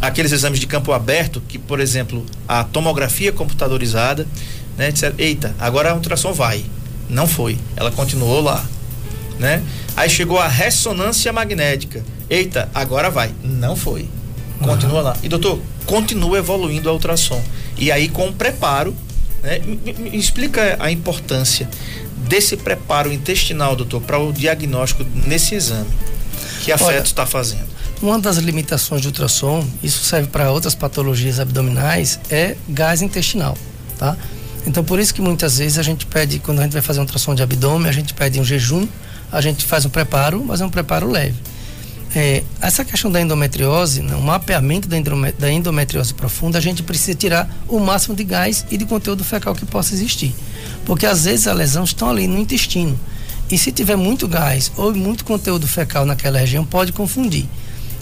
aqueles 0.00 0.32
exames 0.32 0.58
de 0.58 0.66
campo 0.66 0.92
aberto, 0.92 1.40
que 1.48 1.58
por 1.58 1.78
exemplo 1.78 2.24
a 2.48 2.64
tomografia 2.64 3.30
computadorizada, 3.32 4.26
né, 4.76 4.90
disseram, 4.90 5.14
eita, 5.18 5.54
agora 5.60 5.90
a 5.92 5.94
ultrassom 5.94 6.32
vai. 6.32 6.64
Não 7.08 7.26
foi, 7.26 7.56
ela 7.76 7.90
continuou 7.92 8.40
lá, 8.40 8.64
né? 9.38 9.62
Aí 9.96 10.08
chegou 10.08 10.38
a 10.40 10.48
ressonância 10.48 11.32
magnética. 11.32 12.02
Eita, 12.30 12.68
agora 12.74 13.10
vai. 13.10 13.30
Não 13.44 13.76
foi. 13.76 14.08
Continua 14.60 15.02
lá. 15.02 15.16
E 15.22 15.28
doutor, 15.28 15.60
continua 15.84 16.38
evoluindo 16.38 16.88
a 16.88 16.92
ultrassom. 16.92 17.42
E 17.76 17.90
aí 17.90 18.08
com 18.08 18.28
o 18.28 18.32
preparo, 18.32 18.94
né? 19.42 19.58
Me, 19.60 19.92
me- 19.92 20.16
explica 20.16 20.76
a 20.78 20.90
importância 20.90 21.68
desse 22.28 22.56
preparo 22.56 23.12
intestinal, 23.12 23.74
doutor, 23.74 24.00
para 24.00 24.18
o 24.18 24.32
diagnóstico 24.32 25.04
nesse 25.26 25.54
exame. 25.54 25.88
Que 26.64 26.72
afeto 26.72 26.88
Olha, 26.88 26.98
está 27.02 27.26
fazendo? 27.26 27.66
Uma 28.00 28.18
das 28.18 28.36
limitações 28.36 29.00
de 29.00 29.08
ultrassom, 29.08 29.64
isso 29.82 30.04
serve 30.04 30.28
para 30.28 30.50
outras 30.50 30.74
patologias 30.74 31.38
abdominais, 31.40 32.18
é 32.30 32.56
gás 32.68 33.00
intestinal, 33.02 33.56
tá? 33.98 34.16
Então 34.66 34.82
por 34.84 34.98
isso 35.00 35.12
que 35.14 35.20
muitas 35.20 35.58
vezes 35.58 35.78
a 35.78 35.82
gente 35.82 36.06
pede, 36.06 36.38
quando 36.38 36.60
a 36.60 36.62
gente 36.62 36.72
vai 36.72 36.82
fazer 36.82 37.00
um 37.00 37.02
ultrassom 37.02 37.34
de 37.34 37.42
abdômen, 37.42 37.88
a 37.88 37.92
gente 37.92 38.14
pede 38.14 38.40
um 38.40 38.44
jejum, 38.44 38.86
a 39.30 39.40
gente 39.40 39.64
faz 39.64 39.84
um 39.84 39.88
preparo, 39.90 40.44
mas 40.44 40.60
é 40.60 40.64
um 40.64 40.70
preparo 40.70 41.10
leve. 41.10 41.34
É, 42.14 42.42
essa 42.60 42.84
questão 42.84 43.10
da 43.10 43.20
endometriose, 43.20 44.02
né, 44.02 44.14
o 44.14 44.20
mapeamento 44.20 44.86
da, 44.86 44.98
endome- 44.98 45.32
da 45.32 45.50
endometriose 45.50 46.12
profunda, 46.12 46.58
a 46.58 46.60
gente 46.60 46.82
precisa 46.82 47.14
tirar 47.16 47.48
o 47.66 47.78
máximo 47.80 48.14
de 48.14 48.22
gás 48.22 48.66
e 48.70 48.76
de 48.76 48.84
conteúdo 48.84 49.24
fecal 49.24 49.54
que 49.54 49.64
possa 49.64 49.94
existir. 49.94 50.34
Porque 50.84 51.06
às 51.06 51.24
vezes 51.24 51.46
a 51.46 51.54
lesão 51.54 51.84
está 51.84 52.08
ali 52.08 52.26
no 52.26 52.38
intestino. 52.38 52.98
E 53.50 53.56
se 53.56 53.72
tiver 53.72 53.96
muito 53.96 54.28
gás 54.28 54.70
ou 54.76 54.94
muito 54.94 55.24
conteúdo 55.24 55.66
fecal 55.66 56.04
naquela 56.04 56.38
região, 56.38 56.64
pode 56.64 56.92
confundir. 56.92 57.46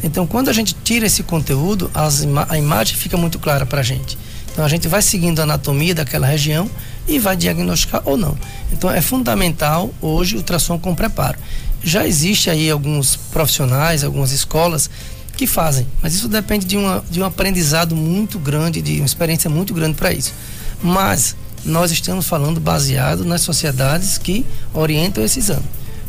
Então, 0.02 0.26
quando 0.26 0.48
a 0.48 0.52
gente 0.52 0.74
tira 0.82 1.06
esse 1.06 1.22
conteúdo, 1.22 1.90
as 1.94 2.26
a 2.48 2.58
imagem 2.58 2.96
fica 2.96 3.16
muito 3.16 3.38
clara 3.38 3.66
para 3.66 3.80
a 3.80 3.82
gente. 3.82 4.18
Então, 4.52 4.64
a 4.64 4.68
gente 4.68 4.88
vai 4.88 5.02
seguindo 5.02 5.40
a 5.40 5.42
anatomia 5.44 5.94
daquela 5.94 6.26
região 6.26 6.68
e 7.06 7.18
vai 7.18 7.36
diagnosticar 7.36 8.02
ou 8.04 8.16
não. 8.16 8.36
Então, 8.72 8.90
é 8.90 9.00
fundamental 9.00 9.92
hoje 10.00 10.34
o 10.34 10.38
ultrassom 10.38 10.78
com 10.78 10.94
preparo. 10.94 11.38
Já 11.82 12.06
existe 12.06 12.50
aí 12.50 12.70
alguns 12.70 13.16
profissionais, 13.16 14.04
algumas 14.04 14.32
escolas 14.32 14.90
que 15.36 15.46
fazem, 15.46 15.86
mas 16.02 16.14
isso 16.14 16.28
depende 16.28 16.66
de, 16.66 16.76
uma, 16.76 17.02
de 17.10 17.20
um 17.20 17.24
aprendizado 17.24 17.96
muito 17.96 18.38
grande, 18.38 18.82
de 18.82 18.96
uma 18.96 19.06
experiência 19.06 19.48
muito 19.48 19.72
grande 19.72 19.96
para 19.96 20.12
isso. 20.12 20.34
Mas 20.82 21.34
nós 21.64 21.90
estamos 21.90 22.26
falando 22.26 22.60
baseado 22.60 23.24
nas 23.24 23.40
sociedades 23.40 24.18
que 24.18 24.44
orientam 24.74 25.24
esse 25.24 25.38
exame. 25.38 25.64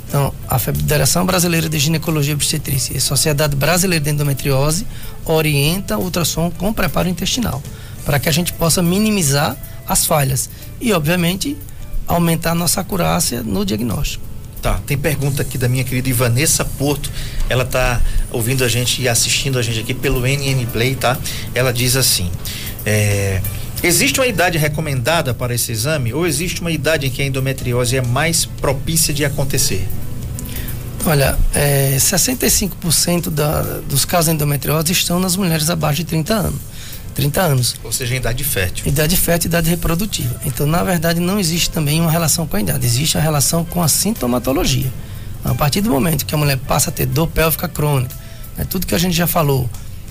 Então, 0.07 0.33
a 0.49 0.59
Federação 0.59 1.25
Brasileira 1.25 1.69
de 1.69 1.79
Ginecologia 1.79 2.33
e 2.33 2.35
Obstetrícia 2.35 2.93
e 2.93 2.97
a 2.97 3.01
Sociedade 3.01 3.55
Brasileira 3.55 4.03
de 4.03 4.11
Endometriose 4.11 4.85
orienta 5.23 5.97
o 5.97 6.03
ultrassom 6.03 6.51
com 6.51 6.73
preparo 6.73 7.07
intestinal, 7.07 7.63
para 8.03 8.19
que 8.19 8.27
a 8.27 8.31
gente 8.31 8.51
possa 8.51 8.81
minimizar 8.81 9.55
as 9.87 10.05
falhas 10.05 10.49
e, 10.81 10.91
obviamente, 10.91 11.55
aumentar 12.05 12.51
a 12.51 12.55
nossa 12.55 12.81
acurácia 12.81 13.41
no 13.41 13.65
diagnóstico. 13.65 14.30
Tá, 14.61 14.79
tem 14.85 14.95
pergunta 14.95 15.41
aqui 15.41 15.57
da 15.57 15.67
minha 15.67 15.83
querida 15.83 16.07
Ivanessa 16.07 16.63
Porto. 16.63 17.09
Ela 17.49 17.65
tá 17.65 17.99
ouvindo 18.31 18.63
a 18.63 18.67
gente 18.67 19.01
e 19.01 19.09
assistindo 19.09 19.57
a 19.57 19.61
gente 19.61 19.79
aqui 19.79 19.93
pelo 19.93 20.21
NN 20.21 20.67
Play, 20.71 20.95
tá? 20.95 21.17
Ela 21.55 21.73
diz 21.73 21.95
assim: 21.95 22.29
é, 22.85 23.41
existe 23.81 24.19
uma 24.19 24.27
idade 24.27 24.59
recomendada 24.59 25.33
para 25.33 25.55
esse 25.55 25.71
exame 25.71 26.13
ou 26.13 26.27
existe 26.27 26.61
uma 26.61 26.71
idade 26.71 27.07
em 27.07 27.09
que 27.09 27.23
a 27.23 27.25
endometriose 27.25 27.97
é 27.97 28.01
mais 28.01 28.45
propícia 28.45 29.11
de 29.11 29.25
acontecer? 29.25 29.87
Olha, 31.07 31.35
é, 31.55 31.97
65% 31.97 33.31
da, 33.31 33.61
dos 33.89 34.05
casos 34.05 34.27
de 34.27 34.35
endometriose 34.35 34.91
estão 34.91 35.19
nas 35.19 35.35
mulheres 35.35 35.71
abaixo 35.71 35.97
de 35.97 36.05
30 36.05 36.33
anos. 36.35 36.70
30 37.11 37.41
anos. 37.41 37.75
Ou 37.83 37.91
seja, 37.91 38.15
idade 38.15 38.43
fértil. 38.43 38.87
Idade 38.87 39.15
fértil 39.17 39.47
e 39.47 39.49
idade 39.49 39.69
reprodutiva. 39.69 40.39
Então, 40.45 40.65
na 40.65 40.83
verdade, 40.83 41.19
não 41.19 41.39
existe 41.39 41.69
também 41.69 42.01
uma 42.01 42.11
relação 42.11 42.47
com 42.47 42.57
a 42.57 42.61
idade, 42.61 42.85
existe 42.85 43.17
a 43.17 43.21
relação 43.21 43.63
com 43.63 43.81
a 43.81 43.87
sintomatologia. 43.87 44.91
A 45.43 45.55
partir 45.55 45.81
do 45.81 45.89
momento 45.89 46.25
que 46.25 46.35
a 46.35 46.37
mulher 46.37 46.57
passa 46.57 46.89
a 46.89 46.93
ter 46.93 47.05
dor 47.05 47.27
pélvica 47.27 47.67
crônica, 47.67 48.15
né, 48.57 48.65
tudo 48.69 48.85
que 48.85 48.95
a 48.95 48.97
gente 48.97 49.15
já 49.15 49.27
falou, 49.27 49.69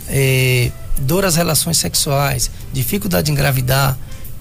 é, 0.09 0.71
dor 0.99 1.25
às 1.25 1.37
relações 1.37 1.79
sexuais, 1.79 2.51
dificuldade 2.73 3.27
de 3.27 3.33
engravidar, 3.33 3.97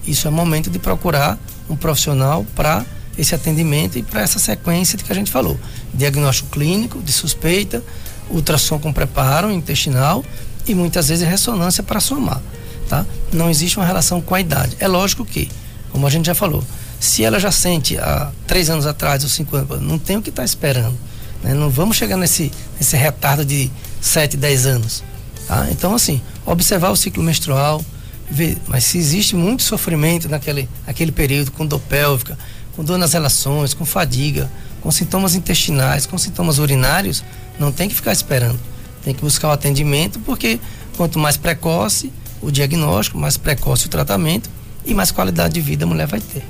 isso 0.06 0.26
é 0.26 0.30
momento 0.30 0.70
de 0.70 0.78
procurar 0.78 1.38
um 1.68 1.76
profissional 1.76 2.44
para 2.56 2.84
esse 3.16 3.34
atendimento 3.34 3.98
e 3.98 4.02
para 4.02 4.22
essa 4.22 4.38
sequência 4.38 4.96
de 4.96 5.04
que 5.04 5.12
a 5.12 5.14
gente 5.14 5.30
falou. 5.30 5.58
Diagnóstico 5.94 6.50
clínico, 6.50 7.00
de 7.02 7.12
suspeita, 7.12 7.82
ultrassom 8.30 8.78
com 8.78 8.92
preparo 8.92 9.50
intestinal 9.50 10.24
e 10.66 10.74
muitas 10.74 11.08
vezes 11.08 11.26
ressonância 11.26 11.82
para 11.82 12.00
somar, 12.00 12.40
tá? 12.88 13.04
Não 13.32 13.50
existe 13.50 13.76
uma 13.78 13.86
relação 13.86 14.20
com 14.20 14.34
a 14.34 14.40
idade. 14.40 14.76
É 14.80 14.86
lógico 14.86 15.24
que, 15.24 15.48
como 15.90 16.06
a 16.06 16.10
gente 16.10 16.26
já 16.26 16.34
falou, 16.34 16.64
se 16.98 17.24
ela 17.24 17.40
já 17.40 17.50
sente 17.50 17.96
há 17.98 18.30
três 18.46 18.68
anos 18.68 18.86
atrás 18.86 19.22
ou 19.22 19.30
cinco 19.30 19.56
anos, 19.56 19.80
não 19.80 19.98
tem 19.98 20.16
o 20.16 20.22
que 20.22 20.28
estar 20.28 20.42
tá 20.42 20.46
esperando. 20.46 20.96
Né? 21.42 21.54
Não 21.54 21.70
vamos 21.70 21.96
chegar 21.96 22.16
nesse, 22.16 22.52
nesse 22.78 22.96
retardo 22.96 23.44
de 23.44 23.70
sete, 24.00 24.36
dez 24.36 24.66
anos. 24.66 25.02
Tá? 25.48 25.66
Então, 25.70 25.94
assim, 25.94 26.20
observar 26.44 26.90
o 26.90 26.96
ciclo 26.96 27.22
menstrual, 27.22 27.82
ver, 28.30 28.58
mas 28.68 28.84
se 28.84 28.98
existe 28.98 29.34
muito 29.34 29.62
sofrimento 29.62 30.28
naquele, 30.28 30.68
naquele 30.86 31.10
período, 31.10 31.50
com 31.50 31.66
dor 31.66 31.80
pélvica, 31.80 32.38
com 32.76 32.84
dor 32.84 32.98
nas 32.98 33.12
relações, 33.12 33.74
com 33.74 33.84
fadiga, 33.84 34.50
com 34.80 34.90
sintomas 34.90 35.34
intestinais, 35.34 36.06
com 36.06 36.16
sintomas 36.16 36.58
urinários, 36.58 37.24
não 37.58 37.72
tem 37.72 37.88
que 37.88 37.94
ficar 37.94 38.12
esperando. 38.12 38.58
Tem 39.04 39.14
que 39.14 39.20
buscar 39.20 39.48
o 39.48 39.52
atendimento, 39.52 40.18
porque 40.20 40.60
quanto 40.96 41.18
mais 41.18 41.36
precoce 41.36 42.12
o 42.42 42.50
diagnóstico, 42.50 43.18
mais 43.18 43.36
precoce 43.36 43.86
o 43.86 43.88
tratamento 43.88 44.48
e 44.84 44.94
mais 44.94 45.10
qualidade 45.10 45.54
de 45.54 45.60
vida 45.60 45.84
a 45.84 45.88
mulher 45.88 46.06
vai 46.06 46.20
ter. 46.20 46.42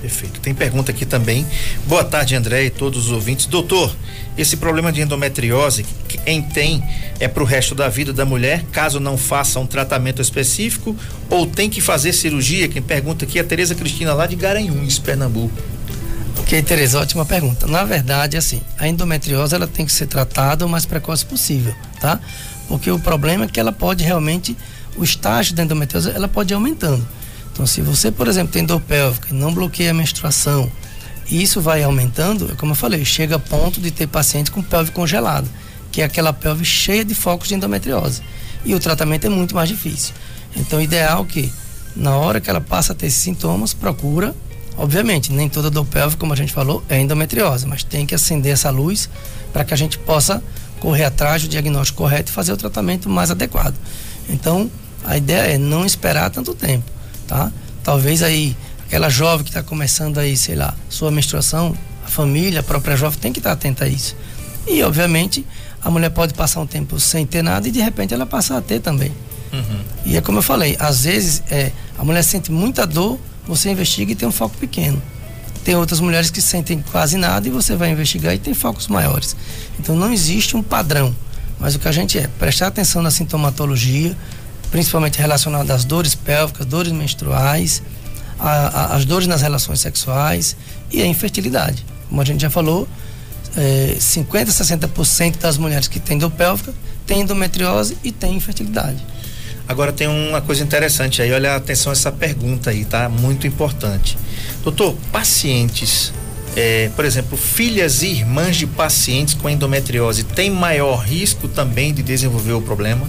Perfeito. 0.00 0.40
Tem 0.40 0.54
pergunta 0.54 0.92
aqui 0.92 1.04
também. 1.04 1.46
Boa 1.86 2.04
tarde, 2.04 2.36
André 2.36 2.64
e 2.64 2.70
todos 2.70 3.06
os 3.06 3.12
ouvintes. 3.12 3.46
Doutor, 3.46 3.94
esse 4.36 4.56
problema 4.56 4.92
de 4.92 5.00
endometriose, 5.00 5.84
quem 6.24 6.42
tem 6.42 6.84
é 7.18 7.26
para 7.26 7.42
o 7.42 7.46
resto 7.46 7.74
da 7.74 7.88
vida 7.88 8.12
da 8.12 8.24
mulher, 8.24 8.64
caso 8.70 9.00
não 9.00 9.16
faça 9.16 9.58
um 9.58 9.66
tratamento 9.66 10.20
específico, 10.20 10.94
ou 11.30 11.46
tem 11.46 11.68
que 11.68 11.80
fazer 11.80 12.12
cirurgia? 12.12 12.68
Quem 12.68 12.82
pergunta 12.82 13.24
aqui 13.24 13.38
é 13.38 13.40
a 13.40 13.44
Tereza 13.44 13.74
Cristina, 13.74 14.14
lá 14.14 14.26
de 14.26 14.36
Garanhuns, 14.36 14.98
Pernambuco. 14.98 15.60
Ok, 16.46 16.62
Tereza, 16.62 17.00
ótima 17.00 17.26
pergunta. 17.26 17.66
Na 17.66 17.82
verdade, 17.82 18.36
assim, 18.36 18.62
a 18.78 18.86
endometriose 18.86 19.52
ela 19.52 19.66
tem 19.66 19.84
que 19.84 19.90
ser 19.90 20.06
tratada 20.06 20.64
o 20.64 20.68
mais 20.68 20.86
precoce 20.86 21.26
possível, 21.26 21.74
tá? 22.00 22.20
Porque 22.68 22.88
o 22.88 23.00
problema 23.00 23.46
é 23.46 23.48
que 23.48 23.58
ela 23.58 23.72
pode 23.72 24.04
realmente, 24.04 24.56
o 24.96 25.02
estágio 25.02 25.56
da 25.56 25.64
endometriose, 25.64 26.08
ela 26.08 26.28
pode 26.28 26.52
ir 26.52 26.54
aumentando. 26.54 27.04
Então, 27.52 27.66
se 27.66 27.80
você, 27.80 28.12
por 28.12 28.28
exemplo, 28.28 28.52
tem 28.52 28.64
dor 28.64 28.80
pélvica 28.80 29.26
e 29.30 29.34
não 29.34 29.52
bloqueia 29.52 29.90
a 29.90 29.94
menstruação, 29.94 30.70
isso 31.28 31.60
vai 31.60 31.82
aumentando, 31.82 32.54
como 32.56 32.70
eu 32.70 32.76
falei, 32.76 33.04
chega 33.04 33.34
a 33.34 33.40
ponto 33.40 33.80
de 33.80 33.90
ter 33.90 34.06
paciente 34.06 34.52
com 34.52 34.62
pelve 34.62 34.92
congelada, 34.92 35.48
que 35.90 36.00
é 36.00 36.04
aquela 36.04 36.32
pelve 36.32 36.64
cheia 36.64 37.04
de 37.04 37.16
focos 37.16 37.48
de 37.48 37.56
endometriose. 37.56 38.22
E 38.64 38.72
o 38.72 38.78
tratamento 38.78 39.26
é 39.26 39.28
muito 39.28 39.52
mais 39.52 39.68
difícil. 39.68 40.14
Então, 40.54 40.80
ideal 40.80 41.26
é 41.28 41.32
que, 41.32 41.52
na 41.96 42.14
hora 42.16 42.40
que 42.40 42.48
ela 42.48 42.60
passa 42.60 42.92
a 42.92 42.94
ter 42.94 43.06
esses 43.06 43.18
sintomas, 43.18 43.74
procura 43.74 44.32
Obviamente, 44.76 45.32
nem 45.32 45.48
toda 45.48 45.70
dor 45.70 45.86
pélvica, 45.86 46.20
como 46.20 46.32
a 46.32 46.36
gente 46.36 46.52
falou, 46.52 46.82
é 46.88 47.00
endometriose, 47.00 47.66
mas 47.66 47.82
tem 47.82 48.04
que 48.04 48.14
acender 48.14 48.52
essa 48.52 48.70
luz 48.70 49.08
para 49.52 49.64
que 49.64 49.72
a 49.72 49.76
gente 49.76 49.98
possa 49.98 50.42
correr 50.78 51.04
atrás 51.04 51.42
do 51.42 51.48
diagnóstico 51.48 52.02
correto 52.02 52.30
e 52.30 52.34
fazer 52.34 52.52
o 52.52 52.56
tratamento 52.56 53.08
mais 53.08 53.30
adequado. 53.30 53.74
Então, 54.28 54.70
a 55.04 55.16
ideia 55.16 55.54
é 55.54 55.58
não 55.58 55.86
esperar 55.86 56.30
tanto 56.30 56.54
tempo, 56.54 56.84
tá? 57.26 57.50
Talvez 57.82 58.22
aí 58.22 58.56
aquela 58.84 59.08
jovem 59.08 59.44
que 59.44 59.50
está 59.50 59.62
começando 59.62 60.18
aí, 60.18 60.36
sei 60.36 60.56
lá, 60.56 60.74
sua 60.88 61.10
menstruação, 61.10 61.76
a 62.04 62.08
família, 62.08 62.60
a 62.60 62.62
própria 62.62 62.96
jovem 62.96 63.18
tem 63.18 63.32
que 63.32 63.40
estar 63.40 63.50
tá 63.50 63.54
atenta 63.54 63.84
a 63.84 63.88
isso. 63.88 64.14
E, 64.66 64.82
obviamente, 64.82 65.46
a 65.82 65.90
mulher 65.90 66.10
pode 66.10 66.34
passar 66.34 66.60
um 66.60 66.66
tempo 66.66 66.98
sem 66.98 67.24
ter 67.24 67.42
nada 67.42 67.68
e 67.68 67.70
de 67.70 67.80
repente 67.80 68.12
ela 68.12 68.26
passa 68.26 68.56
a 68.56 68.60
ter 68.60 68.80
também. 68.80 69.12
Uhum. 69.52 69.80
E 70.04 70.16
é 70.16 70.20
como 70.20 70.38
eu 70.38 70.42
falei, 70.42 70.76
às 70.78 71.04
vezes 71.04 71.42
é, 71.50 71.70
a 71.96 72.04
mulher 72.04 72.22
sente 72.22 72.50
muita 72.50 72.86
dor 72.86 73.18
você 73.46 73.70
investiga 73.70 74.12
e 74.12 74.14
tem 74.14 74.28
um 74.28 74.32
foco 74.32 74.56
pequeno. 74.58 75.00
Tem 75.64 75.74
outras 75.74 76.00
mulheres 76.00 76.30
que 76.30 76.40
sentem 76.40 76.82
quase 76.92 77.16
nada 77.16 77.46
e 77.48 77.50
você 77.50 77.74
vai 77.74 77.90
investigar 77.90 78.34
e 78.34 78.38
tem 78.38 78.54
focos 78.54 78.88
maiores. 78.88 79.36
Então 79.78 79.96
não 79.96 80.12
existe 80.12 80.56
um 80.56 80.62
padrão. 80.62 81.14
Mas 81.58 81.74
o 81.74 81.78
que 81.78 81.88
a 81.88 81.92
gente 81.92 82.18
é 82.18 82.28
prestar 82.38 82.68
atenção 82.68 83.02
na 83.02 83.10
sintomatologia, 83.10 84.16
principalmente 84.70 85.18
relacionada 85.18 85.74
às 85.74 85.84
dores 85.84 86.14
pélvicas, 86.14 86.66
dores 86.66 86.92
menstruais, 86.92 87.82
a, 88.38 88.50
a, 88.50 88.96
as 88.96 89.04
dores 89.04 89.26
nas 89.26 89.42
relações 89.42 89.80
sexuais 89.80 90.56
e 90.92 91.02
a 91.02 91.06
infertilidade. 91.06 91.84
Como 92.08 92.20
a 92.20 92.24
gente 92.24 92.42
já 92.42 92.50
falou, 92.50 92.86
é, 93.56 93.96
50, 93.98 94.50
60% 94.50 95.38
das 95.38 95.56
mulheres 95.56 95.88
que 95.88 95.98
têm 95.98 96.18
dor 96.18 96.30
pélvica 96.30 96.74
têm 97.06 97.22
endometriose 97.22 97.96
e 98.04 98.12
têm 98.12 98.36
infertilidade. 98.36 98.98
Agora 99.68 99.92
tem 99.92 100.06
uma 100.06 100.40
coisa 100.40 100.62
interessante 100.62 101.20
aí, 101.20 101.32
olha 101.32 101.56
atenção 101.56 101.90
essa 101.90 102.12
pergunta 102.12 102.70
aí, 102.70 102.84
tá? 102.84 103.08
Muito 103.08 103.46
importante. 103.46 104.16
Doutor, 104.62 104.94
pacientes, 105.10 106.12
é, 106.54 106.88
por 106.94 107.04
exemplo, 107.04 107.36
filhas 107.36 108.02
e 108.02 108.06
irmãs 108.06 108.56
de 108.56 108.66
pacientes 108.66 109.34
com 109.34 109.50
endometriose 109.50 110.22
têm 110.22 110.50
maior 110.50 110.96
risco 111.04 111.48
também 111.48 111.92
de 111.92 112.02
desenvolver 112.02 112.52
o 112.52 112.62
problema? 112.62 113.08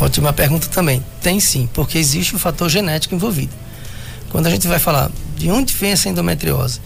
Ótima 0.00 0.32
pergunta 0.32 0.66
também. 0.68 1.02
Tem 1.22 1.38
sim, 1.40 1.68
porque 1.72 1.98
existe 1.98 2.34
o 2.34 2.38
fator 2.38 2.68
genético 2.68 3.14
envolvido. 3.14 3.54
Quando 4.28 4.46
a 4.46 4.50
gente 4.50 4.66
vai 4.66 4.78
falar 4.78 5.10
de 5.36 5.50
onde 5.50 5.72
vem 5.72 5.92
essa 5.92 6.08
endometriose, 6.08 6.80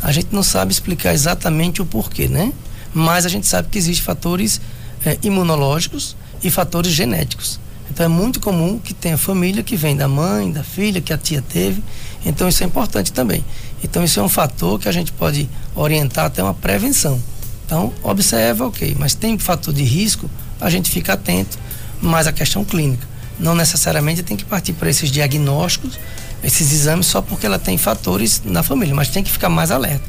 a 0.00 0.12
gente 0.12 0.28
não 0.32 0.42
sabe 0.42 0.72
explicar 0.72 1.12
exatamente 1.12 1.82
o 1.82 1.86
porquê, 1.86 2.28
né? 2.28 2.52
Mas 2.94 3.26
a 3.26 3.28
gente 3.28 3.46
sabe 3.46 3.68
que 3.68 3.78
existem 3.78 4.04
fatores 4.04 4.60
é, 5.04 5.18
imunológicos 5.22 6.16
e 6.42 6.50
fatores 6.50 6.92
genéticos. 6.92 7.58
Então 7.90 8.06
é 8.06 8.08
muito 8.08 8.40
comum 8.40 8.78
que 8.78 8.94
tenha 8.94 9.16
família 9.16 9.62
que 9.62 9.76
vem 9.76 9.96
da 9.96 10.08
mãe, 10.08 10.50
da 10.50 10.64
filha, 10.64 11.00
que 11.00 11.12
a 11.12 11.18
tia 11.18 11.42
teve. 11.42 11.82
Então 12.24 12.48
isso 12.48 12.62
é 12.62 12.66
importante 12.66 13.12
também. 13.12 13.44
Então 13.82 14.02
isso 14.02 14.18
é 14.18 14.22
um 14.22 14.28
fator 14.28 14.80
que 14.80 14.88
a 14.88 14.92
gente 14.92 15.12
pode 15.12 15.48
orientar 15.74 16.26
até 16.26 16.42
uma 16.42 16.54
prevenção. 16.54 17.20
Então 17.66 17.92
observa, 18.02 18.66
ok, 18.66 18.96
mas 18.98 19.14
tem 19.14 19.38
fator 19.38 19.72
de 19.72 19.82
risco, 19.82 20.30
a 20.60 20.70
gente 20.70 20.90
fica 20.90 21.12
atento, 21.12 21.58
mas 22.00 22.26
a 22.26 22.32
questão 22.32 22.64
clínica. 22.64 23.06
Não 23.38 23.54
necessariamente 23.54 24.22
tem 24.22 24.36
que 24.36 24.44
partir 24.44 24.72
para 24.74 24.88
esses 24.88 25.10
diagnósticos, 25.10 25.98
esses 26.42 26.72
exames 26.72 27.06
só 27.06 27.20
porque 27.20 27.46
ela 27.46 27.58
tem 27.58 27.76
fatores 27.76 28.42
na 28.44 28.62
família, 28.62 28.94
mas 28.94 29.08
tem 29.08 29.22
que 29.22 29.30
ficar 29.30 29.48
mais 29.48 29.70
alerta. 29.70 30.04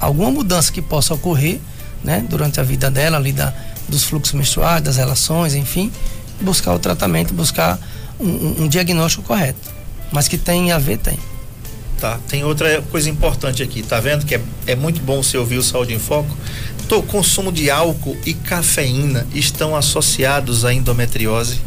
Alguma 0.00 0.30
mudança 0.30 0.72
que 0.72 0.82
possa 0.82 1.14
ocorrer, 1.14 1.60
né, 2.02 2.24
durante 2.28 2.60
a 2.60 2.62
vida 2.62 2.90
dela, 2.90 3.16
ali 3.16 3.32
da, 3.32 3.52
dos 3.88 4.04
fluxos 4.04 4.34
menstruais, 4.34 4.82
das 4.82 4.96
relações, 4.96 5.54
enfim, 5.54 5.90
buscar 6.40 6.74
o 6.74 6.78
tratamento, 6.78 7.34
buscar 7.34 7.78
um, 8.18 8.64
um 8.64 8.68
diagnóstico 8.68 9.24
correto. 9.24 9.78
Mas 10.10 10.28
que 10.28 10.38
tem 10.38 10.72
a 10.72 10.78
ver, 10.78 10.98
tem. 10.98 11.18
Tá, 12.00 12.18
tem 12.28 12.44
outra 12.44 12.80
coisa 12.82 13.10
importante 13.10 13.62
aqui, 13.62 13.82
tá 13.82 13.98
vendo 13.98 14.24
que 14.24 14.36
é, 14.36 14.40
é 14.68 14.76
muito 14.76 15.00
bom 15.00 15.20
você 15.20 15.36
ouvir 15.36 15.58
o 15.58 15.62
Saúde 15.62 15.92
em 15.92 15.98
Foco? 15.98 16.34
O 16.90 17.02
consumo 17.02 17.52
de 17.52 17.70
álcool 17.70 18.16
e 18.24 18.32
cafeína 18.32 19.26
estão 19.34 19.76
associados 19.76 20.64
à 20.64 20.72
endometriose? 20.72 21.60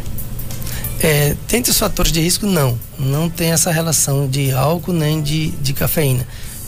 É, 0.99 1.36
dentre 1.47 1.72
os 1.72 1.78
fatores 1.78 2.11
de 2.11 2.22
risco, 2.22 2.45
não. 2.45 2.80
Não 2.97 3.30
tem 3.30 3.51
essa 3.51 3.72
relação 3.72 4.28
de 4.28 4.51
álcool 4.51 4.93
nem 4.93 5.22
de, 5.22 5.49
de 5.51 5.74
cafeína. 5.74 6.26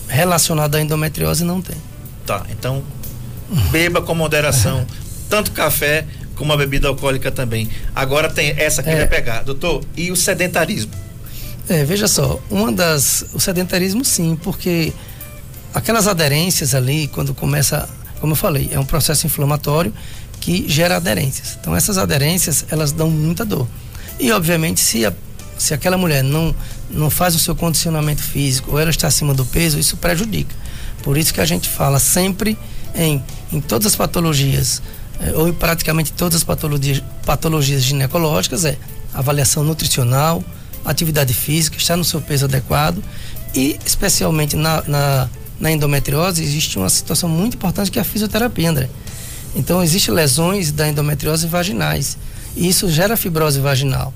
Relacionado 0.08 0.76
à 0.76 0.82
endometriose, 0.82 1.44
não 1.44 1.62
tem. 1.62 1.78
Tá, 2.26 2.44
então 2.50 2.84
beba 3.72 4.02
com 4.02 4.14
moderação, 4.14 4.86
tanto 5.30 5.52
café 5.52 6.06
com 6.36 6.44
uma 6.44 6.58
bebida 6.58 6.88
alcoólica 6.88 7.32
também. 7.32 7.70
Agora 7.96 8.30
tem 8.30 8.54
essa 8.58 8.82
que 8.82 8.90
é. 8.90 8.96
vai 8.96 9.08
pegar. 9.08 9.44
Doutor, 9.44 9.84
e 9.96 10.12
o 10.12 10.16
sedentarismo? 10.16 10.92
É, 11.70 11.84
veja 11.86 12.08
só, 12.08 12.40
uma 12.50 12.72
das. 12.72 13.26
O 13.34 13.40
sedentarismo 13.40 14.04
sim, 14.04 14.38
porque 14.42 14.92
aquelas 15.74 16.08
aderências 16.08 16.76
ali, 16.76 17.08
quando 17.08 17.34
começa. 17.34 17.88
como 18.20 18.34
eu 18.34 18.38
falei, 18.38 18.70
é 18.72 18.80
um 18.80 18.86
processo 18.86 19.26
inflamatório 19.26 19.94
que 20.44 20.66
gera 20.68 20.98
aderências. 20.98 21.58
Então 21.60 21.76
essas 21.76 21.98
aderências, 21.98 22.66
elas 22.70 22.92
dão 22.92 23.10
muita 23.10 23.46
dor. 23.46 23.68
E 24.20 24.32
obviamente 24.32 24.82
se, 24.82 25.06
a, 25.06 25.14
se 25.58 25.74
aquela 25.74 25.98
mulher 25.98 26.22
não, 26.22 26.54
não 26.90 27.10
faz 27.10 27.34
o 27.34 27.40
seu 27.40 27.56
condicionamento 27.56 28.22
físico 28.22 28.72
ou 28.72 28.80
ela 28.80 28.90
está 28.90 29.08
acima 29.08 29.34
do 29.34 29.46
peso, 29.46 29.80
isso 29.80 29.96
prejudica. 29.96 30.54
Por 31.02 31.18
isso 31.18 31.34
que 31.34 31.40
a 31.40 31.46
gente 31.46 31.70
fala 31.70 31.98
sempre 31.98 32.58
em, 32.94 33.24
em 33.52 33.62
todas 33.62 33.88
as 33.88 33.96
patologias, 33.96 34.82
ou 35.36 35.48
em 35.48 35.54
praticamente 35.54 36.12
todas 36.12 36.38
as 36.38 36.44
patologias, 36.44 37.04
patologias 37.26 37.84
ginecológicas, 37.84 38.66
é 38.66 38.78
avaliação 39.14 39.64
nutricional, 39.64 40.44
atividade 40.84 41.34
física, 41.34 41.78
estar 41.78 41.96
no 41.96 42.04
seu 42.04 42.22
peso 42.22 42.46
adequado 42.46 43.02
e 43.56 43.80
especialmente 43.86 44.56
na, 44.56 44.84
na, 44.88 45.30
na 45.60 45.72
endometriose 45.72 46.44
existe 46.44 46.78
uma 46.78 46.90
situação 46.90 47.30
muito 47.30 47.56
importante 47.56 47.92
que 47.92 48.00
é 48.00 48.02
a 48.02 48.06
fisioterapia, 48.06 48.70
André. 48.70 48.90
Então, 49.56 49.84
existem 49.84 50.14
lesões 50.14 50.72
da 50.72 50.90
endometriose 50.90 51.46
vaginais. 51.46 52.18
E 52.56 52.68
isso 52.68 52.90
gera 52.90 53.16
fibrose 53.16 53.60
vaginal 53.60 54.14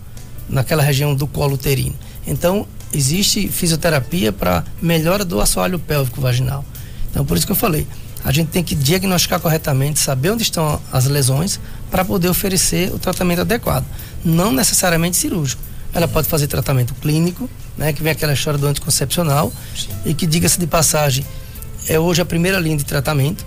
naquela 0.49 0.81
região 0.81 1.13
do 1.13 1.27
colo 1.27 1.53
uterino. 1.53 1.95
Então, 2.25 2.67
existe 2.91 3.47
fisioterapia 3.47 4.31
para 4.31 4.63
melhora 4.81 5.23
do 5.23 5.39
assoalho 5.39 5.77
pélvico 5.77 6.19
vaginal. 6.19 6.65
Então, 7.11 7.25
por 7.25 7.37
isso 7.37 7.45
que 7.45 7.51
eu 7.51 7.55
falei, 7.55 7.87
a 8.23 8.31
gente 8.31 8.49
tem 8.49 8.63
que 8.63 8.75
diagnosticar 8.75 9.39
corretamente, 9.39 9.99
saber 9.99 10.31
onde 10.31 10.43
estão 10.43 10.81
as 10.91 11.05
lesões 11.05 11.59
para 11.89 12.03
poder 12.03 12.29
oferecer 12.29 12.93
o 12.93 12.99
tratamento 12.99 13.41
adequado. 13.41 13.85
Não 14.23 14.51
necessariamente 14.51 15.17
cirúrgico. 15.17 15.61
Ela 15.93 16.07
pode 16.07 16.27
fazer 16.27 16.47
tratamento 16.47 16.93
clínico, 16.95 17.49
né, 17.77 17.93
que 17.93 18.03
vem 18.03 18.11
aquela 18.11 18.33
história 18.33 18.59
do 18.59 18.67
anticoncepcional 18.67 19.51
Sim. 19.75 19.87
e 20.05 20.13
que 20.13 20.27
diga-se 20.27 20.59
de 20.59 20.67
passagem 20.67 21.25
é 21.87 21.99
hoje 21.99 22.21
a 22.21 22.25
primeira 22.25 22.59
linha 22.59 22.77
de 22.77 22.85
tratamento. 22.85 23.45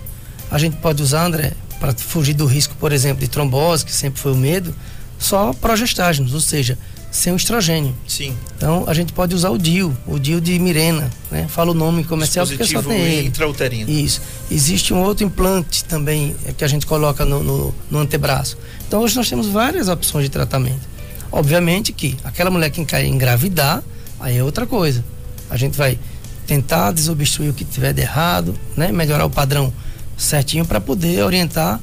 A 0.49 0.57
gente 0.57 0.75
pode 0.77 1.01
usar, 1.01 1.25
André, 1.25 1.53
para 1.79 1.93
fugir 1.93 2.33
do 2.33 2.45
risco, 2.45 2.75
por 2.79 2.91
exemplo, 2.91 3.19
de 3.19 3.27
trombose, 3.27 3.85
que 3.85 3.91
sempre 3.91 4.19
foi 4.19 4.33
o 4.33 4.35
medo, 4.35 4.73
só 5.17 5.53
progestágenos, 5.53 6.33
ou 6.33 6.41
seja, 6.41 6.77
sem 7.11 7.33
o 7.33 7.35
estrogênio. 7.35 7.93
Sim. 8.07 8.35
Então 8.55 8.85
a 8.87 8.93
gente 8.93 9.11
pode 9.11 9.35
usar 9.35 9.49
o 9.49 9.57
DIU, 9.57 9.95
o 10.07 10.17
DIU 10.17 10.39
de 10.39 10.57
Mirena, 10.57 11.11
né? 11.29 11.45
Fala 11.49 11.71
o 11.71 11.73
nome 11.73 12.05
comercial 12.05 12.47
porque 12.47 12.63
só 12.63 12.81
tem 12.81 12.99
ele. 12.99 13.27
intrauterino. 13.27 13.89
Isso. 13.91 14.21
Existe 14.49 14.93
um 14.93 15.03
outro 15.03 15.25
implante 15.25 15.83
também 15.83 16.33
é, 16.45 16.53
que 16.53 16.63
a 16.63 16.67
gente 16.67 16.85
coloca 16.85 17.25
no, 17.25 17.43
no, 17.43 17.75
no 17.91 17.99
antebraço. 17.99 18.57
Então 18.87 19.01
hoje 19.01 19.15
nós 19.17 19.29
temos 19.29 19.47
várias 19.47 19.89
opções 19.89 20.23
de 20.23 20.29
tratamento. 20.29 20.89
Obviamente 21.29 21.91
que 21.91 22.17
aquela 22.23 22.49
mulher 22.49 22.69
que 22.69 22.81
engravidar, 22.81 23.83
aí 24.19 24.37
é 24.37 24.43
outra 24.43 24.65
coisa. 24.65 25.03
A 25.49 25.57
gente 25.57 25.77
vai 25.77 25.99
tentar 26.47 26.91
desobstruir 26.91 27.51
o 27.51 27.53
que 27.53 27.65
tiver 27.65 27.93
de 27.93 28.01
errado, 28.01 28.55
né? 28.75 28.91
Melhorar 28.91 29.25
o 29.25 29.29
padrão 29.29 29.73
certinho 30.17 30.65
para 30.65 30.79
poder 30.79 31.23
orientar 31.23 31.79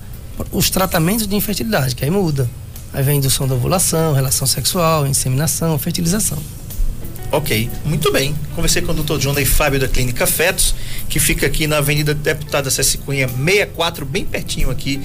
os 0.53 0.71
tratamentos 0.71 1.27
de 1.27 1.37
infertilidade, 1.37 1.95
que 1.95 2.05
aí 2.05 2.11
muda. 2.11 2.49
Aí 2.93 3.03
vem 3.03 3.19
indução 3.19 3.47
da 3.47 3.55
ovulação, 3.55 4.15
relação 4.15 4.47
sexual, 4.47 5.07
inseminação, 5.07 5.79
fertilização. 5.79 6.39
Ok, 7.31 7.71
muito 7.85 8.11
bem. 8.11 8.35
Conversei 8.55 8.81
com 8.81 8.93
o 8.93 8.95
Dr. 8.95 9.19
John 9.19 9.39
e 9.39 9.45
Fábio 9.45 9.79
da 9.79 9.87
Clínica 9.87 10.27
Fetos, 10.27 10.75
que 11.11 11.21
fica 11.21 11.47
aqui 11.47 11.67
na 11.67 11.77
Avenida 11.77 12.15
Deputada 12.15 12.71
César 12.71 12.99
Cunha 13.05 13.29
64, 13.29 14.07
bem 14.07 14.25
pertinho 14.25 14.71
aqui 14.71 14.99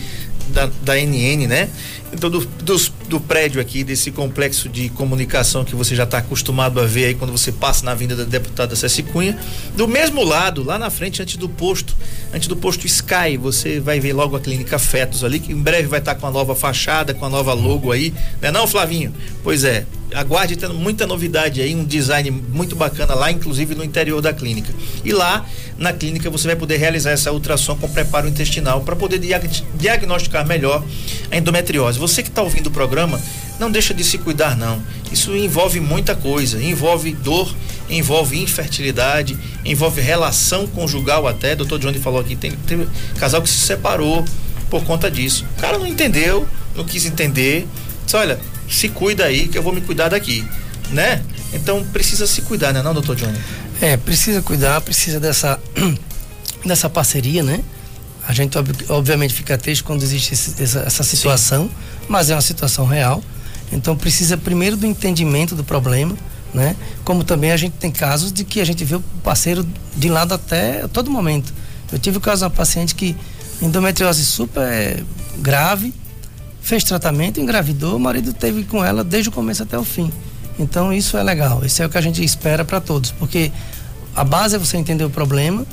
da, 0.50 0.70
da 0.82 0.96
NN, 0.96 1.48
né? 1.48 1.70
Então, 2.14 2.30
do, 2.30 2.46
dos, 2.46 2.92
do 3.10 3.20
prédio 3.20 3.60
aqui, 3.60 3.84
desse 3.84 4.12
complexo 4.12 4.70
de 4.70 4.90
comunicação 4.90 5.66
que 5.66 5.76
você 5.76 5.96
já 5.96 6.04
está 6.04 6.20
acostumado 6.20 6.80
a 6.80 6.86
ver 6.86 7.06
aí 7.06 7.16
quando 7.16 7.32
você 7.32 7.52
passa 7.52 7.84
na 7.84 7.92
Avenida 7.92 8.16
da 8.16 8.24
Deputada 8.24 8.76
César 8.76 9.04
Cunha. 9.04 9.38
Do 9.76 9.88
mesmo 9.88 10.24
lado, 10.24 10.64
lá 10.64 10.78
na 10.78 10.92
frente, 10.92 11.22
antes 11.22 11.38
do 11.38 11.50
posto, 11.50 11.96
antes 12.32 12.48
do 12.48 12.56
posto 12.56 12.86
Sky, 12.86 13.36
você 13.36 13.80
vai 13.80 14.00
ver 14.00 14.14
logo 14.14 14.36
a 14.36 14.40
Clínica 14.40 14.78
Fetos 14.78 15.24
ali, 15.24 15.40
que 15.40 15.52
em 15.52 15.60
breve 15.60 15.88
vai 15.88 16.00
estar 16.00 16.14
tá 16.14 16.22
com 16.22 16.28
a 16.28 16.32
nova 16.32 16.54
fachada, 16.56 17.14
com 17.14 17.26
a 17.26 17.30
nova 17.30 17.54
logo 17.54 17.92
aí. 17.92 18.14
Não 18.40 18.50
é 18.50 18.52
não, 18.52 18.68
Flavinho? 18.68 19.12
Pois 19.44 19.64
é, 19.64 19.86
aguarde 20.14 20.56
tendo 20.56 20.76
muita 20.76 21.08
novidade 21.08 21.62
aí, 21.62 21.74
um 21.76 21.84
design 21.84 22.30
muito 22.30 22.76
bacana 22.76 23.16
lá, 23.16 23.32
inclusive 23.32 23.74
no 23.74 23.84
interior 23.84 24.22
da 24.22 24.34
clínica. 24.34 24.72
E 25.04 25.12
lá 25.12 25.46
na 25.78 25.92
clínica 25.92 26.30
você 26.30 26.48
vai 26.48 26.56
poder 26.56 26.78
realizar 26.78 27.12
essa 27.12 27.32
ultrassom 27.32 27.76
com 27.76 27.90
preparo 27.90 28.28
intestinal 28.28 28.82
para 28.82 28.96
poder 28.96 29.20
diagnosticar 29.76 30.46
melhor 30.46 30.84
a 31.32 31.38
endometriose. 31.38 32.00
Você 32.00 32.22
que 32.22 32.30
está 32.30 32.42
ouvindo 32.42 32.68
o 32.68 32.72
programa, 32.72 33.20
não 33.60 33.72
deixa 33.72 33.94
de 33.94 34.04
se 34.04 34.18
cuidar 34.18 34.56
não. 34.58 34.82
Isso 35.12 35.36
envolve 35.36 35.80
muita 35.80 36.16
coisa, 36.16 36.62
envolve 36.62 37.14
dor, 37.14 37.54
envolve 37.90 38.42
infertilidade, 38.42 39.38
envolve 39.64 40.02
relação 40.02 40.68
conjugal 40.68 41.28
até. 41.28 41.56
Doutor 41.56 41.80
Johnny 41.80 42.00
falou 42.00 42.20
aqui, 42.20 42.36
tem, 42.36 42.52
tem 42.52 42.88
casal 43.20 43.42
que 43.42 43.50
se 43.50 43.58
separou 43.58 44.26
por 44.70 44.84
conta 44.84 45.10
disso. 45.10 45.46
O 45.58 45.62
cara 45.62 45.78
não 45.78 45.88
entendeu, 45.88 46.48
não 46.76 46.84
quis 46.84 47.06
entender. 47.06 47.68
Disse, 48.06 48.18
olha, 48.18 48.40
se 48.70 48.90
cuida 48.90 49.26
aí 49.26 49.48
que 49.48 49.58
eu 49.58 49.64
vou 49.64 49.74
me 49.74 49.82
cuidar 49.82 50.10
daqui, 50.10 50.44
né? 50.92 51.22
Então 51.54 51.84
precisa 51.86 52.26
se 52.26 52.42
cuidar, 52.42 52.74
né, 52.74 52.82
não, 52.82 52.94
doutor 52.94 53.16
Johnny? 53.16 53.38
É, 53.82 53.96
precisa 53.98 54.42
cuidar, 54.42 54.82
precisa 54.82 55.20
dessa, 55.20 55.60
dessa 56.66 56.90
parceria, 56.90 57.44
né? 57.44 57.64
A 58.28 58.34
gente 58.34 58.58
obviamente 58.90 59.34
fica 59.34 59.58
triste 59.58 59.84
quando 59.84 60.02
existe 60.02 60.34
essa, 60.34 60.80
essa, 60.80 61.04
situação, 61.04 61.66
Sim. 61.66 61.72
mas 62.08 62.30
é 62.30 62.36
uma 62.36 62.42
situação 62.42 62.86
real. 62.86 63.22
Então 63.72 63.98
precisa 63.98 64.38
primeiro 64.38 64.78
do 64.78 64.86
entendimento 64.86 65.56
do 65.56 65.64
problema, 65.64 66.16
né? 66.54 66.76
Como 67.04 67.24
também 67.24 67.52
a 67.52 67.58
gente 67.58 67.74
tem 67.74 67.92
casos 67.92 68.32
de 68.32 68.44
que 68.44 68.62
a 68.62 68.66
gente 68.66 68.86
vê 68.86 68.96
o 68.96 69.02
parceiro 69.24 69.68
de 69.96 70.10
lado 70.10 70.34
até 70.34 70.88
todo 70.88 71.12
momento. 71.12 71.54
Eu 71.92 72.00
tive 72.00 72.18
o 72.18 72.22
caso 72.22 72.40
de 72.40 72.44
uma 72.46 72.50
paciente 72.50 72.96
que 72.96 73.16
endometriose 73.62 74.26
super 74.26 75.04
grave, 75.38 75.94
fez 76.62 76.84
tratamento, 76.84 77.42
engravidou, 77.42 77.98
o 77.98 78.00
marido 78.00 78.32
teve 78.32 78.64
com 78.64 78.84
ela 78.84 79.04
desde 79.04 79.30
o 79.30 79.32
começo 79.32 79.64
até 79.64 79.78
o 79.78 79.84
fim. 79.84 80.12
Então 80.58 80.94
isso 80.94 81.18
é 81.18 81.24
legal, 81.24 81.66
isso 81.66 81.82
é 81.82 81.86
o 81.86 81.90
que 81.90 81.98
a 81.98 82.02
gente 82.02 82.24
espera 82.24 82.64
para 82.64 82.80
todos, 82.80 83.12
porque 83.12 83.52
a 84.16 84.24
base 84.24 84.56
é 84.56 84.60
você 84.60 84.78
entender 84.78 85.04
o 85.04 85.10
problema, 85.10 85.66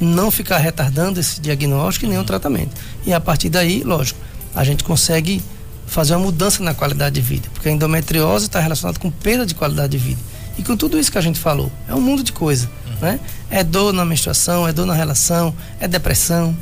não 0.00 0.30
ficar 0.30 0.58
retardando 0.58 1.18
esse 1.20 1.40
diagnóstico 1.40 2.06
e 2.06 2.08
nem 2.08 2.18
o 2.18 2.24
tratamento. 2.24 2.70
E 3.04 3.12
a 3.12 3.20
partir 3.20 3.48
daí, 3.48 3.82
lógico, 3.82 4.18
a 4.54 4.64
gente 4.64 4.84
consegue 4.84 5.42
fazer 5.86 6.14
uma 6.14 6.26
mudança 6.26 6.62
na 6.62 6.72
qualidade 6.72 7.16
de 7.16 7.20
vida, 7.20 7.48
porque 7.52 7.68
a 7.68 7.72
endometriose 7.72 8.46
está 8.46 8.60
relacionada 8.60 8.98
com 8.98 9.10
perda 9.10 9.44
de 9.44 9.54
qualidade 9.54 9.90
de 9.90 9.98
vida. 9.98 10.20
E 10.56 10.62
com 10.62 10.76
tudo 10.76 10.98
isso 10.98 11.10
que 11.10 11.18
a 11.18 11.20
gente 11.20 11.38
falou, 11.38 11.70
é 11.88 11.94
um 11.94 12.00
mundo 12.00 12.22
de 12.22 12.32
coisa, 12.32 12.70
né? 13.00 13.18
É 13.50 13.64
dor 13.64 13.92
na 13.92 14.04
menstruação, 14.04 14.68
é 14.68 14.72
dor 14.72 14.86
na 14.86 14.94
relação, 14.94 15.54
é 15.80 15.88
depressão, 15.88 16.56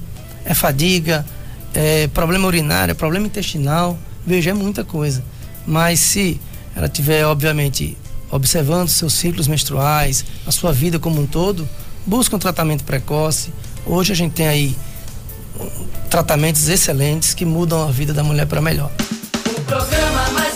é 0.45 0.55
fadiga, 0.55 1.27
é 1.75 2.07
problema 2.09 2.47
urinário, 2.47 2.93
é 2.93 2.95
problema 2.95 3.27
intestinal, 3.27 3.99
veja, 4.27 4.51
é 4.51 4.55
muita 4.55 4.85
coisa. 4.85 5.23
Mas 5.67 6.01
se 6.01 6.41
ela 6.79 6.89
tiver, 6.89 7.27
obviamente, 7.27 7.99
observando 8.31 8.89
seus 8.89 9.13
ciclos 9.15 9.49
menstruais, 9.49 10.25
a 10.47 10.53
sua 10.53 10.73
vida 10.73 10.97
como 10.97 11.21
um 11.21 11.27
todo, 11.27 11.69
busca 12.07 12.37
um 12.37 12.39
tratamento 12.39 12.85
precoce. 12.85 13.53
Hoje 13.85 14.13
a 14.13 14.15
gente 14.15 14.35
tem 14.35 14.47
aí 14.47 14.77
tratamentos 16.09 16.69
excelentes 16.69 17.35
que 17.35 17.45
mudam 17.45 17.83
a 17.83 17.91
vida 17.91 18.15
da 18.15 18.23
mulher 18.23 18.47
para 18.47 18.61
melhor. 18.61 18.93
O 19.57 19.61
programa 19.63 20.31
mais 20.31 20.48